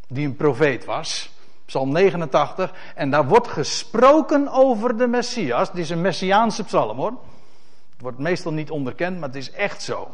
die 0.09 0.27
een 0.27 0.37
profeet 0.37 0.85
was. 0.85 1.31
Psalm 1.65 1.93
89. 1.93 2.73
En 2.95 3.11
daar 3.11 3.27
wordt 3.27 3.49
gesproken 3.49 4.49
over 4.49 4.97
de 4.97 5.07
Messias. 5.07 5.71
Dit 5.71 5.79
is 5.79 5.91
een 5.91 6.01
Messiaanse 6.01 6.65
psalm 6.65 6.97
hoor. 6.97 7.13
Het 7.93 8.01
wordt 8.01 8.19
meestal 8.19 8.53
niet 8.53 8.71
onderkend, 8.71 9.19
maar 9.19 9.29
het 9.29 9.37
is 9.37 9.51
echt 9.51 9.83
zo. 9.83 10.11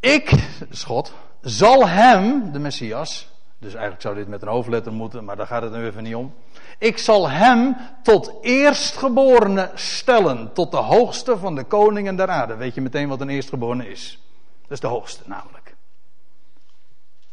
Ik, 0.00 0.30
schot, 0.70 1.14
zal 1.40 1.88
hem, 1.88 2.52
de 2.52 2.58
Messias, 2.58 3.28
dus 3.58 3.72
eigenlijk 3.72 4.02
zou 4.02 4.14
dit 4.14 4.28
met 4.28 4.42
een 4.42 4.48
hoofdletter 4.48 4.92
moeten, 4.92 5.24
maar 5.24 5.36
daar 5.36 5.46
gaat 5.46 5.62
het 5.62 5.72
nu 5.72 5.86
even 5.86 6.02
niet 6.02 6.14
om. 6.14 6.34
Ik 6.78 6.98
zal 6.98 7.30
hem 7.30 7.76
tot 8.02 8.32
eerstgeborene 8.40 9.70
stellen, 9.74 10.52
tot 10.52 10.70
de 10.70 10.76
hoogste 10.76 11.38
van 11.38 11.54
de 11.54 11.64
koningen 11.64 12.16
der 12.16 12.28
aarde. 12.28 12.56
Weet 12.56 12.74
je 12.74 12.80
meteen 12.80 13.08
wat 13.08 13.20
een 13.20 13.28
eerstgeborene 13.28 13.90
is? 13.90 14.20
Dat 14.62 14.70
is 14.70 14.80
de 14.80 14.86
hoogste 14.86 15.22
namelijk. 15.26 15.74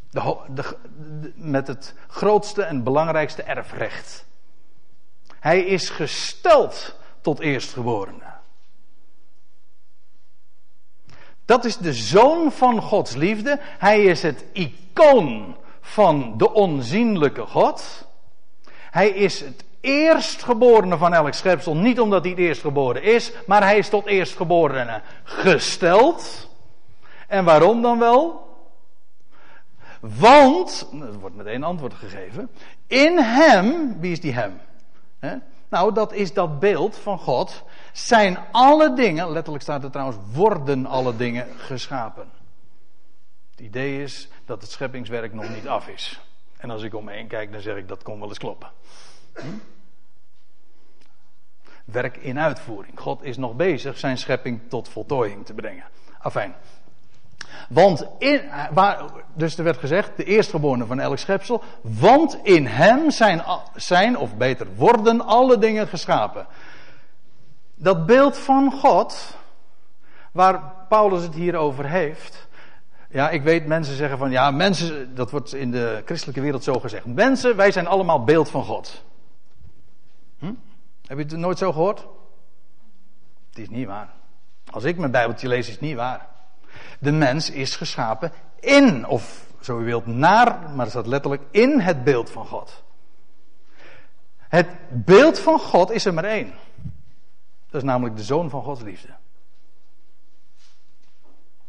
De, 0.10 0.36
de, 0.50 0.78
met 1.36 1.68
het 1.68 1.94
grootste 2.08 2.64
en 2.64 2.84
belangrijkste 2.84 3.44
erfrecht. 3.44 4.26
Hij 5.40 5.62
is 5.62 5.90
gesteld 5.90 6.96
tot 7.22 7.40
eerstgeborene. 7.40 8.34
Dat 11.46 11.66
is 11.66 11.78
de 11.78 11.94
zoon 11.94 12.52
van 12.52 12.82
Gods 12.82 13.16
liefde. 13.16 13.60
Hij 13.62 14.04
is 14.04 14.22
het 14.22 14.46
icoon 14.54 15.58
van 15.82 16.38
de 16.38 16.54
onzienlijke 16.54 17.46
God. 17.46 18.05
Hij 18.96 19.10
is 19.10 19.40
het 19.40 19.64
eerstgeborene 19.82 20.98
van 20.98 21.14
elk 21.14 21.34
schepsel. 21.34 21.76
Niet 21.76 22.00
omdat 22.00 22.22
hij 22.22 22.30
het 22.30 22.40
eerstgeboren 22.40 23.04
is, 23.04 23.32
maar 23.46 23.64
hij 23.64 23.78
is 23.78 23.90
tot 23.90 24.06
eerstgeborene 24.06 25.02
gesteld. 25.24 26.50
En 27.28 27.46
waarom 27.46 27.82
dan 27.82 28.00
wel? 28.00 28.48
Want, 30.00 30.88
er 31.02 31.20
wordt 31.20 31.36
meteen 31.36 31.64
antwoord 31.64 31.94
gegeven. 31.94 32.50
In 32.88 33.18
hem, 33.18 33.98
wie 34.00 34.12
is 34.12 34.22
die 34.22 34.34
hem? 34.34 34.60
Nou, 35.70 35.94
dat 35.94 36.14
is 36.14 36.34
dat 36.34 36.60
beeld 36.60 36.96
van 36.96 37.20
God 37.20 37.64
zijn 37.94 38.38
alle 38.52 38.94
dingen, 38.94 39.32
letterlijk 39.32 39.64
staat 39.64 39.84
er 39.84 39.92
trouwens, 39.92 40.18
worden 40.34 40.86
alle 40.86 41.16
dingen 41.16 41.48
geschapen. 41.58 42.30
Het 43.52 43.60
idee 43.60 44.04
is 44.04 44.30
dat 44.46 44.62
het 44.62 44.72
scheppingswerk 44.72 45.34
nog 45.34 45.50
niet 45.50 45.68
af 45.68 45.88
is. 45.88 46.20
En 46.66 46.72
als 46.72 46.84
ik 46.84 46.96
om 46.96 47.04
me 47.04 47.12
heen 47.12 47.28
kijk, 47.28 47.52
dan 47.52 47.62
zeg 47.62 47.76
ik 47.76 47.88
dat 47.88 48.04
kon 48.04 48.20
wel 48.20 48.30
eens 48.30 48.38
kloppen. 48.38 48.70
Hm? 49.34 49.46
Werk 51.86 52.18
in 52.18 52.40
uitvoering. 52.40 53.00
God 53.00 53.24
is 53.24 53.38
nog 53.38 53.56
bezig 53.56 53.98
zijn 53.98 54.18
schepping 54.18 54.62
tot 54.70 54.90
voltooiing 54.90 55.46
te 55.46 55.54
brengen. 55.54 55.84
Afijn. 56.20 56.56
Want 57.70 58.08
in, 58.18 58.42
waar, 58.72 59.04
dus 59.34 59.58
er 59.58 59.64
werd 59.64 59.78
gezegd, 59.78 60.18
de 60.18 60.24
eerstgeborene 60.24 60.86
van 60.86 61.00
elk 61.00 61.18
schepsel. 61.18 61.64
Want 61.82 62.40
in 62.44 62.66
hem 62.66 63.12
zijn, 63.12 63.42
zijn, 63.76 64.18
of 64.18 64.36
beter 64.36 64.76
worden 64.76 65.22
alle 65.22 65.58
dingen 65.58 65.88
geschapen. 65.88 66.48
Dat 67.76 68.06
beeld 68.06 68.38
van 68.38 68.72
God, 68.72 69.38
waar 70.32 70.74
Paulus 70.90 71.24
het 71.24 71.34
hier 71.34 71.56
over 71.56 71.86
heeft. 71.90 72.45
Ja, 73.16 73.30
ik 73.30 73.44
weet, 73.44 73.66
mensen 73.66 73.96
zeggen 73.96 74.18
van, 74.18 74.32
ja, 74.32 74.52
mensen, 74.52 75.16
dat 75.16 75.32
wordt 75.32 75.54
in 75.54 75.72
de 75.72 76.02
christelijke 76.06 76.42
wereld 76.42 76.64
zo 76.64 76.80
gezegd. 76.80 77.06
Mensen, 77.06 77.56
wij 77.56 77.72
zijn 77.72 77.88
allemaal 77.88 78.24
beeld 78.24 78.50
van 78.50 78.64
God. 78.64 79.04
Hm? 80.40 80.54
Heb 81.06 81.18
je 81.18 81.24
het 81.24 81.38
nooit 81.38 81.58
zo 81.58 81.72
gehoord? 81.72 82.00
Het 83.50 83.58
is 83.58 83.70
niet 83.70 83.88
waar. 83.88 84.14
Als 84.72 84.84
ik 84.84 84.98
mijn 84.98 85.12
Bijbeltje 85.12 85.48
lees, 85.48 85.68
is 85.68 85.74
het 85.74 85.82
niet 85.82 85.96
waar. 85.96 86.28
De 87.00 87.12
mens 87.12 87.50
is 87.50 87.76
geschapen 87.76 88.32
in, 88.60 89.08
of 89.08 89.46
zo 89.60 89.80
u 89.80 89.84
wilt, 89.84 90.06
naar, 90.06 90.70
maar 90.70 90.86
het 90.86 90.90
staat 90.90 91.08
letterlijk 91.08 91.44
in 91.52 91.80
het 91.80 92.04
beeld 92.04 92.30
van 92.30 92.46
God. 92.46 92.84
Het 94.38 94.68
beeld 94.90 95.40
van 95.40 95.60
God 95.60 95.92
is 95.92 96.06
er 96.06 96.14
maar 96.14 96.24
één. 96.24 96.54
Dat 97.70 97.82
is 97.82 97.88
namelijk 97.88 98.18
de 98.18 98.24
zoon 98.24 98.50
van 98.50 98.64
Gods 98.64 98.82
liefde. 98.82 99.10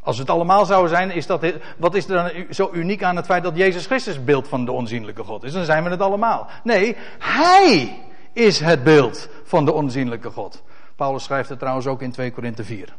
Als 0.07 0.18
het 0.18 0.30
allemaal 0.30 0.64
zouden 0.64 0.90
zijn, 0.90 1.11
is 1.11 1.26
dat, 1.26 1.52
wat 1.76 1.94
is 1.94 2.09
er 2.09 2.14
dan 2.14 2.46
zo 2.50 2.70
uniek 2.72 3.02
aan 3.02 3.16
het 3.16 3.24
feit 3.24 3.42
dat 3.42 3.57
Jezus 3.57 3.86
Christus 3.86 4.24
beeld 4.24 4.48
van 4.48 4.64
de 4.64 4.72
onzienlijke 4.72 5.24
God 5.24 5.44
is? 5.44 5.52
Dan 5.52 5.64
zijn 5.64 5.84
we 5.84 5.90
het 5.90 6.00
allemaal. 6.00 6.46
Nee, 6.62 6.96
Hij 7.18 7.98
is 8.32 8.61
het 8.61 8.84
beeld 8.84 9.28
van 9.44 9.64
de 9.64 9.72
onzienlijke 9.72 10.30
God. 10.30 10.62
Paulus 10.96 11.24
schrijft 11.24 11.48
het 11.48 11.59
trouwens 11.59 11.86
ook 11.86 12.02
in 12.02 12.11
2 12.11 12.32
Korinthe 12.32 12.64
4. 12.64 12.94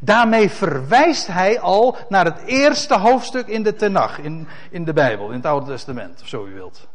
Daarmee 0.00 0.50
verwijst 0.50 1.26
hij 1.26 1.60
al 1.60 1.96
naar 2.08 2.24
het 2.24 2.42
eerste 2.46 2.98
hoofdstuk 2.98 3.46
in 3.46 3.62
de 3.62 3.74
Tenach, 3.74 4.18
in, 4.18 4.48
in 4.70 4.84
de 4.84 4.92
Bijbel, 4.92 5.28
in 5.28 5.36
het 5.36 5.46
Oude 5.46 5.66
Testament, 5.66 6.20
of 6.22 6.28
zo 6.28 6.46
u 6.46 6.54
wilt. 6.54 6.88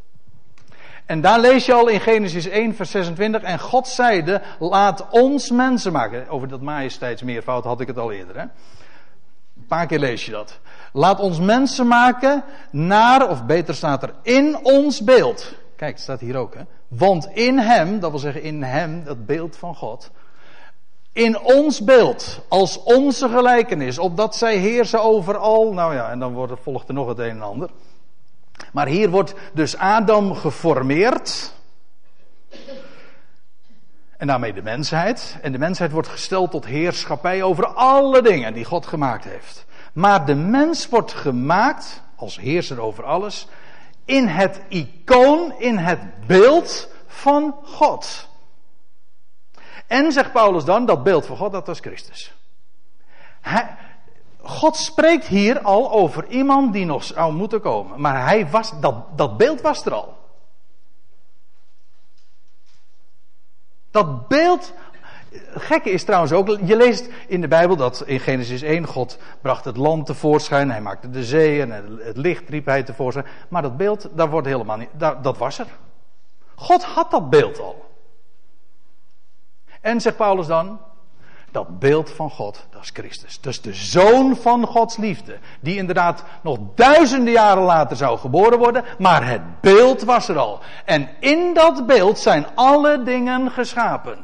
En 1.06 1.22
daar 1.22 1.40
lees 1.40 1.66
je 1.66 1.74
al 1.74 1.88
in 1.88 2.00
Genesis 2.00 2.48
1, 2.48 2.76
vers 2.76 2.92
26. 2.92 3.42
En 3.42 3.60
God 3.60 3.88
zeide: 3.88 4.42
Laat 4.60 5.06
ons 5.10 5.52
mensen 5.52 5.92
maken. 5.92 6.30
Over 6.30 6.48
dat 6.48 6.62
majesteitsmeervoud 6.62 7.64
had 7.64 7.82
ik 7.82 7.88
het 7.88 7.98
al 7.98 8.12
eerder. 8.12 8.40
Hè? 8.40 8.46
Paar 9.70 9.88
keer 9.88 10.00
lees 10.00 10.26
je 10.26 10.32
dat. 10.32 10.60
Laat 10.94 11.20
ons 11.20 11.40
mensen 11.40 11.88
maken 11.88 12.44
naar, 12.72 13.30
of 13.30 13.46
beter 13.46 13.76
staat 13.76 14.04
er, 14.04 14.14
in 14.22 14.60
ons 14.64 15.04
beeld. 15.04 15.54
Kijk, 15.76 15.92
het 15.94 16.02
staat 16.02 16.20
hier 16.20 16.38
ook. 16.38 16.54
Hè? 16.54 16.62
Want 16.88 17.28
in 17.34 17.58
hem, 17.60 18.00
dat 18.00 18.10
wil 18.12 18.20
zeggen 18.20 18.42
in 18.42 18.64
hem, 18.64 19.04
dat 19.04 19.26
beeld 19.26 19.58
van 19.58 19.76
God. 19.76 20.12
In 21.14 21.40
ons 21.40 21.84
beeld, 21.84 22.42
als 22.48 22.84
onze 22.84 23.30
gelijkenis, 23.30 24.00
opdat 24.00 24.36
zij 24.36 24.56
heersen 24.58 25.02
over 25.02 25.38
al. 25.38 25.74
Nou 25.74 25.94
ja, 25.94 26.10
en 26.10 26.20
dan 26.20 26.34
wordt, 26.34 26.54
volgt 26.62 26.88
er 26.88 26.94
nog 26.94 27.08
het 27.08 27.20
een 27.20 27.30
en 27.30 27.42
ander. 27.42 27.70
Maar 28.74 28.88
hier 28.88 29.10
wordt 29.10 29.34
dus 29.54 29.78
Adam 29.78 30.34
geformeerd. 30.34 31.54
En 34.20 34.28
daarmee 34.28 34.54
de 34.54 34.62
mensheid. 34.62 35.38
En 35.42 35.52
de 35.52 35.58
mensheid 35.58 35.92
wordt 35.92 36.08
gesteld 36.08 36.52
tot 36.52 36.66
heerschappij 36.66 37.44
over 37.44 37.66
alle 37.66 38.22
dingen 38.22 38.54
die 38.54 38.66
God 38.66 38.86
gemaakt 38.86 39.24
heeft. 39.24 39.66
Maar 39.94 40.26
de 40.26 40.36
mens 40.36 40.90
wordt 40.90 41.14
gemaakt 41.14 42.02
als 42.16 42.40
heerser 42.40 42.82
over 42.82 43.04
alles. 43.04 43.48
In 44.06 44.28
het 44.28 44.62
icoon, 44.68 45.54
in 45.58 45.78
het 45.78 46.00
beeld 46.28 46.90
van 47.08 47.56
God. 47.64 48.28
En 49.88 50.12
zegt 50.12 50.32
Paulus 50.32 50.64
dan, 50.64 50.86
dat 50.86 51.04
beeld 51.04 51.26
van 51.26 51.38
God, 51.38 51.52
dat 51.52 51.68
was 51.68 51.80
Christus. 51.80 52.34
God 54.42 54.76
spreekt 54.76 55.28
hier 55.28 55.62
al 55.62 55.92
over 55.92 56.28
iemand 56.28 56.74
die 56.74 56.86
nog 56.86 57.04
zou 57.04 57.34
moeten 57.34 57.62
komen. 57.62 58.02
Maar 58.02 58.26
hij 58.26 58.50
was, 58.50 58.80
dat, 58.80 59.18
dat 59.18 59.38
beeld 59.38 59.62
was 59.62 59.86
er 59.86 59.94
al. 59.94 60.19
Dat 63.92 64.28
beeld, 64.28 64.74
gekke 65.54 65.90
is 65.90 66.04
trouwens 66.04 66.32
ook, 66.32 66.58
je 66.64 66.76
leest 66.76 67.10
in 67.28 67.42
de 67.42 67.48
Bijbel 67.48 67.76
dat 67.76 68.04
in 68.06 68.20
Genesis 68.20 68.62
1 68.62 68.88
God 68.88 69.18
bracht 69.42 69.66
het 69.66 69.78
land 69.78 70.06
tevoorschijn, 70.06 70.72
hij 70.72 70.82
maakte 70.82 71.10
de 71.10 71.24
zee 71.24 71.62
en 71.62 72.00
het 72.00 72.18
licht 72.18 72.50
riep 72.50 72.66
hij 72.66 72.84
tevoorschijn. 72.84 73.26
Maar 73.48 73.62
dat 73.62 73.78
beeld, 73.78 74.10
daar 74.12 74.30
wordt 74.30 74.48
helemaal 74.48 74.78
niet, 74.78 74.90
dat 75.22 75.38
was 75.38 75.60
er. 75.60 75.68
God 76.56 76.84
had 76.84 77.12
dat 77.12 77.30
beeld 77.30 77.60
al. 77.60 77.88
En 79.82 80.02
zegt 80.02 80.18
Paulus 80.18 80.48
dan, 80.48 80.80
dat 81.52 81.80
beeld 81.80 82.10
van 82.10 82.30
God, 82.30 82.66
dat 82.70 82.82
is 82.82 82.90
Christus. 82.94 83.42
Dat 83.42 83.54
is 83.54 83.62
de 83.62 83.74
zoon 83.74 84.36
van 84.36 84.66
Gods 84.66 84.98
liefde. 84.98 85.38
Die 85.60 85.78
inderdaad 85.78 86.24
nog 86.42 86.58
duizenden 86.76 87.34
jaren 87.34 87.64
later 87.64 87.98
zou 87.98 88.20
geboren 88.20 88.58
worden. 88.58 88.84
Maar 88.98 89.28
het 89.28 89.62
beeld 89.62 90.04
was 90.04 90.28
er 90.28 90.38
al. 90.38 90.60
En 90.86 91.10
in 91.20 91.54
dat 91.54 91.86
beeld 91.86 92.20
zijn 92.20 92.46
alle 92.56 93.04
dingen 93.04 93.52
geschapen. 93.52 94.18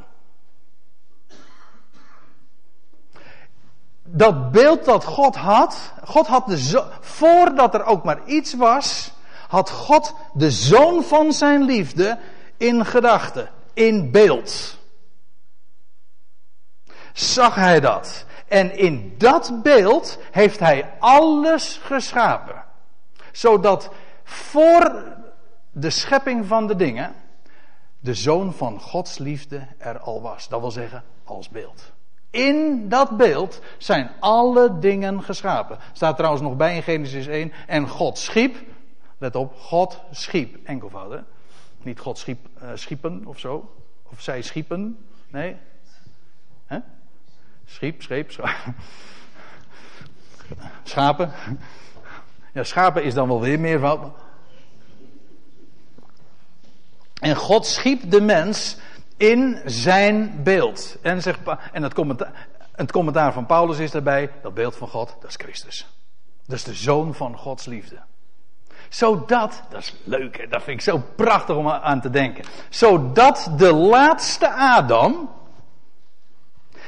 Dat 4.04 4.52
beeld 4.52 4.86
dat 4.86 5.06
God 5.06 5.36
had. 5.36 5.94
God 6.04 6.28
had 6.28 6.48
de 6.48 6.58
zo, 6.58 6.84
voordat 7.00 7.74
er 7.74 7.86
ook 7.86 8.04
maar 8.04 8.20
iets 8.26 8.54
was. 8.54 9.12
Had 9.48 9.70
God 9.70 10.16
de 10.34 10.52
zoon 10.52 11.04
van 11.04 11.34
zijn 11.34 11.64
liefde 11.64 12.18
in 12.58 12.86
gedachten. 12.86 13.50
In 13.74 14.12
beeld 14.12 14.78
zag 17.16 17.56
hij 17.56 17.80
dat. 17.80 18.26
En 18.48 18.78
in 18.78 19.16
dat 19.18 19.60
beeld 19.64 20.20
heeft 20.32 20.60
hij 20.60 20.94
alles 21.00 21.80
geschapen. 21.84 22.64
Zodat 23.32 23.90
voor 24.24 25.04
de 25.72 25.90
schepping 25.90 26.46
van 26.46 26.68
de 26.68 26.76
dingen 26.76 27.16
de 28.00 28.14
zoon 28.14 28.54
van 28.54 28.80
Gods 28.80 29.18
liefde 29.18 29.68
er 29.78 30.00
al 30.00 30.22
was. 30.22 30.48
Dat 30.48 30.60
wil 30.60 30.72
zeggen, 30.72 31.04
als 31.24 31.50
beeld. 31.50 31.92
In 32.30 32.90
dat 32.90 33.18
beeld 33.18 33.62
zijn 33.78 34.12
alle 34.20 34.80
dingen 34.80 35.24
geschapen. 35.24 35.78
Staat 35.94 36.16
trouwens 36.16 36.44
nog 36.44 36.56
bij 36.56 36.76
in 36.76 36.84
Genesis 36.84 37.28
1. 37.28 37.52
En 37.68 37.88
God 37.88 38.18
schiep. 38.18 38.56
Let 39.18 39.36
op, 39.36 39.56
God 39.60 40.02
schiep. 40.12 40.58
Enkelvoud, 40.64 41.22
Niet 41.84 42.00
God 42.00 42.18
schiep, 42.18 42.48
uh, 42.64 42.70
schiepen 42.74 43.26
of 43.26 43.40
zo. 43.40 43.76
Of 44.04 44.22
zij 44.22 44.42
schiepen. 44.42 45.06
Nee. 45.28 45.58
Schiep, 47.66 48.02
scheep, 48.02 48.32
schapen. 50.84 51.32
Ja, 52.54 52.64
schapen 52.64 53.04
is 53.04 53.14
dan 53.14 53.28
wel 53.28 53.42
weer 53.42 53.60
meer 53.60 53.80
van. 53.80 54.14
En 57.22 57.36
God 57.36 57.66
schiep 57.66 58.12
de 58.12 58.22
mens 58.22 58.78
in 59.18 59.62
zijn 59.66 60.44
beeld. 60.44 60.98
En, 61.02 61.22
zegt, 61.22 61.40
en 61.72 61.84
het, 61.84 61.94
commentaar, 61.94 62.48
commentaar 62.92 63.34
van 63.34 63.46
Paulus 63.46 63.80
is 63.80 63.92
daarbij: 63.92 64.32
dat 64.42 64.54
beeld 64.54 64.76
van 64.76 64.88
God, 64.88 65.16
dat 65.22 65.30
is 65.30 65.36
Christus. 65.36 65.88
Dat 66.46 66.56
is 66.56 66.64
de 66.64 66.74
zoon 66.74 67.14
van 67.14 67.38
Gods 67.38 67.66
liefde. 67.66 67.98
Zodat, 68.90 69.64
dat 69.70 69.82
is 69.82 69.96
leuk, 70.04 70.38
hè? 70.38 70.48
dat 70.48 70.64
vind 70.64 70.78
ik 70.78 70.84
zo 70.84 71.04
prachtig 71.16 71.56
om 71.56 71.70
aan 71.70 72.02
te 72.02 72.10
denken. 72.10 72.46
Zodat 72.70 73.52
de 73.58 73.74
laatste 73.74 74.54
Adam, 74.54 75.30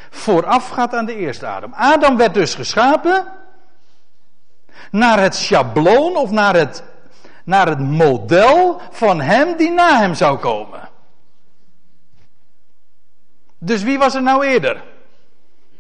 voorafgaat 0.10 0.94
aan 0.94 1.06
de 1.06 1.16
eerste 1.16 1.48
Adam. 1.48 1.74
Adam 1.74 2.18
werd 2.18 2.34
dus 2.34 2.56
geschapen 2.56 3.26
naar 4.92 5.20
het 5.20 5.36
schabloon 5.36 6.16
of 6.16 6.32
naar 6.32 6.56
het, 6.56 6.84
naar 7.44 7.68
het 7.68 7.80
model 7.80 8.82
van 8.92 9.22
hem 9.22 9.58
die 9.58 9.72
na 9.72 10.00
hem 10.00 10.14
zou 10.14 10.38
komen. 10.38 10.90
Dus 13.58 13.84
wie 13.84 13.98
was 13.98 14.16
er 14.16 14.24
nou 14.24 14.46
eerder? 14.46 14.84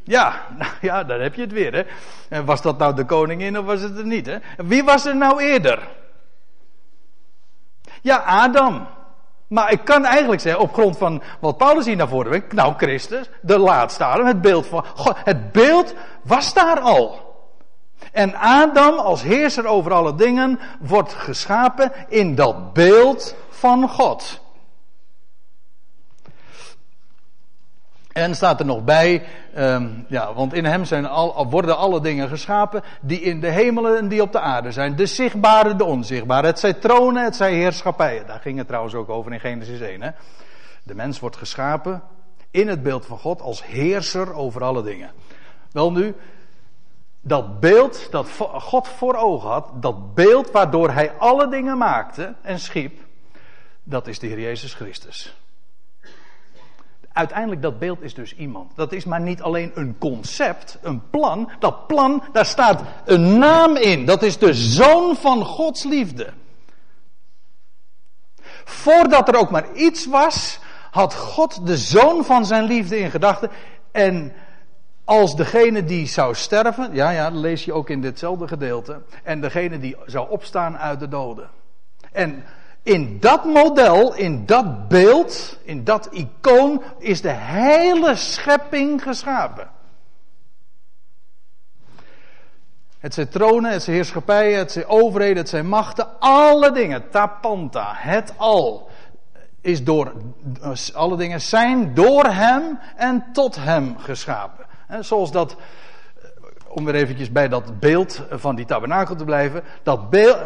Ja, 0.03 0.45
nou 0.59 0.71
ja, 0.81 1.03
daar 1.03 1.19
heb 1.19 1.35
je 1.35 1.41
het 1.41 1.51
weer. 1.51 1.73
Hè. 1.73 1.83
En 2.29 2.45
was 2.45 2.61
dat 2.61 2.77
nou 2.77 2.95
de 2.95 3.05
koningin 3.05 3.57
of 3.57 3.65
was 3.65 3.81
het 3.81 3.97
er 3.97 4.05
niet? 4.05 4.25
Hè? 4.25 4.37
Wie 4.57 4.83
was 4.83 5.05
er 5.05 5.15
nou 5.15 5.41
eerder? 5.41 5.87
Ja, 8.01 8.17
Adam. 8.17 8.87
Maar 9.47 9.71
ik 9.71 9.83
kan 9.83 10.05
eigenlijk 10.05 10.41
zeggen, 10.41 10.61
op 10.61 10.73
grond 10.73 10.97
van 10.97 11.21
wat 11.39 11.57
Paulus 11.57 11.85
hier 11.85 11.95
naar 11.95 12.07
voren 12.07 12.29
brengt, 12.29 12.53
nou 12.53 12.73
Christus, 12.77 13.29
de 13.41 13.57
laatste 13.57 14.03
Adam, 14.03 14.25
het 14.25 14.41
beeld 14.41 14.65
van 14.67 14.85
God, 14.95 15.15
het 15.23 15.51
beeld 15.51 15.93
was 16.21 16.53
daar 16.53 16.79
al. 16.79 17.25
En 18.11 18.35
Adam 18.35 18.97
als 18.97 19.21
heerser 19.21 19.65
over 19.65 19.93
alle 19.93 20.15
dingen 20.15 20.59
wordt 20.79 21.13
geschapen 21.13 21.91
in 22.07 22.35
dat 22.35 22.73
beeld 22.73 23.35
van 23.49 23.89
God. 23.89 24.41
En 28.17 28.35
staat 28.35 28.59
er 28.59 28.65
nog 28.65 28.83
bij, 28.83 29.23
um, 29.57 30.05
ja, 30.07 30.33
want 30.33 30.53
in 30.53 30.65
hem 30.65 30.85
zijn 30.85 31.05
al, 31.05 31.49
worden 31.49 31.77
alle 31.77 32.01
dingen 32.01 32.27
geschapen 32.27 32.83
die 33.01 33.21
in 33.21 33.39
de 33.39 33.49
hemelen 33.49 33.97
en 33.97 34.07
die 34.07 34.21
op 34.21 34.31
de 34.31 34.39
aarde 34.39 34.71
zijn. 34.71 34.95
De 34.95 35.05
zichtbare, 35.05 35.75
de 35.75 35.83
onzichtbare. 35.83 36.47
Het 36.47 36.59
zijn 36.59 36.79
tronen, 36.79 37.23
het 37.23 37.35
zijn 37.35 37.53
heerschappijen. 37.53 38.27
Daar 38.27 38.39
ging 38.39 38.57
het 38.57 38.67
trouwens 38.67 38.95
ook 38.95 39.09
over 39.09 39.33
in 39.33 39.39
Genesis 39.39 39.79
1. 39.79 40.01
Hè? 40.01 40.09
De 40.83 40.95
mens 40.95 41.19
wordt 41.19 41.35
geschapen 41.35 42.01
in 42.51 42.67
het 42.67 42.83
beeld 42.83 43.05
van 43.05 43.17
God 43.17 43.41
als 43.41 43.65
heerser 43.65 44.33
over 44.33 44.63
alle 44.63 44.83
dingen. 44.83 45.11
Wel 45.71 45.91
nu, 45.91 46.15
dat 47.21 47.59
beeld 47.59 48.11
dat 48.11 48.27
God 48.51 48.87
voor 48.87 49.15
ogen 49.15 49.49
had, 49.49 49.69
dat 49.73 50.15
beeld 50.15 50.51
waardoor 50.51 50.91
hij 50.91 51.11
alle 51.17 51.47
dingen 51.47 51.77
maakte 51.77 52.33
en 52.41 52.59
schiep, 52.59 52.99
dat 53.83 54.07
is 54.07 54.19
de 54.19 54.27
Heer 54.27 54.39
Jezus 54.39 54.73
Christus 54.73 55.35
uiteindelijk 57.17 57.61
dat 57.61 57.79
beeld 57.79 58.01
is 58.01 58.13
dus 58.13 58.35
iemand. 58.35 58.71
Dat 58.75 58.91
is 58.91 59.05
maar 59.05 59.21
niet 59.21 59.41
alleen 59.41 59.71
een 59.73 59.95
concept, 59.97 60.77
een 60.81 61.09
plan. 61.09 61.51
Dat 61.59 61.87
plan, 61.87 62.23
daar 62.31 62.45
staat 62.45 62.81
een 63.05 63.37
naam 63.37 63.75
in. 63.75 64.05
Dat 64.05 64.23
is 64.23 64.37
de 64.37 64.53
zoon 64.53 65.15
van 65.15 65.45
Gods 65.45 65.83
liefde. 65.83 66.33
Voordat 68.63 69.27
er 69.27 69.35
ook 69.35 69.49
maar 69.49 69.73
iets 69.73 70.05
was, 70.05 70.59
had 70.91 71.15
God 71.15 71.67
de 71.67 71.77
zoon 71.77 72.25
van 72.25 72.45
zijn 72.45 72.63
liefde 72.63 72.97
in 72.99 73.11
gedachten. 73.11 73.49
En 73.91 74.33
als 75.05 75.35
degene 75.35 75.83
die 75.83 76.07
zou 76.07 76.35
sterven, 76.35 76.93
ja, 76.93 77.09
ja, 77.09 77.29
dat 77.29 77.39
lees 77.39 77.65
je 77.65 77.73
ook 77.73 77.89
in 77.89 78.01
ditzelfde 78.01 78.47
gedeelte. 78.47 79.01
En 79.23 79.41
degene 79.41 79.79
die 79.79 79.95
zou 80.05 80.29
opstaan 80.29 80.77
uit 80.77 80.99
de 80.99 81.07
doden. 81.07 81.49
En 82.11 82.43
in 82.87 83.19
dat 83.19 83.45
model, 83.45 84.13
in 84.15 84.45
dat 84.45 84.87
beeld, 84.87 85.57
in 85.63 85.83
dat 85.83 86.07
icoon 86.11 86.83
is 86.97 87.21
de 87.21 87.33
hele 87.33 88.15
schepping 88.15 89.03
geschapen. 89.03 89.69
Het 92.99 93.13
zijn 93.13 93.29
tronen, 93.29 93.71
het 93.71 93.83
zijn 93.83 93.95
heerschappijen, 93.95 94.57
het 94.57 94.71
zijn 94.71 94.87
overheden, 94.87 95.37
het 95.37 95.49
zijn 95.49 95.67
machten, 95.67 96.19
alle 96.19 96.71
dingen, 96.71 97.09
tapanta, 97.09 97.93
het 97.95 98.33
al, 98.37 98.89
is 99.61 99.83
door, 99.83 100.13
alle 100.93 101.17
dingen 101.17 101.41
zijn 101.41 101.93
door 101.93 102.25
hem 102.25 102.79
en 102.95 103.25
tot 103.33 103.55
hem 103.55 103.97
geschapen. 103.97 104.65
zoals 104.99 105.31
dat, 105.31 105.55
om 106.67 106.85
weer 106.85 106.95
eventjes 106.95 107.31
bij 107.31 107.47
dat 107.47 107.79
beeld 107.79 108.21
van 108.29 108.55
die 108.55 108.65
tabernakel 108.65 109.15
te 109.15 109.25
blijven, 109.25 109.63
dat 109.83 110.09
beeld, 110.09 110.37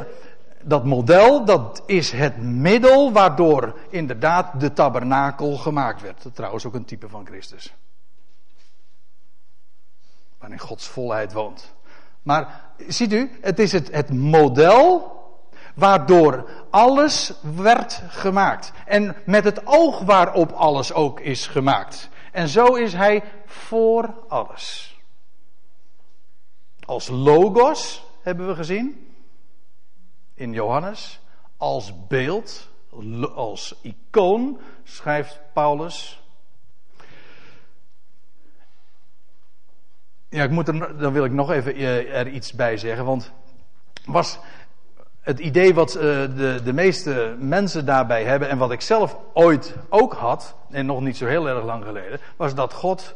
dat 0.64 0.86
model, 0.86 1.46
dat 1.46 1.84
is 1.86 2.12
het 2.12 2.38
middel 2.42 3.12
waardoor 3.12 3.80
inderdaad 3.90 4.60
de 4.60 4.74
tabernakel 4.74 5.58
gemaakt 5.58 6.02
werd. 6.02 6.26
Trouwens 6.34 6.66
ook 6.66 6.74
een 6.74 6.86
type 6.86 7.10
van 7.10 7.26
Christus. 7.26 7.74
Waarin 10.38 10.60
Gods 10.60 10.88
volheid 10.88 11.34
woont. 11.34 11.74
Maar 12.22 12.62
ziet 12.88 13.14
u, 13.14 13.32
het 13.42 13.60
is 13.60 13.72
het, 13.72 13.92
het 13.92 14.14
model 14.14 15.20
waardoor 15.76 16.50
alles 16.70 17.34
werd 17.56 18.02
gemaakt. 18.08 18.72
En 18.86 19.16
met 19.26 19.44
het 19.44 19.68
oog 19.68 20.00
waarop 20.00 20.52
alles 20.52 20.94
ook 20.94 21.20
is 21.20 21.48
gemaakt. 21.48 22.10
En 22.32 22.48
zo 22.48 22.76
is 22.76 22.94
hij 22.94 23.24
voor 23.46 24.14
alles. 24.28 24.96
Als 26.86 27.08
logos 27.08 28.04
hebben 28.22 28.48
we 28.48 28.56
gezien 28.56 29.11
in 30.42 30.54
Johannes 30.54 31.20
als 31.58 32.08
beeld, 32.08 32.70
als 33.36 33.76
icoon, 33.82 34.60
schrijft 34.84 35.40
Paulus. 35.54 36.24
Ja, 40.30 40.44
ik 40.44 40.50
moet 40.50 40.68
er, 40.68 40.98
dan 40.98 41.14
wil 41.14 41.26
ik 41.26 41.32
nog 41.32 41.52
even 41.52 41.74
eh, 41.74 42.20
er 42.20 42.28
iets 42.28 42.54
bij 42.54 42.78
zeggen, 42.78 43.06
want 43.06 43.32
was 44.06 44.40
het 45.20 45.40
idee 45.40 45.74
wat 45.74 45.96
eh, 45.96 46.02
de, 46.02 46.60
de 46.64 46.74
meeste 46.74 47.36
mensen 47.40 47.86
daarbij 47.86 48.24
hebben 48.24 48.50
en 48.50 48.58
wat 48.58 48.72
ik 48.72 48.82
zelf 48.82 49.18
ooit 49.34 49.76
ook 49.90 50.14
had, 50.14 50.56
en 50.70 50.86
nog 50.86 51.02
niet 51.02 51.18
zo 51.18 51.26
heel 51.26 51.48
erg 51.48 51.64
lang 51.64 51.84
geleden, 51.84 52.20
was 52.36 52.56
dat 52.56 52.74
God, 52.74 53.16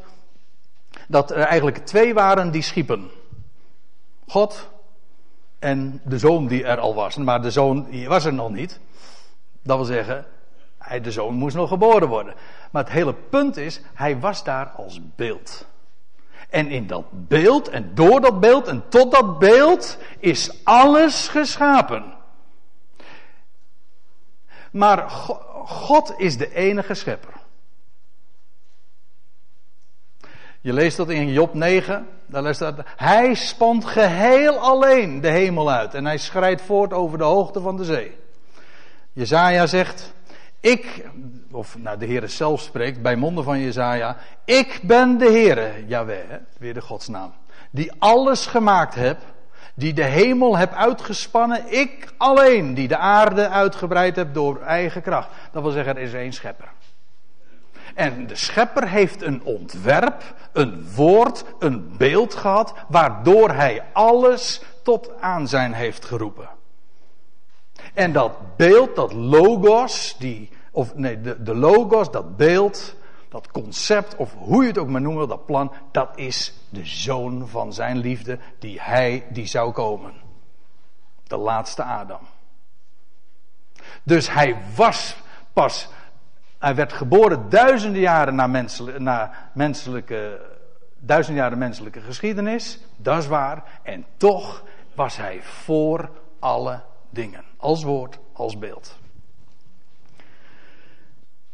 dat 1.07 1.31
er 1.31 1.43
eigenlijk 1.43 1.77
twee 1.77 2.13
waren 2.13 2.51
die 2.51 2.61
schiepen. 2.61 3.09
God 4.27 4.73
en 5.65 6.01
de 6.03 6.19
zoon 6.19 6.47
die 6.47 6.63
er 6.63 6.79
al 6.79 6.95
was. 6.95 7.15
Maar 7.15 7.41
de 7.41 7.51
zoon 7.51 7.87
die 7.89 8.07
was 8.07 8.25
er 8.25 8.33
nog 8.33 8.51
niet. 8.51 8.79
Dat 9.63 9.77
wil 9.77 9.85
zeggen, 9.85 10.25
hij, 10.77 11.01
de 11.01 11.11
zoon 11.11 11.33
moest 11.33 11.55
nog 11.55 11.69
geboren 11.69 12.07
worden. 12.07 12.33
Maar 12.71 12.83
het 12.83 12.93
hele 12.93 13.13
punt 13.13 13.57
is, 13.57 13.81
hij 13.93 14.19
was 14.19 14.43
daar 14.43 14.67
als 14.67 14.99
beeld. 15.15 15.67
En 16.49 16.67
in 16.67 16.87
dat 16.87 17.05
beeld 17.11 17.69
en 17.69 17.91
door 17.93 18.21
dat 18.21 18.39
beeld 18.39 18.67
en 18.67 18.83
tot 18.89 19.11
dat 19.11 19.39
beeld 19.39 19.97
is 20.19 20.63
alles 20.63 21.27
geschapen. 21.27 22.13
Maar 24.71 25.09
God 25.65 26.13
is 26.17 26.37
de 26.37 26.53
enige 26.53 26.93
schepper. 26.93 27.33
Je 30.65 30.73
leest 30.73 30.97
dat 30.97 31.09
in 31.09 31.31
Job 31.31 31.53
9. 31.53 32.07
Daar 32.25 32.55
staat, 32.55 32.79
hij 32.95 33.33
spant 33.33 33.85
geheel 33.85 34.57
alleen 34.57 35.21
de 35.21 35.27
hemel 35.27 35.71
uit. 35.71 35.93
En 35.93 36.05
hij 36.05 36.17
schrijdt 36.17 36.61
voort 36.61 36.93
over 36.93 37.17
de 37.17 37.23
hoogte 37.23 37.61
van 37.61 37.77
de 37.77 37.83
zee. 37.83 38.17
Jezaja 39.13 39.67
zegt, 39.67 40.13
ik, 40.59 41.09
of 41.51 41.77
nou 41.77 41.97
de 41.97 42.05
Heer 42.05 42.29
zelf 42.29 42.61
spreekt 42.61 43.01
bij 43.01 43.15
monden 43.15 43.43
van 43.43 43.59
Jezaja. 43.59 44.17
Ik 44.45 44.79
ben 44.83 45.17
de 45.17 45.25
Heere, 45.25 45.71
Yahweh, 45.87 46.17
weer 46.57 46.73
de 46.73 46.81
godsnaam. 46.81 47.33
Die 47.71 47.91
alles 47.99 48.45
gemaakt 48.45 48.95
heb. 48.95 49.17
Die 49.75 49.93
de 49.93 50.03
hemel 50.03 50.57
heb 50.57 50.73
uitgespannen. 50.73 51.73
Ik 51.73 52.13
alleen, 52.17 52.73
die 52.73 52.87
de 52.87 52.97
aarde 52.97 53.49
uitgebreid 53.49 54.15
heb 54.15 54.33
door 54.33 54.61
eigen 54.61 55.01
kracht. 55.01 55.29
Dat 55.51 55.63
wil 55.63 55.71
zeggen, 55.71 55.95
er 55.95 56.01
is 56.01 56.13
één 56.13 56.33
schepper. 56.33 56.67
En 57.95 58.27
de 58.27 58.35
schepper 58.35 58.87
heeft 58.87 59.21
een 59.21 59.43
ontwerp, 59.43 60.35
een 60.51 60.87
woord, 60.95 61.45
een 61.59 61.97
beeld 61.97 62.35
gehad, 62.35 62.73
waardoor 62.87 63.51
hij 63.51 63.83
alles 63.93 64.61
tot 64.83 65.21
aanzijn 65.21 65.73
heeft 65.73 66.05
geroepen. 66.05 66.49
En 67.93 68.11
dat 68.11 68.55
beeld, 68.55 68.95
dat 68.95 69.13
logos, 69.13 70.15
die, 70.19 70.49
of 70.71 70.95
nee, 70.95 71.21
de, 71.21 71.43
de 71.43 71.55
logos, 71.55 72.11
dat 72.11 72.37
beeld, 72.37 72.95
dat 73.29 73.51
concept, 73.51 74.15
of 74.15 74.33
hoe 74.33 74.61
je 74.61 74.67
het 74.67 74.77
ook 74.77 74.89
maar 74.89 75.01
noemen 75.01 75.27
dat 75.27 75.45
plan, 75.45 75.71
dat 75.91 76.09
is 76.15 76.53
de 76.69 76.85
zoon 76.85 77.47
van 77.47 77.73
zijn 77.73 77.97
liefde, 77.97 78.39
die 78.59 78.81
hij, 78.81 79.25
die 79.29 79.45
zou 79.45 79.71
komen. 79.71 80.13
De 81.23 81.37
laatste 81.37 81.83
Adam. 81.83 82.21
Dus 84.03 84.31
hij 84.31 84.57
was 84.75 85.15
pas 85.53 85.87
hij 86.65 86.75
werd 86.75 86.93
geboren 86.93 87.49
duizenden 87.49 88.01
jaren 88.01 88.35
na, 88.35 88.65
na 88.97 89.31
menselijke, 89.53 90.41
duizenden 90.97 91.43
jaren 91.43 91.57
menselijke 91.57 92.01
geschiedenis. 92.01 92.79
Dat 92.95 93.17
is 93.17 93.27
waar. 93.27 93.63
En 93.83 94.05
toch 94.17 94.63
was 94.95 95.17
hij 95.17 95.39
voor 95.41 96.09
alle 96.39 96.81
dingen. 97.09 97.43
Als 97.57 97.83
woord, 97.83 98.19
als 98.33 98.57
beeld. 98.57 98.97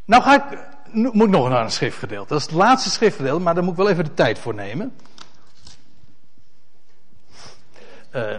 Nou 0.05 0.23
ga 0.23 0.35
ik, 0.35 0.57
moet 0.93 1.23
ik 1.23 1.29
nog 1.29 1.49
naar 1.49 1.63
een 1.63 1.71
schriftgedeelte. 1.71 2.27
Dat 2.27 2.39
is 2.39 2.45
het 2.45 2.55
laatste 2.55 2.89
schriftgedeelte, 2.89 3.41
maar 3.41 3.53
daar 3.53 3.63
moet 3.63 3.71
ik 3.73 3.79
wel 3.79 3.89
even 3.89 4.03
de 4.03 4.13
tijd 4.13 4.39
voor 4.39 4.53
nemen. 4.53 4.95
Uh, 8.15 8.37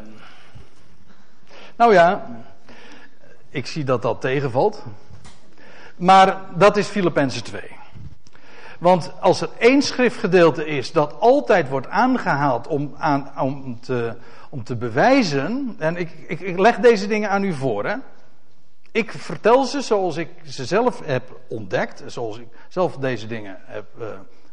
nou 1.76 1.92
ja, 1.92 2.26
ik 3.48 3.66
zie 3.66 3.84
dat 3.84 4.02
dat 4.02 4.20
tegenvalt. 4.20 4.84
Maar 6.02 6.40
dat 6.54 6.76
is 6.76 6.86
Filippenzen 6.86 7.44
2. 7.44 7.62
Want 8.78 9.12
als 9.20 9.40
er 9.40 9.48
één 9.58 9.82
schriftgedeelte 9.82 10.66
is 10.66 10.92
dat 10.92 11.20
altijd 11.20 11.68
wordt 11.68 11.88
aangehaald 11.88 12.66
om, 12.66 12.94
aan, 12.98 13.30
om, 13.40 13.80
te, 13.80 14.14
om 14.50 14.64
te 14.64 14.76
bewijzen. 14.76 15.76
En 15.78 15.96
ik, 15.96 16.10
ik, 16.26 16.40
ik 16.40 16.58
leg 16.58 16.76
deze 16.76 17.06
dingen 17.06 17.30
aan 17.30 17.44
u 17.44 17.52
voor. 17.52 17.86
Hè. 17.86 17.94
Ik 18.92 19.12
vertel 19.12 19.64
ze 19.64 19.80
zoals 19.80 20.16
ik 20.16 20.28
ze 20.44 20.64
zelf 20.64 21.00
heb 21.04 21.40
ontdekt. 21.48 22.02
Zoals 22.06 22.38
ik 22.38 22.46
zelf 22.68 22.96
deze 22.96 23.26
dingen 23.26 23.58
heb 23.64 23.86
uh, 24.00 24.06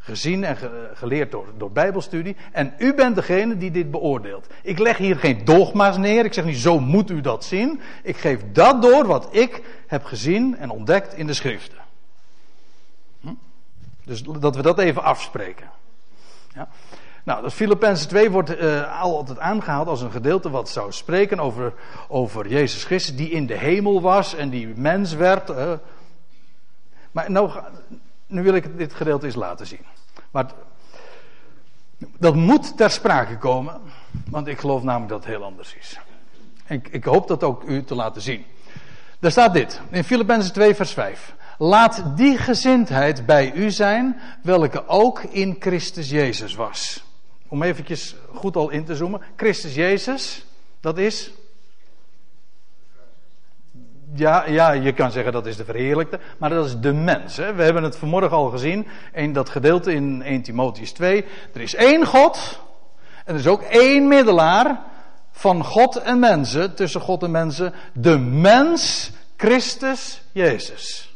gezien 0.09 0.43
en 0.43 0.57
geleerd 0.93 1.31
door, 1.31 1.45
door 1.57 1.71
Bijbelstudie. 1.71 2.35
En 2.51 2.73
u 2.77 2.93
bent 2.93 3.15
degene 3.15 3.57
die 3.57 3.71
dit 3.71 3.91
beoordeelt. 3.91 4.47
Ik 4.61 4.79
leg 4.79 4.97
hier 4.97 5.15
geen 5.15 5.45
dogma's 5.45 5.97
neer. 5.97 6.25
Ik 6.25 6.33
zeg 6.33 6.45
niet 6.45 6.57
zo 6.57 6.79
moet 6.79 7.09
u 7.09 7.21
dat 7.21 7.45
zien. 7.45 7.81
Ik 8.03 8.17
geef 8.17 8.41
dat 8.51 8.81
door 8.81 9.05
wat 9.05 9.27
ik 9.31 9.61
heb 9.87 10.03
gezien 10.03 10.57
en 10.57 10.69
ontdekt 10.69 11.13
in 11.13 11.27
de 11.27 11.33
schriften. 11.33 11.77
Hm? 13.21 13.33
Dus 14.03 14.23
dat 14.23 14.55
we 14.55 14.61
dat 14.61 14.79
even 14.79 15.03
afspreken. 15.03 15.69
Ja. 16.53 16.67
Nou, 17.23 17.41
dat 17.41 17.53
Filippenzen 17.53 18.07
2 18.07 18.31
wordt 18.31 18.61
uh, 18.61 19.01
altijd 19.01 19.39
aangehaald 19.39 19.87
als 19.87 20.01
een 20.01 20.11
gedeelte 20.11 20.49
wat 20.49 20.69
zou 20.69 20.91
spreken 20.91 21.39
over, 21.39 21.73
over 22.07 22.47
Jezus 22.47 22.83
Christus, 22.83 23.15
die 23.15 23.29
in 23.29 23.45
de 23.45 23.57
hemel 23.57 24.01
was 24.01 24.35
en 24.35 24.49
die 24.49 24.67
mens 24.67 25.13
werd. 25.13 25.49
Uh. 25.49 25.73
Maar 27.11 27.31
nou, 27.31 27.51
nu 28.27 28.43
wil 28.43 28.53
ik 28.53 28.77
dit 28.77 28.93
gedeelte 28.93 29.25
eens 29.25 29.35
laten 29.35 29.67
zien. 29.67 29.85
Maar 30.31 30.51
dat 32.17 32.35
moet 32.35 32.77
ter 32.77 32.91
sprake 32.91 33.37
komen, 33.37 33.81
want 34.29 34.47
ik 34.47 34.59
geloof 34.59 34.83
namelijk 34.83 35.09
dat 35.09 35.23
het 35.23 35.33
heel 35.33 35.43
anders 35.43 35.75
is. 35.79 35.99
Ik, 36.67 36.87
ik 36.87 37.03
hoop 37.03 37.27
dat 37.27 37.43
ook 37.43 37.63
u 37.63 37.83
te 37.83 37.95
laten 37.95 38.21
zien. 38.21 38.45
Daar 39.19 39.31
staat 39.31 39.53
dit, 39.53 39.81
in 39.89 40.03
Filippenzen 40.03 40.53
2 40.53 40.75
vers 40.75 40.91
5. 40.91 41.35
Laat 41.57 42.03
die 42.15 42.37
gezindheid 42.37 43.25
bij 43.25 43.53
u 43.53 43.71
zijn, 43.71 44.19
welke 44.43 44.87
ook 44.87 45.23
in 45.23 45.55
Christus 45.59 46.09
Jezus 46.09 46.55
was. 46.55 47.03
Om 47.47 47.63
eventjes 47.63 48.15
goed 48.33 48.55
al 48.55 48.69
in 48.69 48.85
te 48.85 48.95
zoomen. 48.95 49.21
Christus 49.35 49.75
Jezus, 49.75 50.45
dat 50.79 50.97
is 50.97 51.31
ja, 54.13 54.45
ja, 54.47 54.71
je 54.71 54.93
kan 54.93 55.11
zeggen 55.11 55.31
dat 55.31 55.45
is 55.45 55.57
de 55.57 55.65
verheerlijkte, 55.65 56.19
maar 56.37 56.49
dat 56.49 56.65
is 56.65 56.79
de 56.79 56.93
mens. 56.93 57.37
Hè. 57.37 57.53
We 57.53 57.63
hebben 57.63 57.83
het 57.83 57.95
vanmorgen 57.95 58.37
al 58.37 58.49
gezien 58.49 58.87
in 59.13 59.33
dat 59.33 59.49
gedeelte 59.49 59.93
in 59.93 60.21
1 60.21 60.41
Timotheus 60.41 60.91
2. 60.91 61.25
Er 61.53 61.61
is 61.61 61.75
één 61.75 62.05
God 62.05 62.59
en 63.25 63.33
er 63.33 63.39
is 63.39 63.47
ook 63.47 63.61
één 63.61 64.07
middelaar 64.07 64.81
van 65.31 65.63
God 65.63 65.95
en 65.95 66.19
mensen, 66.19 66.75
tussen 66.75 67.01
God 67.01 67.23
en 67.23 67.31
mensen, 67.31 67.73
de 67.93 68.17
mens 68.17 69.11
Christus 69.37 70.21
Jezus. 70.31 71.13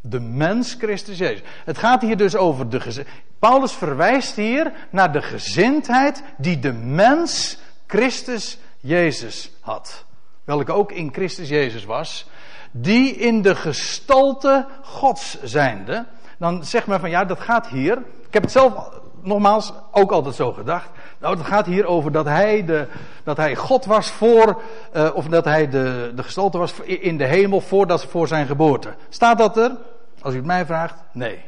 De 0.00 0.20
mens 0.20 0.74
Christus 0.78 1.18
Jezus. 1.18 1.42
Het 1.64 1.78
gaat 1.78 2.02
hier 2.02 2.16
dus 2.16 2.36
over 2.36 2.68
de 2.68 2.80
gezindheid. 2.80 3.16
Paulus 3.38 3.72
verwijst 3.72 4.36
hier 4.36 4.72
naar 4.90 5.12
de 5.12 5.22
gezindheid 5.22 6.22
die 6.36 6.58
de 6.58 6.72
mens 6.72 7.58
Christus 7.86 8.58
Jezus 8.80 9.50
had 9.60 10.06
welke 10.46 10.72
ook 10.72 10.92
in 10.92 11.12
Christus 11.12 11.48
Jezus 11.48 11.84
was, 11.84 12.26
die 12.70 13.14
in 13.14 13.42
de 13.42 13.54
gestalte 13.54 14.66
Gods 14.82 15.42
zijnde, 15.42 16.06
dan 16.38 16.64
zegt 16.64 16.86
men 16.86 17.00
van 17.00 17.10
ja, 17.10 17.24
dat 17.24 17.40
gaat 17.40 17.68
hier. 17.68 17.98
Ik 18.26 18.32
heb 18.32 18.42
het 18.42 18.52
zelf 18.52 18.88
nogmaals 19.22 19.72
ook 19.90 20.12
altijd 20.12 20.34
zo 20.34 20.52
gedacht. 20.52 20.90
Nou, 21.18 21.36
het 21.36 21.46
gaat 21.46 21.66
hier 21.66 21.86
over 21.86 22.12
dat 22.12 22.24
hij, 22.24 22.64
de, 22.64 22.86
dat 23.24 23.36
hij 23.36 23.56
God 23.56 23.84
was 23.84 24.10
voor, 24.10 24.62
uh, 24.96 25.10
of 25.14 25.26
dat 25.26 25.44
hij 25.44 25.68
de, 25.68 26.12
de 26.14 26.22
gestalte 26.22 26.58
was 26.58 26.80
in 26.80 27.16
de 27.16 27.26
hemel 27.26 27.60
voordat, 27.60 28.04
voor 28.04 28.28
zijn 28.28 28.46
geboorte. 28.46 28.94
Staat 29.08 29.38
dat 29.38 29.56
er? 29.56 29.76
Als 30.20 30.34
u 30.34 30.36
het 30.36 30.46
mij 30.46 30.66
vraagt, 30.66 31.02
nee. 31.12 31.40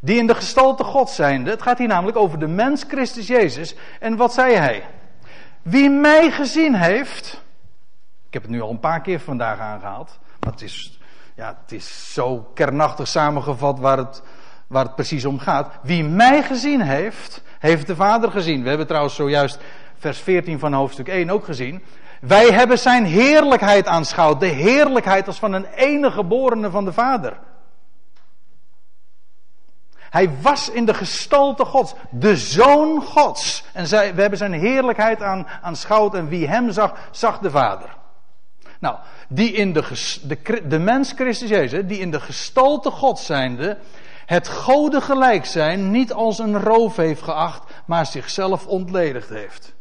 Die 0.00 0.18
in 0.18 0.26
de 0.26 0.34
gestalte 0.34 0.84
God 0.84 1.10
zijnde, 1.10 1.50
het 1.50 1.62
gaat 1.62 1.78
hier 1.78 1.88
namelijk 1.88 2.16
over 2.16 2.38
de 2.38 2.46
mens 2.46 2.84
Christus 2.88 3.26
Jezus. 3.26 3.74
En 4.00 4.16
wat 4.16 4.34
zei 4.34 4.54
hij? 4.54 4.84
Wie 5.62 5.90
mij 5.90 6.30
gezien 6.30 6.74
heeft, 6.74 7.42
ik 8.28 8.34
heb 8.34 8.42
het 8.42 8.50
nu 8.50 8.60
al 8.60 8.70
een 8.70 8.80
paar 8.80 9.00
keer 9.00 9.20
vandaag 9.20 9.58
aangehaald. 9.58 10.18
Maar 10.40 10.52
het 10.52 10.62
is, 10.62 10.98
ja, 11.34 11.58
het 11.62 11.72
is 11.72 12.12
zo 12.12 12.50
kernachtig 12.54 13.08
samengevat 13.08 13.78
waar 13.78 13.98
het, 13.98 14.22
waar 14.66 14.84
het 14.84 14.94
precies 14.94 15.24
om 15.24 15.38
gaat. 15.38 15.78
Wie 15.82 16.04
mij 16.04 16.42
gezien 16.42 16.80
heeft, 16.80 17.42
heeft 17.58 17.86
de 17.86 17.96
Vader 17.96 18.30
gezien. 18.30 18.62
We 18.62 18.68
hebben 18.68 18.86
trouwens 18.86 19.14
zojuist 19.14 19.60
vers 19.98 20.18
14 20.18 20.58
van 20.58 20.72
hoofdstuk 20.72 21.08
1 21.08 21.30
ook 21.30 21.44
gezien. 21.44 21.82
Wij 22.20 22.50
hebben 22.50 22.78
zijn 22.78 23.04
heerlijkheid 23.04 23.86
aanschouwd. 23.86 24.40
De 24.40 24.46
heerlijkheid 24.46 25.26
als 25.26 25.38
van 25.38 25.52
een 25.52 25.66
enige 25.66 26.16
geborene 26.16 26.70
van 26.70 26.84
de 26.84 26.92
Vader. 26.92 27.38
Hij 29.98 30.30
was 30.40 30.70
in 30.70 30.84
de 30.84 30.94
gestalte 30.94 31.64
Gods, 31.64 31.94
de 32.10 32.36
Zoon 32.36 33.02
Gods. 33.02 33.64
En 33.72 33.86
zij, 33.86 34.14
we 34.14 34.20
hebben 34.20 34.38
zijn 34.38 34.52
heerlijkheid 34.52 35.22
aan, 35.22 35.46
aanschouwd 35.62 36.14
en 36.14 36.28
wie 36.28 36.48
hem 36.48 36.70
zag, 36.70 36.94
zag 37.10 37.38
de 37.38 37.50
Vader. 37.50 37.97
Nou, 38.78 38.96
die 39.28 39.52
in 39.52 39.72
de, 39.72 39.82
de, 40.22 40.66
de 40.68 40.78
mens 40.78 41.12
Christus 41.12 41.48
Jezus, 41.48 41.86
die 41.86 41.98
in 41.98 42.10
de 42.10 42.20
gestalte 42.20 42.90
God 42.90 43.18
zijnde, 43.18 43.78
het 44.26 44.48
Gode 44.48 45.00
gelijk 45.00 45.44
zijn 45.44 45.90
niet 45.90 46.12
als 46.12 46.38
een 46.38 46.60
roof 46.60 46.96
heeft 46.96 47.22
geacht, 47.22 47.72
maar 47.86 48.06
zichzelf 48.06 48.66
ontledigd 48.66 49.28
heeft. 49.28 49.74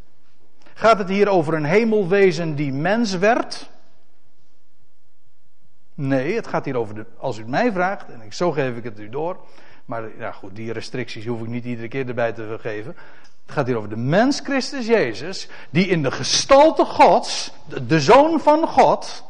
Gaat 0.73 0.97
het 0.97 1.09
hier 1.09 1.29
over 1.29 1.53
een 1.53 1.65
hemelwezen 1.65 2.55
die 2.55 2.73
mens 2.73 3.17
werd? 3.17 3.69
Nee, 5.93 6.35
het 6.35 6.47
gaat 6.47 6.65
hier 6.65 6.77
over 6.77 6.95
de, 6.95 7.05
als 7.17 7.37
u 7.37 7.39
het 7.39 7.49
mij 7.49 7.71
vraagt, 7.71 8.09
en 8.09 8.21
ik, 8.21 8.33
zo 8.33 8.51
geef 8.51 8.75
ik 8.75 8.83
het 8.83 8.99
u 8.99 9.09
door. 9.09 9.37
Maar 9.85 10.17
ja, 10.17 10.31
goed, 10.31 10.55
die 10.55 10.71
restricties 10.71 11.25
hoef 11.25 11.41
ik 11.41 11.47
niet 11.47 11.65
iedere 11.65 11.87
keer 11.87 12.07
erbij 12.07 12.33
te 12.33 12.57
geven. 12.59 12.95
Het 13.47 13.55
gaat 13.55 13.67
hier 13.67 13.77
over 13.77 13.89
de 13.89 13.95
mens 13.95 14.39
Christus 14.39 14.87
Jezus, 14.87 15.47
die 15.69 15.87
in 15.87 16.03
de 16.03 16.11
gestalte 16.11 16.85
Gods, 16.85 17.51
de, 17.87 17.99
zoon 17.99 18.39
van 18.39 18.67
God, 18.67 19.23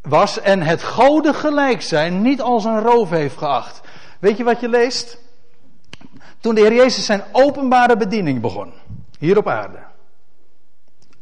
was 0.00 0.40
en 0.40 0.62
het 0.62 0.82
goden 0.82 1.34
gelijk 1.34 1.82
zijn 1.82 2.22
niet 2.22 2.40
als 2.40 2.64
een 2.64 2.80
roof 2.80 3.10
heeft 3.10 3.36
geacht. 3.36 3.80
Weet 4.18 4.36
je 4.36 4.44
wat 4.44 4.60
je 4.60 4.68
leest? 4.68 5.18
Toen 6.40 6.54
de 6.54 6.60
Heer 6.60 6.74
Jezus 6.74 7.04
zijn 7.06 7.22
openbare 7.32 7.96
bediening 7.96 8.40
begon, 8.40 8.72
hier 9.18 9.38
op 9.38 9.48
aarde, 9.48 9.78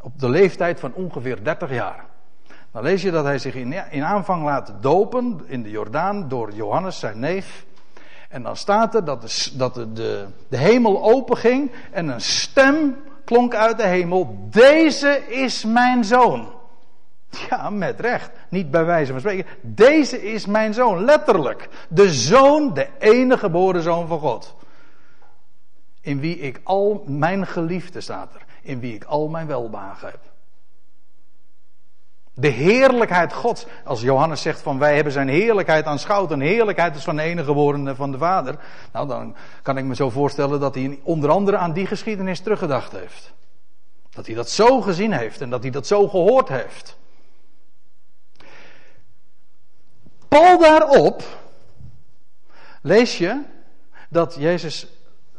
op 0.00 0.18
de 0.18 0.28
leeftijd 0.28 0.80
van 0.80 0.94
ongeveer 0.94 1.44
30 1.44 1.70
jaar. 1.70 2.04
Dan 2.72 2.82
lees 2.82 3.02
je 3.02 3.10
dat 3.10 3.24
hij 3.24 3.38
zich 3.38 3.54
in, 3.54 3.72
in 3.90 4.04
aanvang 4.04 4.44
laat 4.44 4.72
dopen 4.80 5.40
in 5.46 5.62
de 5.62 5.70
Jordaan 5.70 6.28
door 6.28 6.52
Johannes, 6.52 6.98
zijn 6.98 7.18
neef. 7.18 7.64
En 8.30 8.42
dan 8.42 8.56
staat 8.56 8.94
er 8.94 9.04
dat, 9.04 9.22
de, 9.22 9.50
dat 9.56 9.74
de, 9.74 9.92
de, 9.92 10.26
de 10.48 10.56
hemel 10.56 11.02
openging 11.02 11.70
en 11.90 12.08
een 12.08 12.20
stem 12.20 12.96
klonk 13.24 13.54
uit 13.54 13.76
de 13.76 13.86
hemel: 13.86 14.36
Deze 14.50 15.22
is 15.28 15.64
mijn 15.64 16.04
zoon. 16.04 16.52
Ja, 17.48 17.70
met 17.70 18.00
recht. 18.00 18.30
Niet 18.48 18.70
bij 18.70 18.84
wijze 18.84 19.10
van 19.10 19.20
spreken. 19.20 19.46
Deze 19.60 20.32
is 20.32 20.46
mijn 20.46 20.74
zoon, 20.74 21.04
letterlijk. 21.04 21.68
De 21.88 22.12
zoon, 22.12 22.74
de 22.74 22.88
enige 22.98 23.38
geboren 23.38 23.82
zoon 23.82 24.06
van 24.06 24.18
God. 24.18 24.54
In 26.00 26.20
wie 26.20 26.38
ik 26.38 26.60
al 26.62 27.04
mijn 27.06 27.46
geliefde 27.46 28.00
staat 28.00 28.34
er. 28.34 28.44
In 28.62 28.80
wie 28.80 28.94
ik 28.94 29.04
al 29.04 29.28
mijn 29.28 29.46
welbehagen 29.46 30.08
heb. 30.08 30.29
De 32.40 32.48
heerlijkheid 32.48 33.32
Gods. 33.32 33.66
Als 33.84 34.00
Johannes 34.00 34.42
zegt 34.42 34.62
van 34.62 34.78
wij 34.78 34.94
hebben 34.94 35.12
zijn 35.12 35.28
heerlijkheid 35.28 35.84
aanschouwd. 35.84 36.32
En 36.32 36.40
heerlijkheid 36.40 36.96
is 36.96 37.04
van 37.04 37.16
de 37.16 37.22
enige 37.22 37.46
geboren 37.46 37.96
van 37.96 38.10
de 38.10 38.18
Vader. 38.18 38.58
Nou, 38.92 39.08
dan 39.08 39.36
kan 39.62 39.76
ik 39.76 39.84
me 39.84 39.94
zo 39.94 40.10
voorstellen 40.10 40.60
dat 40.60 40.74
hij 40.74 41.00
onder 41.02 41.30
andere 41.30 41.56
aan 41.56 41.72
die 41.72 41.86
geschiedenis 41.86 42.40
teruggedacht 42.40 42.92
heeft. 42.92 43.32
Dat 44.10 44.26
hij 44.26 44.34
dat 44.34 44.50
zo 44.50 44.80
gezien 44.80 45.12
heeft 45.12 45.40
en 45.40 45.50
dat 45.50 45.62
hij 45.62 45.70
dat 45.70 45.86
zo 45.86 46.08
gehoord 46.08 46.48
heeft. 46.48 46.98
Paul 50.28 50.58
daarop 50.58 51.22
lees 52.82 53.18
je 53.18 53.42
dat 54.08 54.36
Jezus 54.38 54.86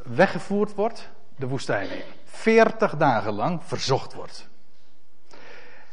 weggevoerd 0.04 0.76
wordt 0.76 1.10
de 1.36 1.48
woestijn 1.48 1.90
in. 1.90 2.04
40 2.26 2.98
dagen 2.98 3.34
lang 3.34 3.60
verzocht 3.64 4.14
wordt. 4.14 4.50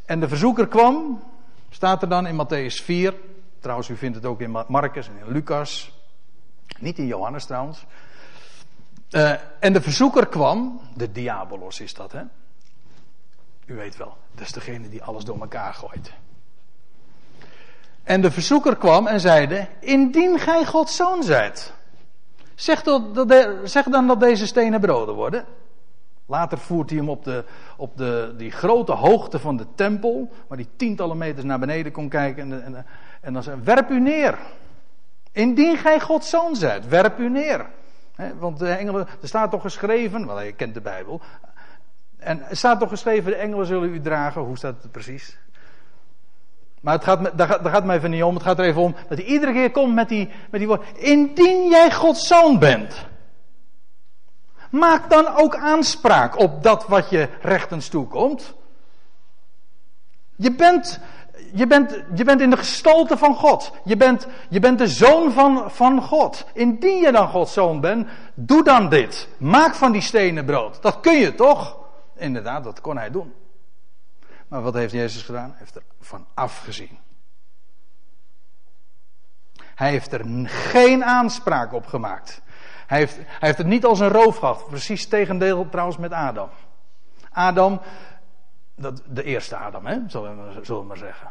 En 0.09 0.19
de 0.19 0.27
verzoeker 0.27 0.67
kwam, 0.67 1.23
staat 1.69 2.01
er 2.01 2.09
dan 2.09 2.27
in 2.27 2.45
Matthäus 2.45 2.83
4. 2.83 3.13
Trouwens, 3.59 3.89
u 3.89 3.97
vindt 3.97 4.15
het 4.15 4.25
ook 4.25 4.41
in 4.41 4.51
Marcus 4.67 5.07
en 5.07 5.17
in 5.25 5.31
Lucas. 5.31 5.91
Niet 6.79 6.97
in 6.97 7.05
Johannes 7.05 7.45
trouwens. 7.45 7.85
Uh, 9.11 9.33
en 9.59 9.73
de 9.73 9.81
verzoeker 9.81 10.27
kwam, 10.27 10.81
de 10.95 11.11
diabolos 11.11 11.79
is 11.79 11.93
dat 11.93 12.11
hè. 12.11 12.21
U 13.65 13.75
weet 13.75 13.97
wel, 13.97 14.17
dat 14.31 14.45
is 14.45 14.51
degene 14.51 14.89
die 14.89 15.03
alles 15.03 15.23
door 15.23 15.39
elkaar 15.39 15.73
gooit. 15.73 16.13
En 18.03 18.21
de 18.21 18.31
verzoeker 18.31 18.77
kwam 18.77 19.07
en 19.07 19.19
zeide: 19.19 19.67
Indien 19.79 20.39
gij 20.39 20.65
Gods 20.65 20.95
zoon 20.95 21.23
zijt, 21.23 21.73
zeg, 22.55 22.83
zeg 23.63 23.85
dan 23.85 24.07
dat 24.07 24.19
deze 24.19 24.47
stenen 24.47 24.79
broden 24.79 25.15
worden. 25.15 25.45
Later 26.29 26.57
voert 26.57 26.89
hij 26.89 26.99
hem 26.99 27.09
op, 27.09 27.23
de, 27.23 27.43
op 27.79 27.97
de, 27.97 28.33
die 28.37 28.51
grote 28.51 28.91
hoogte 28.91 29.39
van 29.39 29.57
de 29.57 29.65
tempel, 29.75 30.31
waar 30.47 30.57
hij 30.57 30.67
tientallen 30.75 31.17
meters 31.17 31.45
naar 31.45 31.59
beneden 31.59 31.91
kon 31.91 32.09
kijken. 32.09 32.51
En, 32.51 32.63
en, 32.63 32.85
en 33.21 33.33
dan 33.33 33.43
zei 33.43 33.59
werp 33.63 33.89
u 33.89 33.99
neer. 33.99 34.37
Indien 35.31 35.77
gij 35.77 35.99
Gods 35.99 36.29
zoon 36.29 36.55
zijt, 36.55 36.87
werp 36.87 37.19
u 37.19 37.29
neer. 37.29 37.65
want 38.39 38.59
de 38.59 38.71
engelen, 38.71 39.07
er 39.21 39.27
staat 39.27 39.51
toch 39.51 39.61
geschreven, 39.61 40.25
wel 40.25 40.41
je 40.41 40.51
kent 40.51 40.73
de 40.73 40.81
Bijbel. 40.81 41.21
En 42.17 42.49
er 42.49 42.57
staat 42.57 42.79
toch 42.79 42.89
geschreven, 42.89 43.31
de 43.31 43.37
engelen 43.37 43.65
zullen 43.65 43.89
u 43.89 44.01
dragen. 44.01 44.41
Hoe 44.41 44.57
staat 44.57 44.81
het 44.81 44.91
precies? 44.91 45.37
Maar 46.81 46.93
het 46.93 47.03
gaat, 47.03 47.37
daar, 47.37 47.47
gaat, 47.47 47.63
daar 47.63 47.71
gaat 47.71 47.85
mij 47.85 47.95
even 47.95 48.09
niet 48.09 48.23
om. 48.23 48.33
Het 48.33 48.43
gaat 48.43 48.59
er 48.59 48.65
even 48.65 48.81
om 48.81 48.95
dat 49.07 49.17
hij 49.17 49.27
iedere 49.27 49.51
keer 49.51 49.71
komt 49.71 49.93
met 49.93 50.09
die, 50.09 50.29
met 50.49 50.59
die 50.59 50.67
woorden. 50.67 50.85
Indien 50.95 51.69
jij 51.69 51.91
Gods 51.91 52.27
zoon 52.27 52.59
bent. 52.59 53.07
Maak 54.69 55.09
dan 55.09 55.27
ook 55.27 55.55
aanspraak 55.55 56.37
op 56.37 56.63
dat 56.63 56.87
wat 56.87 57.09
je 57.09 57.29
rechtens 57.41 57.87
toekomt. 57.87 58.53
Je 60.35 60.55
bent, 60.55 60.99
je 61.53 61.67
bent, 61.67 62.03
je 62.13 62.23
bent 62.23 62.41
in 62.41 62.49
de 62.49 62.57
gestalte 62.57 63.17
van 63.17 63.35
God. 63.35 63.71
Je 63.83 63.97
bent, 63.97 64.27
je 64.49 64.59
bent 64.59 64.77
de 64.77 64.87
zoon 64.87 65.31
van, 65.31 65.71
van 65.71 66.01
God. 66.01 66.45
Indien 66.53 66.97
je 66.97 67.11
dan 67.11 67.27
Gods 67.27 67.53
zoon 67.53 67.81
bent, 67.81 68.07
doe 68.33 68.63
dan 68.63 68.89
dit. 68.89 69.27
Maak 69.37 69.75
van 69.75 69.91
die 69.91 70.01
stenen 70.01 70.45
brood. 70.45 70.81
Dat 70.81 70.99
kun 70.99 71.17
je 71.17 71.35
toch? 71.35 71.77
Inderdaad, 72.15 72.63
dat 72.63 72.81
kon 72.81 72.97
hij 72.97 73.11
doen. 73.11 73.33
Maar 74.47 74.61
wat 74.61 74.73
heeft 74.73 74.93
Jezus 74.93 75.21
gedaan? 75.21 75.49
Hij 75.49 75.59
heeft 75.59 75.75
er 75.75 75.83
van 75.99 76.25
afgezien. 76.33 76.99
Hij 79.75 79.89
heeft 79.89 80.11
er 80.11 80.25
geen 80.45 81.03
aanspraak 81.03 81.73
op 81.73 81.85
gemaakt. 81.85 82.41
Hij 82.89 82.97
heeft, 82.97 83.15
hij 83.15 83.25
heeft 83.39 83.57
het 83.57 83.67
niet 83.67 83.85
als 83.85 83.99
een 83.99 84.09
roof 84.09 84.37
gehad. 84.37 84.67
Precies 84.67 85.07
tegendeel 85.07 85.69
trouwens 85.69 85.97
met 85.97 86.11
Adam. 86.11 86.49
Adam, 87.31 87.81
dat, 88.75 89.01
de 89.07 89.23
eerste 89.23 89.55
Adam, 89.55 89.85
hè, 89.85 89.97
zullen, 90.07 90.53
we, 90.63 90.83
maar 90.83 90.97
zeggen. 90.97 91.29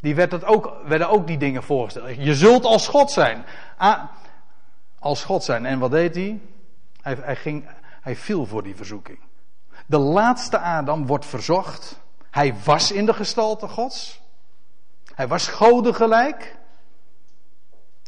Die 0.00 0.14
werd 0.14 0.32
het 0.32 0.44
ook, 0.44 0.76
werden 0.84 1.08
ook 1.08 1.26
die 1.26 1.38
dingen 1.38 1.62
voorgesteld. 1.62 2.16
Je 2.16 2.34
zult 2.34 2.64
als 2.64 2.88
God 2.88 3.10
zijn. 3.10 3.44
als 4.98 5.24
God 5.24 5.44
zijn. 5.44 5.66
En 5.66 5.78
wat 5.78 5.90
deed 5.90 6.14
hij? 6.14 6.40
Hij, 7.00 7.16
hij, 7.20 7.36
ging, 7.36 7.68
hij 8.00 8.16
viel 8.16 8.46
voor 8.46 8.62
die 8.62 8.76
verzoeking. 8.76 9.18
De 9.86 9.98
laatste 9.98 10.58
Adam 10.58 11.06
wordt 11.06 11.26
verzocht. 11.26 12.00
Hij 12.30 12.54
was 12.64 12.92
in 12.92 13.06
de 13.06 13.14
gestalte 13.14 13.68
Gods. 13.68 14.20
Hij 15.14 15.28
was 15.28 15.48
goden 15.48 15.94
gelijk. 15.94 16.56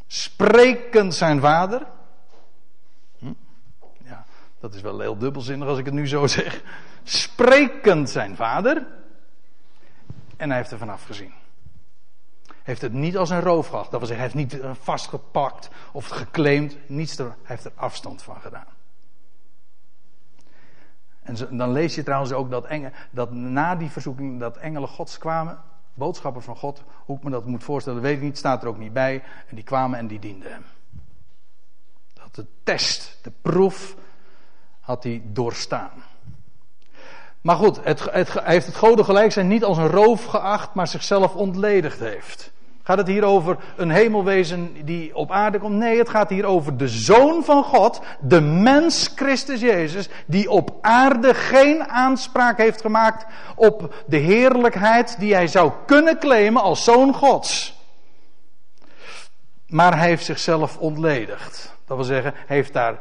Sprekend 0.06 1.14
zijn 1.14 1.40
vader. 1.40 1.86
Dat 4.62 4.74
is 4.74 4.80
wel 4.80 5.00
heel 5.00 5.18
dubbelzinnig 5.18 5.68
als 5.68 5.78
ik 5.78 5.84
het 5.84 5.94
nu 5.94 6.08
zo 6.08 6.26
zeg. 6.26 6.62
Sprekend 7.02 8.10
zijn 8.10 8.36
vader. 8.36 8.86
En 10.36 10.48
hij 10.48 10.58
heeft 10.58 10.70
er 10.70 10.78
vanaf 10.78 11.04
gezien. 11.04 11.32
Heeft 12.62 12.82
het 12.82 12.92
niet 12.92 13.16
als 13.16 13.30
een 13.30 13.40
roof 13.40 13.68
gehad. 13.68 13.90
Dat 13.90 13.98
wil 13.98 14.08
zeggen, 14.08 14.30
hij 14.30 14.34
heeft 14.34 14.52
niet 14.52 14.78
vastgepakt 14.80 15.70
of 15.92 16.06
geclaimd. 16.06 16.76
Niets 16.86 17.18
er, 17.18 17.24
hij 17.24 17.34
heeft 17.42 17.64
er 17.64 17.72
afstand 17.74 18.22
van 18.22 18.40
gedaan. 18.40 18.66
En 21.22 21.56
dan 21.56 21.72
lees 21.72 21.94
je 21.94 22.02
trouwens 22.02 22.32
ook 22.32 22.50
dat, 22.50 22.68
dat 23.10 23.32
na 23.32 23.76
die 23.76 23.90
verzoeking 23.90 24.40
dat 24.40 24.56
engelen 24.56 24.88
gods 24.88 25.18
kwamen, 25.18 25.58
boodschappen 25.94 26.42
van 26.42 26.56
God, 26.56 26.82
hoe 27.04 27.16
ik 27.16 27.22
me 27.22 27.30
dat 27.30 27.46
moet 27.46 27.64
voorstellen, 27.64 28.02
weet 28.02 28.16
ik 28.16 28.22
niet, 28.22 28.38
staat 28.38 28.62
er 28.62 28.68
ook 28.68 28.78
niet 28.78 28.92
bij. 28.92 29.22
En 29.48 29.54
die 29.54 29.64
kwamen 29.64 29.98
en 29.98 30.06
die 30.06 30.18
dienden 30.18 30.52
hem. 30.52 30.64
Dat 32.12 32.34
de 32.34 32.46
test, 32.62 33.18
de 33.22 33.32
proef, 33.42 33.96
had 34.82 35.02
hij 35.02 35.22
doorstaan. 35.24 35.90
Maar 37.40 37.56
goed, 37.56 37.84
het, 37.84 38.10
het, 38.10 38.32
hij 38.32 38.52
heeft 38.52 38.66
het 38.66 38.76
goden 38.76 39.04
gelijk 39.04 39.32
zijn 39.32 39.48
niet 39.48 39.64
als 39.64 39.78
een 39.78 39.88
roof 39.88 40.24
geacht, 40.24 40.74
maar 40.74 40.88
zichzelf 40.88 41.34
ontledigd 41.34 41.98
heeft. 41.98 42.52
Gaat 42.82 42.98
het 42.98 43.06
hier 43.06 43.24
over 43.24 43.56
een 43.76 43.90
hemelwezen 43.90 44.84
die 44.84 45.16
op 45.16 45.30
aarde 45.30 45.58
komt? 45.58 45.74
Nee, 45.74 45.98
het 45.98 46.08
gaat 46.08 46.28
hier 46.28 46.44
over 46.44 46.76
de 46.76 46.88
Zoon 46.88 47.44
van 47.44 47.64
God, 47.64 48.00
de 48.20 48.40
mens 48.40 49.12
Christus 49.14 49.60
Jezus, 49.60 50.08
die 50.26 50.50
op 50.50 50.78
aarde 50.80 51.34
geen 51.34 51.88
aanspraak 51.88 52.58
heeft 52.58 52.80
gemaakt 52.80 53.26
op 53.56 53.94
de 54.06 54.16
heerlijkheid 54.16 55.16
die 55.18 55.34
hij 55.34 55.46
zou 55.46 55.72
kunnen 55.86 56.18
claimen 56.18 56.62
als 56.62 56.84
Zoon 56.84 57.14
Gods. 57.14 57.80
Maar 59.66 59.98
hij 59.98 60.08
heeft 60.08 60.24
zichzelf 60.24 60.78
ontledigd. 60.78 61.76
Dat 61.86 61.96
wil 61.96 62.06
zeggen, 62.06 62.34
heeft 62.46 62.72
daar, 62.72 62.98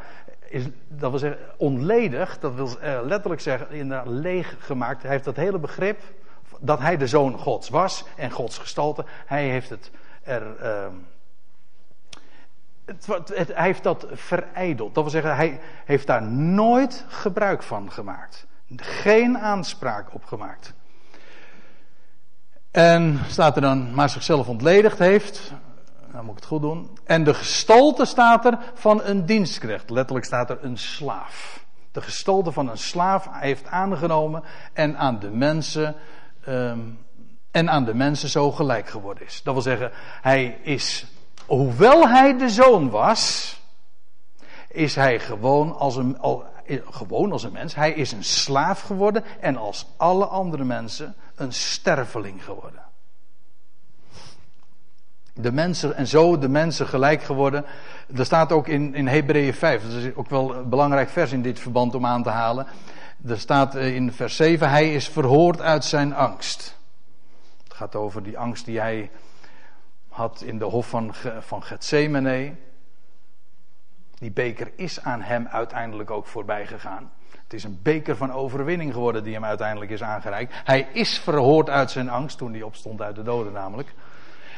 is, 0.51 0.63
dat 0.87 1.09
wil 1.09 1.19
zeggen, 1.19 1.39
ontledigd, 1.57 2.41
dat 2.41 2.53
wil 2.53 2.77
letterlijk 3.05 3.41
zeggen, 3.41 3.71
inderdaad 3.71 4.07
leeg 4.07 4.55
gemaakt. 4.59 5.01
Hij 5.01 5.11
heeft 5.11 5.23
dat 5.23 5.35
hele 5.35 5.59
begrip 5.59 6.01
dat 6.59 6.79
hij 6.79 6.97
de 6.97 7.07
zoon 7.07 7.37
Gods 7.37 7.69
was 7.69 8.05
en 8.15 8.31
Gods 8.31 8.57
gestalte. 8.57 9.05
Hij 9.25 9.49
heeft 9.49 9.69
het 9.69 9.91
er. 10.23 10.43
Het, 12.85 13.07
het, 13.33 13.53
hij 13.53 13.65
heeft 13.65 13.83
dat 13.83 14.07
verijdeld. 14.11 14.95
Dat 14.95 15.03
wil 15.03 15.11
zeggen, 15.11 15.35
hij 15.35 15.59
heeft 15.85 16.07
daar 16.07 16.23
nooit 16.23 17.05
gebruik 17.07 17.63
van 17.63 17.91
gemaakt. 17.91 18.47
Geen 18.75 19.37
aanspraak 19.37 20.13
op 20.13 20.25
gemaakt. 20.25 20.73
En 22.71 23.19
staat 23.27 23.55
er 23.55 23.61
dan, 23.61 23.93
maar 23.93 24.09
zichzelf 24.09 24.47
ontledigd 24.47 24.99
heeft. 24.99 25.53
Dan 26.11 26.25
moet 26.25 26.33
ik 26.33 26.39
het 26.39 26.49
goed 26.49 26.61
doen. 26.61 26.97
En 27.03 27.23
de 27.23 27.33
gestalte 27.33 28.05
staat 28.05 28.45
er 28.45 28.57
van 28.73 29.01
een 29.03 29.25
dienstknecht. 29.25 29.89
Letterlijk 29.89 30.25
staat 30.25 30.49
er 30.49 30.57
een 30.61 30.77
slaaf. 30.77 31.65
De 31.91 32.01
gestalte 32.01 32.51
van 32.51 32.69
een 32.69 32.77
slaaf 32.77 33.27
heeft 33.31 33.67
aangenomen 33.67 34.43
en 34.73 34.97
aan 34.97 35.19
de 35.19 35.29
mensen 35.29 35.95
um, 36.47 36.99
en 37.51 37.69
aan 37.69 37.85
de 37.85 37.93
mensen 37.93 38.29
zo 38.29 38.51
gelijk 38.51 38.89
geworden 38.89 39.25
is. 39.25 39.41
Dat 39.43 39.53
wil 39.53 39.63
zeggen, 39.63 39.91
hij 40.21 40.59
is, 40.63 41.05
hoewel 41.45 42.07
hij 42.07 42.37
de 42.37 42.49
zoon 42.49 42.89
was, 42.89 43.55
is 44.67 44.95
hij 44.95 45.19
gewoon 45.19 45.77
als 45.77 45.95
een, 45.95 46.19
al, 46.19 46.45
gewoon 46.89 47.31
als 47.31 47.43
een 47.43 47.51
mens. 47.51 47.75
Hij 47.75 47.91
is 47.91 48.11
een 48.11 48.23
slaaf 48.23 48.81
geworden 48.81 49.23
en 49.39 49.57
als 49.57 49.87
alle 49.97 50.25
andere 50.25 50.63
mensen 50.63 51.15
een 51.35 51.53
sterveling 51.53 52.43
geworden. 52.43 52.90
De 55.41 55.51
mensen, 55.51 55.95
en 55.95 56.07
zo 56.07 56.37
de 56.37 56.49
mensen 56.49 56.87
gelijk 56.87 57.23
geworden. 57.23 57.65
Er 58.15 58.25
staat 58.25 58.51
ook 58.51 58.67
in, 58.67 58.95
in 58.95 59.07
Hebreeën 59.07 59.53
5, 59.53 59.83
dat 59.83 59.91
is 59.91 60.15
ook 60.15 60.29
wel 60.29 60.55
een 60.55 60.69
belangrijk 60.69 61.09
vers 61.09 61.31
in 61.31 61.41
dit 61.41 61.59
verband 61.59 61.95
om 61.95 62.05
aan 62.05 62.23
te 62.23 62.29
halen. 62.29 62.67
Er 63.27 63.39
staat 63.39 63.75
eh, 63.75 63.95
in 63.95 64.11
vers 64.11 64.35
7, 64.35 64.69
hij 64.69 64.93
is 64.93 65.09
verhoord 65.09 65.61
uit 65.61 65.85
zijn 65.85 66.13
angst. 66.15 66.77
Het 67.63 67.73
gaat 67.73 67.95
over 67.95 68.23
die 68.23 68.37
angst 68.37 68.65
die 68.65 68.79
hij 68.79 69.09
had 70.09 70.41
in 70.41 70.57
de 70.57 70.65
hof 70.65 70.89
van, 70.89 71.13
van 71.39 71.63
Gethsemane. 71.63 72.53
Die 74.17 74.31
beker 74.31 74.71
is 74.75 75.03
aan 75.03 75.21
hem 75.21 75.47
uiteindelijk 75.47 76.11
ook 76.11 76.25
voorbij 76.25 76.65
gegaan. 76.65 77.11
Het 77.51 77.53
is 77.53 77.63
een 77.63 77.79
beker 77.83 78.17
van 78.17 78.31
overwinning 78.31 78.93
geworden 78.93 79.23
die 79.23 79.33
hem 79.33 79.45
uiteindelijk 79.45 79.91
is 79.91 80.03
aangereikt. 80.03 80.53
Hij 80.63 80.87
is 80.93 81.19
verhoord 81.19 81.69
uit 81.69 81.91
zijn 81.91 82.09
angst 82.09 82.37
toen 82.37 82.51
hij 82.51 82.61
opstond 82.61 83.01
uit 83.01 83.15
de 83.15 83.23
doden 83.23 83.53
namelijk. 83.53 83.93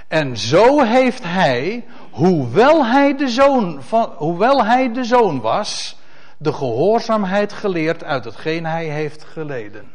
En 0.07 0.37
zo 0.37 0.83
heeft 0.83 1.23
hij, 1.23 1.85
hoewel 2.11 2.85
hij 2.85 3.15
de 3.17 3.27
zoon, 3.27 3.83
van, 3.83 4.13
hoewel 4.17 4.65
hij 4.65 4.93
de 4.93 5.03
zoon 5.03 5.41
was, 5.41 5.97
de 6.37 6.53
gehoorzaamheid 6.53 7.53
geleerd 7.53 8.03
uit 8.03 8.25
hetgeen 8.25 8.65
hij 8.65 8.85
heeft 8.85 9.23
geleden. 9.23 9.91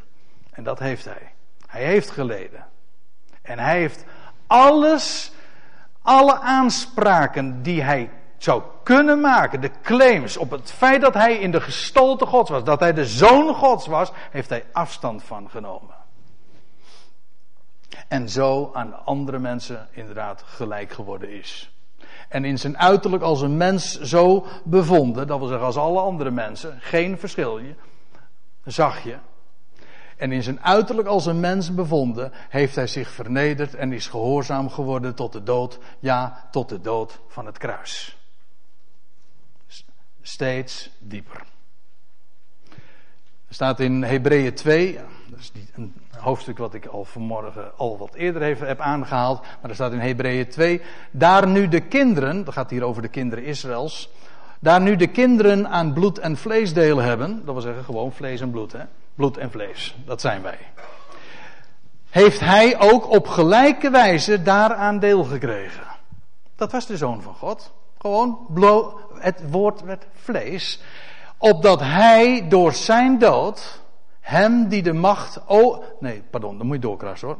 En 0.50 0.64
dat 0.64 0.78
heeft 0.78 1.04
hij. 1.04 1.32
Hij 1.66 1.84
heeft 1.84 2.10
geleden. 2.10 2.66
En 3.42 3.58
hij 3.58 3.78
heeft 3.78 4.04
alles, 4.46 5.32
alle 6.02 6.38
aanspraken 6.38 7.62
die 7.62 7.82
hij 7.82 8.10
zou 8.38 8.62
kunnen 8.82 9.20
maken, 9.20 9.60
de 9.60 9.70
claims 9.82 10.36
op 10.36 10.50
het 10.50 10.72
feit 10.72 11.00
dat 11.00 11.14
hij 11.14 11.34
in 11.34 11.50
de 11.50 11.60
gestalte 11.60 12.26
Gods 12.26 12.50
was, 12.50 12.64
dat 12.64 12.80
hij 12.80 12.92
de 12.92 13.06
zoon 13.06 13.54
Gods 13.54 13.86
was, 13.86 14.12
heeft 14.30 14.48
hij 14.48 14.64
afstand 14.72 15.22
van 15.22 15.50
genomen. 15.50 15.94
En 18.08 18.28
zo 18.28 18.70
aan 18.72 19.04
andere 19.04 19.38
mensen 19.38 19.88
inderdaad 19.90 20.42
gelijk 20.42 20.92
geworden 20.92 21.30
is. 21.30 21.72
En 22.28 22.44
in 22.44 22.58
zijn 22.58 22.78
uiterlijk 22.78 23.22
als 23.22 23.40
een 23.40 23.56
mens 23.56 24.00
zo 24.00 24.46
bevonden, 24.64 25.26
dat 25.26 25.38
wil 25.38 25.48
zeggen 25.48 25.66
als 25.66 25.76
alle 25.76 26.00
andere 26.00 26.30
mensen, 26.30 26.78
geen 26.80 27.18
verschil, 27.18 27.60
zag 28.64 29.04
je. 29.04 29.16
En 30.16 30.32
in 30.32 30.42
zijn 30.42 30.62
uiterlijk 30.62 31.08
als 31.08 31.26
een 31.26 31.40
mens 31.40 31.74
bevonden, 31.74 32.32
heeft 32.48 32.74
hij 32.74 32.86
zich 32.86 33.10
vernederd 33.10 33.74
en 33.74 33.92
is 33.92 34.06
gehoorzaam 34.06 34.70
geworden 34.70 35.14
tot 35.14 35.32
de 35.32 35.42
dood, 35.42 35.78
ja, 35.98 36.48
tot 36.50 36.68
de 36.68 36.80
dood 36.80 37.20
van 37.28 37.46
het 37.46 37.58
kruis 37.58 38.18
steeds 40.28 40.90
dieper. 40.98 41.42
Er 43.48 43.54
staat 43.54 43.80
in 43.80 44.02
Hebreeën 44.02 44.54
2, 44.54 44.98
dat 45.28 45.38
is 45.38 45.52
een 45.74 45.94
hoofdstuk 46.16 46.58
wat 46.58 46.74
ik 46.74 46.86
al 46.86 47.04
vanmorgen 47.04 47.76
al 47.76 47.98
wat 47.98 48.14
eerder 48.14 48.66
heb 48.66 48.80
aangehaald, 48.80 49.40
maar 49.40 49.70
er 49.70 49.74
staat 49.74 49.92
in 49.92 49.98
Hebreeën 49.98 50.48
2, 50.48 50.80
daar 51.10 51.46
nu 51.46 51.68
de 51.68 51.80
kinderen, 51.80 52.44
dat 52.44 52.54
gaat 52.54 52.70
hier 52.70 52.82
over 52.82 53.02
de 53.02 53.08
kinderen 53.08 53.44
Israëls, 53.44 54.10
daar 54.60 54.80
nu 54.80 54.96
de 54.96 55.06
kinderen 55.06 55.68
aan 55.68 55.92
bloed 55.92 56.18
en 56.18 56.36
vlees 56.36 56.72
deel 56.72 56.98
hebben, 56.98 57.42
dat 57.44 57.54
wil 57.54 57.62
zeggen 57.62 57.84
gewoon 57.84 58.12
vlees 58.12 58.40
en 58.40 58.50
bloed, 58.50 58.72
hè? 58.72 58.82
bloed 59.14 59.36
en 59.36 59.50
vlees, 59.50 59.96
dat 60.04 60.20
zijn 60.20 60.42
wij. 60.42 60.58
Heeft 62.10 62.40
hij 62.40 62.80
ook 62.80 63.10
op 63.10 63.26
gelijke 63.26 63.90
wijze 63.90 64.42
daaraan 64.42 64.98
deel 64.98 65.24
gekregen. 65.24 65.86
Dat 66.56 66.72
was 66.72 66.86
de 66.86 66.96
zoon 66.96 67.22
van 67.22 67.34
God. 67.34 67.72
Gewoon 67.98 68.46
het 69.14 69.50
woord 69.50 69.82
werd 69.82 70.06
vlees. 70.12 70.80
Opdat 71.38 71.80
hij 71.80 72.48
door 72.48 72.72
zijn 72.72 73.18
dood 73.18 73.82
hem 74.20 74.68
die 74.68 74.82
de 74.82 74.92
macht. 74.92 75.40
Oh, 75.46 75.84
nee, 76.00 76.22
pardon, 76.30 76.58
dan 76.58 76.66
moet 76.66 76.76
je 76.76 76.82
doorkrassen 76.82 77.28
hoor. 77.28 77.38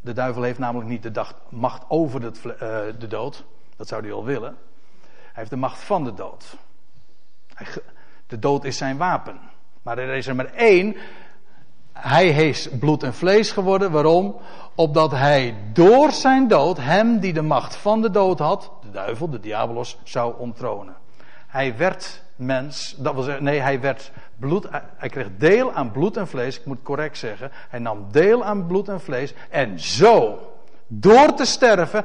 De 0.00 0.12
duivel 0.12 0.42
heeft 0.42 0.58
namelijk 0.58 0.90
niet 0.90 1.02
de 1.02 1.24
macht 1.48 1.84
over 1.88 2.20
de, 2.20 2.32
uh, 2.44 3.00
de 3.00 3.06
dood. 3.06 3.44
Dat 3.76 3.88
zou 3.88 4.00
hij 4.00 4.10
wel 4.10 4.24
willen. 4.24 4.56
Hij 5.00 5.30
heeft 5.32 5.50
de 5.50 5.56
macht 5.56 5.78
van 5.78 6.04
de 6.04 6.14
dood. 6.14 6.56
De 8.26 8.38
dood 8.38 8.64
is 8.64 8.76
zijn 8.76 8.96
wapen. 8.96 9.40
Maar 9.82 9.98
er 9.98 10.14
is 10.14 10.26
er 10.26 10.34
maar 10.34 10.52
één. 10.54 10.96
Hij 11.92 12.28
is 12.28 12.68
bloed 12.78 13.02
en 13.02 13.14
vlees 13.14 13.50
geworden. 13.52 13.90
Waarom? 13.90 14.36
Opdat 14.74 15.10
hij 15.10 15.54
door 15.72 16.12
zijn 16.12 16.48
dood 16.48 16.76
hem 16.76 17.18
die 17.20 17.32
de 17.32 17.42
macht 17.42 17.76
van 17.76 18.02
de 18.02 18.10
dood 18.10 18.38
had, 18.38 18.70
duivel, 18.92 19.30
de 19.30 19.40
diabolos, 19.40 19.98
zou 20.04 20.38
onttronen. 20.38 20.96
Hij 21.46 21.76
werd 21.76 22.21
mens, 22.36 22.94
dat 22.98 23.14
wil 23.14 23.22
zeggen, 23.22 23.44
nee, 23.44 23.60
hij 23.60 23.80
werd 23.80 24.12
bloed, 24.36 24.68
hij 24.96 25.08
kreeg 25.08 25.28
deel 25.36 25.72
aan 25.72 25.90
bloed 25.90 26.16
en 26.16 26.28
vlees, 26.28 26.58
ik 26.58 26.64
moet 26.66 26.82
correct 26.82 27.18
zeggen. 27.18 27.50
Hij 27.52 27.78
nam 27.78 28.06
deel 28.10 28.44
aan 28.44 28.66
bloed 28.66 28.88
en 28.88 29.00
vlees 29.00 29.34
en 29.50 29.80
zo, 29.80 30.38
door 30.86 31.34
te 31.34 31.44
sterven, 31.44 32.04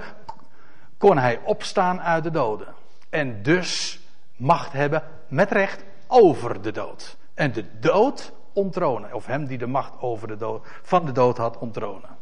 kon 0.98 1.18
hij 1.18 1.40
opstaan 1.44 2.02
uit 2.02 2.24
de 2.24 2.32
doden. 2.32 2.68
En 3.10 3.44
dus 3.44 4.00
macht 4.36 4.74
hebben 4.74 5.04
met 5.28 5.52
recht 5.52 5.84
over 6.08 6.62
de 6.62 6.72
dood. 6.72 7.18
En 7.34 7.52
de 7.52 7.80
dood 7.80 8.32
onttronen, 8.54 9.14
of 9.14 9.26
hem 9.26 9.46
die 9.46 9.58
de 9.58 9.68
macht 9.68 10.02
over 10.02 10.28
de 10.28 10.38
dood, 10.38 10.68
van 10.82 11.06
de 11.06 11.12
dood 11.12 11.38
had 11.38 11.58
onttronen. 11.58 12.18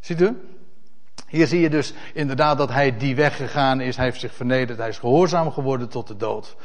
Ziet 0.00 0.20
u? 0.20 0.53
Hier 1.26 1.46
zie 1.46 1.60
je 1.60 1.70
dus 1.70 1.94
inderdaad 2.12 2.58
dat 2.58 2.70
hij 2.70 2.96
die 2.96 3.16
weg 3.16 3.36
gegaan 3.36 3.80
is. 3.80 3.96
Hij 3.96 4.04
heeft 4.04 4.20
zich 4.20 4.34
vernederd. 4.34 4.78
Hij 4.78 4.88
is 4.88 4.98
gehoorzaam 4.98 5.52
geworden 5.52 5.88
tot 5.88 6.08
de 6.08 6.16
dood. 6.16 6.56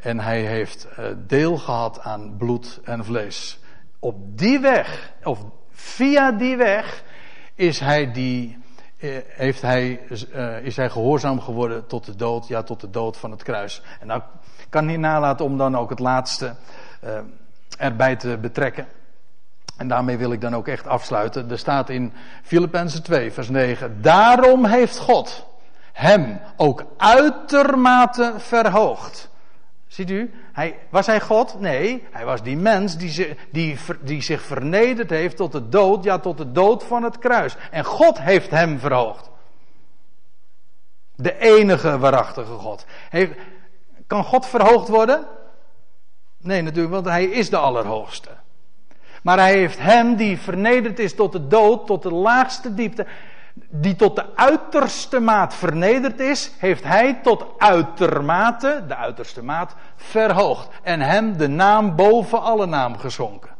En 0.00 0.20
hij 0.20 0.40
heeft 0.40 0.88
eh, 0.96 1.04
deel 1.26 1.56
gehad 1.56 2.00
aan 2.00 2.36
bloed 2.36 2.80
en 2.84 3.04
vlees. 3.04 3.58
Op 3.98 4.38
die 4.38 4.58
weg, 4.58 5.12
of 5.24 5.38
via 5.70 6.32
die 6.32 6.56
weg, 6.56 7.02
is 7.54 7.80
hij, 7.80 8.12
die, 8.12 8.58
eh, 8.98 9.10
heeft 9.26 9.62
hij, 9.62 10.00
uh, 10.34 10.64
is 10.64 10.76
hij 10.76 10.90
gehoorzaam 10.90 11.40
geworden 11.40 11.86
tot 11.86 12.04
de 12.04 12.16
dood. 12.16 12.48
Ja, 12.48 12.62
tot 12.62 12.80
de 12.80 12.90
dood 12.90 13.16
van 13.16 13.30
het 13.30 13.42
kruis. 13.42 13.82
En 14.00 14.06
nou 14.06 14.22
kan 14.68 14.86
niet 14.86 14.98
nalaten 14.98 15.44
om 15.44 15.56
dan 15.56 15.76
ook 15.76 15.90
het 15.90 15.98
laatste 15.98 16.54
erbij 17.78 18.16
te 18.16 18.38
betrekken. 18.40 18.86
En 19.80 19.88
daarmee 19.88 20.16
wil 20.16 20.32
ik 20.32 20.40
dan 20.40 20.56
ook 20.56 20.68
echt 20.68 20.86
afsluiten. 20.86 21.50
Er 21.50 21.58
staat 21.58 21.88
in 21.88 22.12
Filippenzen 22.42 23.02
2, 23.02 23.32
vers 23.32 23.48
9. 23.48 24.02
Daarom 24.02 24.64
heeft 24.64 24.98
God 24.98 25.46
hem 25.92 26.40
ook 26.56 26.84
uitermate 26.96 28.34
verhoogd. 28.36 29.28
Ziet 29.86 30.10
u? 30.10 30.34
Hij, 30.52 30.78
was 30.90 31.06
hij 31.06 31.20
God? 31.20 31.60
Nee, 31.60 32.06
hij 32.10 32.24
was 32.24 32.42
die 32.42 32.56
mens 32.56 32.96
die, 32.96 33.36
die, 33.50 33.78
die 34.00 34.22
zich 34.22 34.42
vernederd 34.42 35.10
heeft 35.10 35.36
tot 35.36 35.52
de 35.52 35.68
dood, 35.68 36.04
ja 36.04 36.18
tot 36.18 36.38
de 36.38 36.52
dood 36.52 36.84
van 36.84 37.02
het 37.02 37.18
kruis. 37.18 37.56
En 37.70 37.84
God 37.84 38.20
heeft 38.20 38.50
hem 38.50 38.78
verhoogd. 38.78 39.30
De 41.14 41.38
enige 41.38 41.98
waarachtige 41.98 42.52
God. 42.52 42.86
Heeft, 43.10 43.32
kan 44.06 44.24
God 44.24 44.46
verhoogd 44.46 44.88
worden? 44.88 45.26
Nee, 46.38 46.62
natuurlijk, 46.62 46.94
want 46.94 47.06
hij 47.06 47.24
is 47.24 47.50
de 47.50 47.56
Allerhoogste. 47.56 48.30
Maar 49.22 49.38
hij 49.38 49.52
heeft 49.52 49.78
hem 49.78 50.16
die 50.16 50.38
vernederd 50.38 50.98
is 50.98 51.14
tot 51.14 51.32
de 51.32 51.46
dood, 51.46 51.86
tot 51.86 52.02
de 52.02 52.12
laagste 52.12 52.74
diepte, 52.74 53.06
die 53.54 53.96
tot 53.96 54.16
de 54.16 54.36
uiterste 54.36 55.20
maat 55.20 55.54
vernederd 55.54 56.20
is, 56.20 56.52
heeft 56.58 56.84
hij 56.84 57.14
tot 57.22 57.46
uitermate, 57.58 58.84
de 58.88 58.96
uiterste 58.96 59.42
maat, 59.42 59.74
verhoogd. 59.96 60.68
En 60.82 61.00
hem 61.00 61.36
de 61.36 61.48
naam 61.48 61.96
boven 61.96 62.42
alle 62.42 62.66
naam 62.66 62.98
geschonken. 62.98 63.50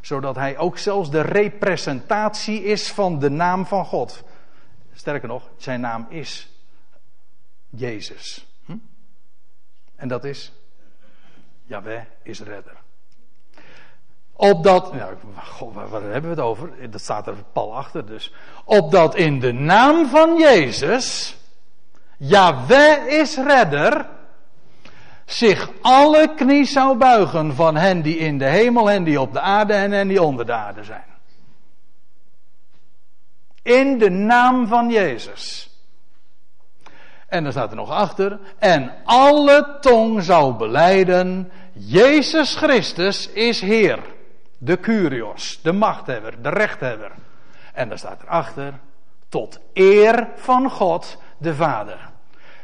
Zodat 0.00 0.34
hij 0.34 0.58
ook 0.58 0.78
zelfs 0.78 1.10
de 1.10 1.20
representatie 1.20 2.64
is 2.64 2.92
van 2.92 3.18
de 3.18 3.30
naam 3.30 3.66
van 3.66 3.84
God. 3.84 4.24
Sterker 4.94 5.28
nog, 5.28 5.50
zijn 5.56 5.80
naam 5.80 6.06
is 6.08 6.48
Jezus. 7.70 8.46
Hm? 8.64 8.76
En 9.96 10.08
dat 10.08 10.24
is, 10.24 10.52
Jaweh 11.64 12.02
is 12.22 12.40
redder. 12.40 12.84
Opdat, 14.36 14.92
nou, 14.94 15.14
God, 15.44 15.74
waar, 15.74 16.02
hebben 16.02 16.22
we 16.22 16.28
het 16.28 16.38
over? 16.38 16.90
Dat 16.90 17.00
staat 17.00 17.26
er 17.26 17.34
pal 17.52 17.76
achter 17.76 18.06
dus. 18.06 18.32
Opdat 18.64 19.14
in 19.14 19.40
de 19.40 19.52
naam 19.52 20.06
van 20.06 20.36
Jezus, 20.36 21.36
Yahweh 22.16 23.06
is 23.06 23.36
redder, 23.36 24.06
zich 25.24 25.70
alle 25.80 26.34
knie 26.34 26.64
zou 26.64 26.96
buigen 26.96 27.54
van 27.54 27.76
hen 27.76 28.02
die 28.02 28.16
in 28.16 28.38
de 28.38 28.44
hemel, 28.44 28.86
hen 28.86 29.04
die 29.04 29.20
op 29.20 29.32
de 29.32 29.40
aarde 29.40 29.72
en 29.72 29.90
hen 29.90 30.08
die 30.08 30.22
onder 30.22 30.46
de 30.46 30.52
aarde 30.52 30.84
zijn. 30.84 31.04
In 33.62 33.98
de 33.98 34.10
naam 34.10 34.66
van 34.66 34.90
Jezus. 34.90 35.70
En 37.28 37.42
dan 37.42 37.52
staat 37.52 37.70
er 37.70 37.76
nog 37.76 37.90
achter, 37.90 38.38
en 38.58 38.92
alle 39.04 39.76
tong 39.80 40.22
zou 40.22 40.54
beleiden, 40.54 41.50
Jezus 41.72 42.54
Christus 42.54 43.28
is 43.28 43.60
Heer. 43.60 44.14
De 44.58 44.80
Curios, 44.80 45.60
de 45.62 45.72
machthebber, 45.72 46.42
de 46.42 46.48
rechthebber. 46.48 47.10
En 47.72 47.88
daar 47.88 47.98
staat 47.98 48.22
erachter, 48.22 48.72
tot 49.28 49.60
eer 49.72 50.28
van 50.36 50.70
God 50.70 51.18
de 51.38 51.54
Vader. 51.54 51.98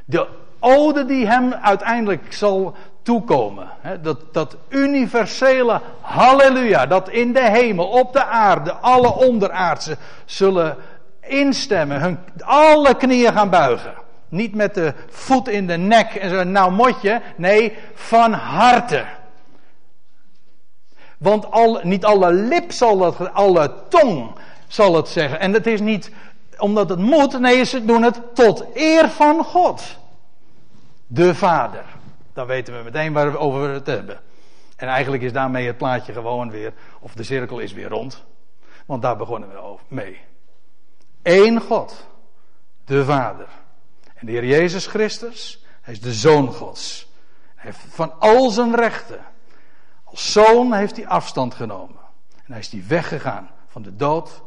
De 0.04 0.28
ode 0.60 1.04
die 1.04 1.26
hem 1.26 1.52
uiteindelijk 1.52 2.32
zal 2.32 2.76
toekomen. 3.02 3.68
Dat, 4.02 4.34
dat 4.34 4.56
universele 4.68 5.80
halleluja, 6.00 6.86
dat 6.86 7.08
in 7.08 7.32
de 7.32 7.50
hemel, 7.50 7.86
op 7.86 8.12
de 8.12 8.24
aarde, 8.24 8.72
alle 8.72 9.14
onderaardse 9.14 9.96
zullen 10.24 10.76
instemmen, 11.20 12.00
hun, 12.00 12.18
alle 12.44 12.96
knieën 12.96 13.32
gaan 13.32 13.50
buigen. 13.50 13.94
Niet 14.28 14.54
met 14.54 14.74
de 14.74 14.94
voet 15.08 15.48
in 15.48 15.66
de 15.66 15.76
nek 15.76 16.14
en 16.14 16.30
zo, 16.30 16.44
nou 16.44 16.72
motje. 16.72 17.20
Nee, 17.36 17.76
van 17.94 18.32
harte. 18.32 19.04
Want 21.22 21.50
al, 21.50 21.80
niet 21.82 22.04
alle 22.04 22.32
lip 22.32 22.72
zal 22.72 22.98
dat, 22.98 23.32
alle 23.32 23.74
tong 23.88 24.30
zal 24.66 24.96
het 24.96 25.08
zeggen. 25.08 25.40
En 25.40 25.52
het 25.52 25.66
is 25.66 25.80
niet 25.80 26.10
omdat 26.58 26.88
het 26.88 26.98
moet, 26.98 27.40
nee, 27.40 27.64
ze 27.64 27.84
doen 27.84 28.02
het 28.02 28.20
tot 28.34 28.64
eer 28.74 29.08
van 29.08 29.44
God. 29.44 29.98
De 31.06 31.34
Vader. 31.34 31.84
Dan 32.32 32.46
weten 32.46 32.76
we 32.76 32.84
meteen 32.84 33.12
waar 33.12 33.32
we 33.32 33.38
over 33.38 33.68
het 33.68 33.86
hebben. 33.86 34.20
En 34.76 34.88
eigenlijk 34.88 35.22
is 35.22 35.32
daarmee 35.32 35.66
het 35.66 35.76
plaatje 35.76 36.12
gewoon 36.12 36.50
weer, 36.50 36.72
of 37.00 37.12
de 37.12 37.22
cirkel 37.22 37.58
is 37.58 37.72
weer 37.72 37.88
rond. 37.88 38.24
Want 38.86 39.02
daar 39.02 39.16
begonnen 39.16 39.48
we 39.48 39.76
mee. 39.88 40.20
Eén 41.22 41.60
God, 41.60 42.06
de 42.84 43.04
Vader. 43.04 43.48
En 44.14 44.26
de 44.26 44.32
Heer 44.32 44.44
Jezus 44.44 44.86
Christus, 44.86 45.64
hij 45.80 45.92
is 45.92 46.00
de 46.00 46.12
Zoon 46.12 46.52
Gods. 46.52 47.10
Hij 47.54 47.70
heeft 47.70 47.94
van 47.94 48.20
al 48.20 48.50
zijn 48.50 48.74
rechten. 48.74 49.20
Zoon 50.12 50.72
heeft 50.72 50.96
hij 50.96 51.06
afstand 51.06 51.54
genomen. 51.54 51.96
En 52.44 52.52
hij 52.52 52.58
is 52.58 52.70
die 52.70 52.84
weggegaan 52.84 53.50
van 53.66 53.82
de 53.82 53.96
dood. 53.96 54.42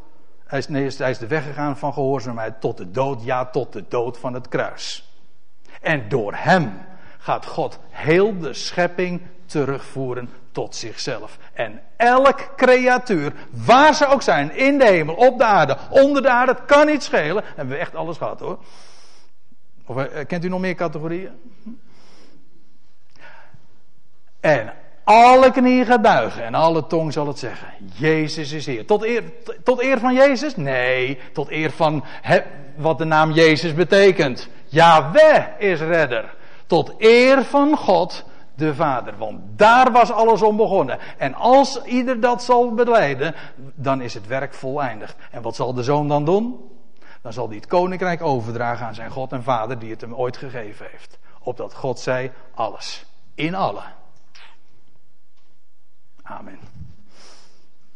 Hij 0.46 0.58
is, 0.58 0.68
nee, 0.68 0.90
hij 0.96 1.10
is 1.10 1.18
de 1.18 1.26
weggegaan 1.26 1.76
van 1.76 1.92
gehoorzaamheid 1.92 2.60
tot 2.60 2.76
de 2.76 2.90
dood, 2.90 3.24
ja, 3.24 3.46
tot 3.46 3.72
de 3.72 3.84
dood 3.88 4.18
van 4.18 4.34
het 4.34 4.48
kruis. 4.48 5.10
En 5.80 6.08
door 6.08 6.34
hem 6.34 6.86
gaat 7.18 7.46
God 7.46 7.78
heel 7.90 8.38
de 8.38 8.52
schepping 8.52 9.22
terugvoeren 9.46 10.30
tot 10.52 10.76
zichzelf. 10.76 11.38
En 11.52 11.82
elk 11.96 12.52
creatuur, 12.56 13.32
waar 13.50 13.94
ze 13.94 14.06
ook 14.06 14.22
zijn, 14.22 14.56
in 14.56 14.78
de 14.78 14.84
hemel, 14.84 15.14
op 15.14 15.38
de 15.38 15.44
aarde, 15.44 15.78
onder 15.90 16.22
de 16.22 16.30
aarde, 16.30 16.52
het 16.52 16.64
kan 16.64 16.86
niet 16.86 17.02
schelen. 17.02 17.44
Hebben 17.46 17.74
we 17.74 17.80
echt 17.80 17.94
alles 17.94 18.16
gehad 18.16 18.40
hoor. 18.40 18.58
Of 19.86 19.96
eh, 19.96 20.26
kent 20.26 20.44
u 20.44 20.48
nog 20.48 20.60
meer 20.60 20.74
categorieën? 20.74 21.30
En 24.40 24.72
alle 25.06 25.50
knieën 25.50 25.86
gaat 25.86 26.02
buigen 26.02 26.44
en 26.44 26.54
alle 26.54 26.86
tong 26.86 27.12
zal 27.12 27.26
het 27.26 27.38
zeggen. 27.38 27.68
Jezus 27.94 28.52
is 28.52 28.66
Heer. 28.66 28.86
Tot 28.86 29.04
eer, 29.04 29.22
tot 29.64 29.82
eer 29.82 29.98
van 29.98 30.14
Jezus? 30.14 30.56
Nee, 30.56 31.18
tot 31.32 31.50
eer 31.50 31.70
van 31.70 32.04
wat 32.76 32.98
de 32.98 33.04
naam 33.04 33.32
Jezus 33.32 33.74
betekent. 33.74 34.48
Yahweh 34.64 35.44
is 35.58 35.80
redder. 35.80 36.34
Tot 36.66 36.94
eer 36.98 37.44
van 37.44 37.76
God 37.76 38.24
de 38.54 38.74
Vader. 38.74 39.16
Want 39.16 39.40
daar 39.56 39.92
was 39.92 40.12
alles 40.12 40.42
om 40.42 40.56
begonnen. 40.56 40.98
En 41.16 41.34
als 41.34 41.82
ieder 41.84 42.20
dat 42.20 42.42
zal 42.42 42.74
beleiden, 42.74 43.34
dan 43.74 44.00
is 44.00 44.14
het 44.14 44.26
werk 44.26 44.54
voleindigd. 44.54 45.16
En 45.30 45.42
wat 45.42 45.56
zal 45.56 45.74
de 45.74 45.82
zoon 45.82 46.08
dan 46.08 46.24
doen? 46.24 46.70
Dan 47.22 47.32
zal 47.32 47.46
hij 47.46 47.56
het 47.56 47.66
koninkrijk 47.66 48.22
overdragen 48.22 48.86
aan 48.86 48.94
zijn 48.94 49.10
God 49.10 49.32
en 49.32 49.42
Vader 49.42 49.78
die 49.78 49.90
het 49.90 50.00
hem 50.00 50.14
ooit 50.14 50.36
gegeven 50.36 50.86
heeft. 50.90 51.18
Opdat 51.42 51.74
God 51.74 51.98
zei 51.98 52.30
alles. 52.54 53.06
In 53.34 53.54
alle. 53.54 53.82
Amen. 56.28 56.75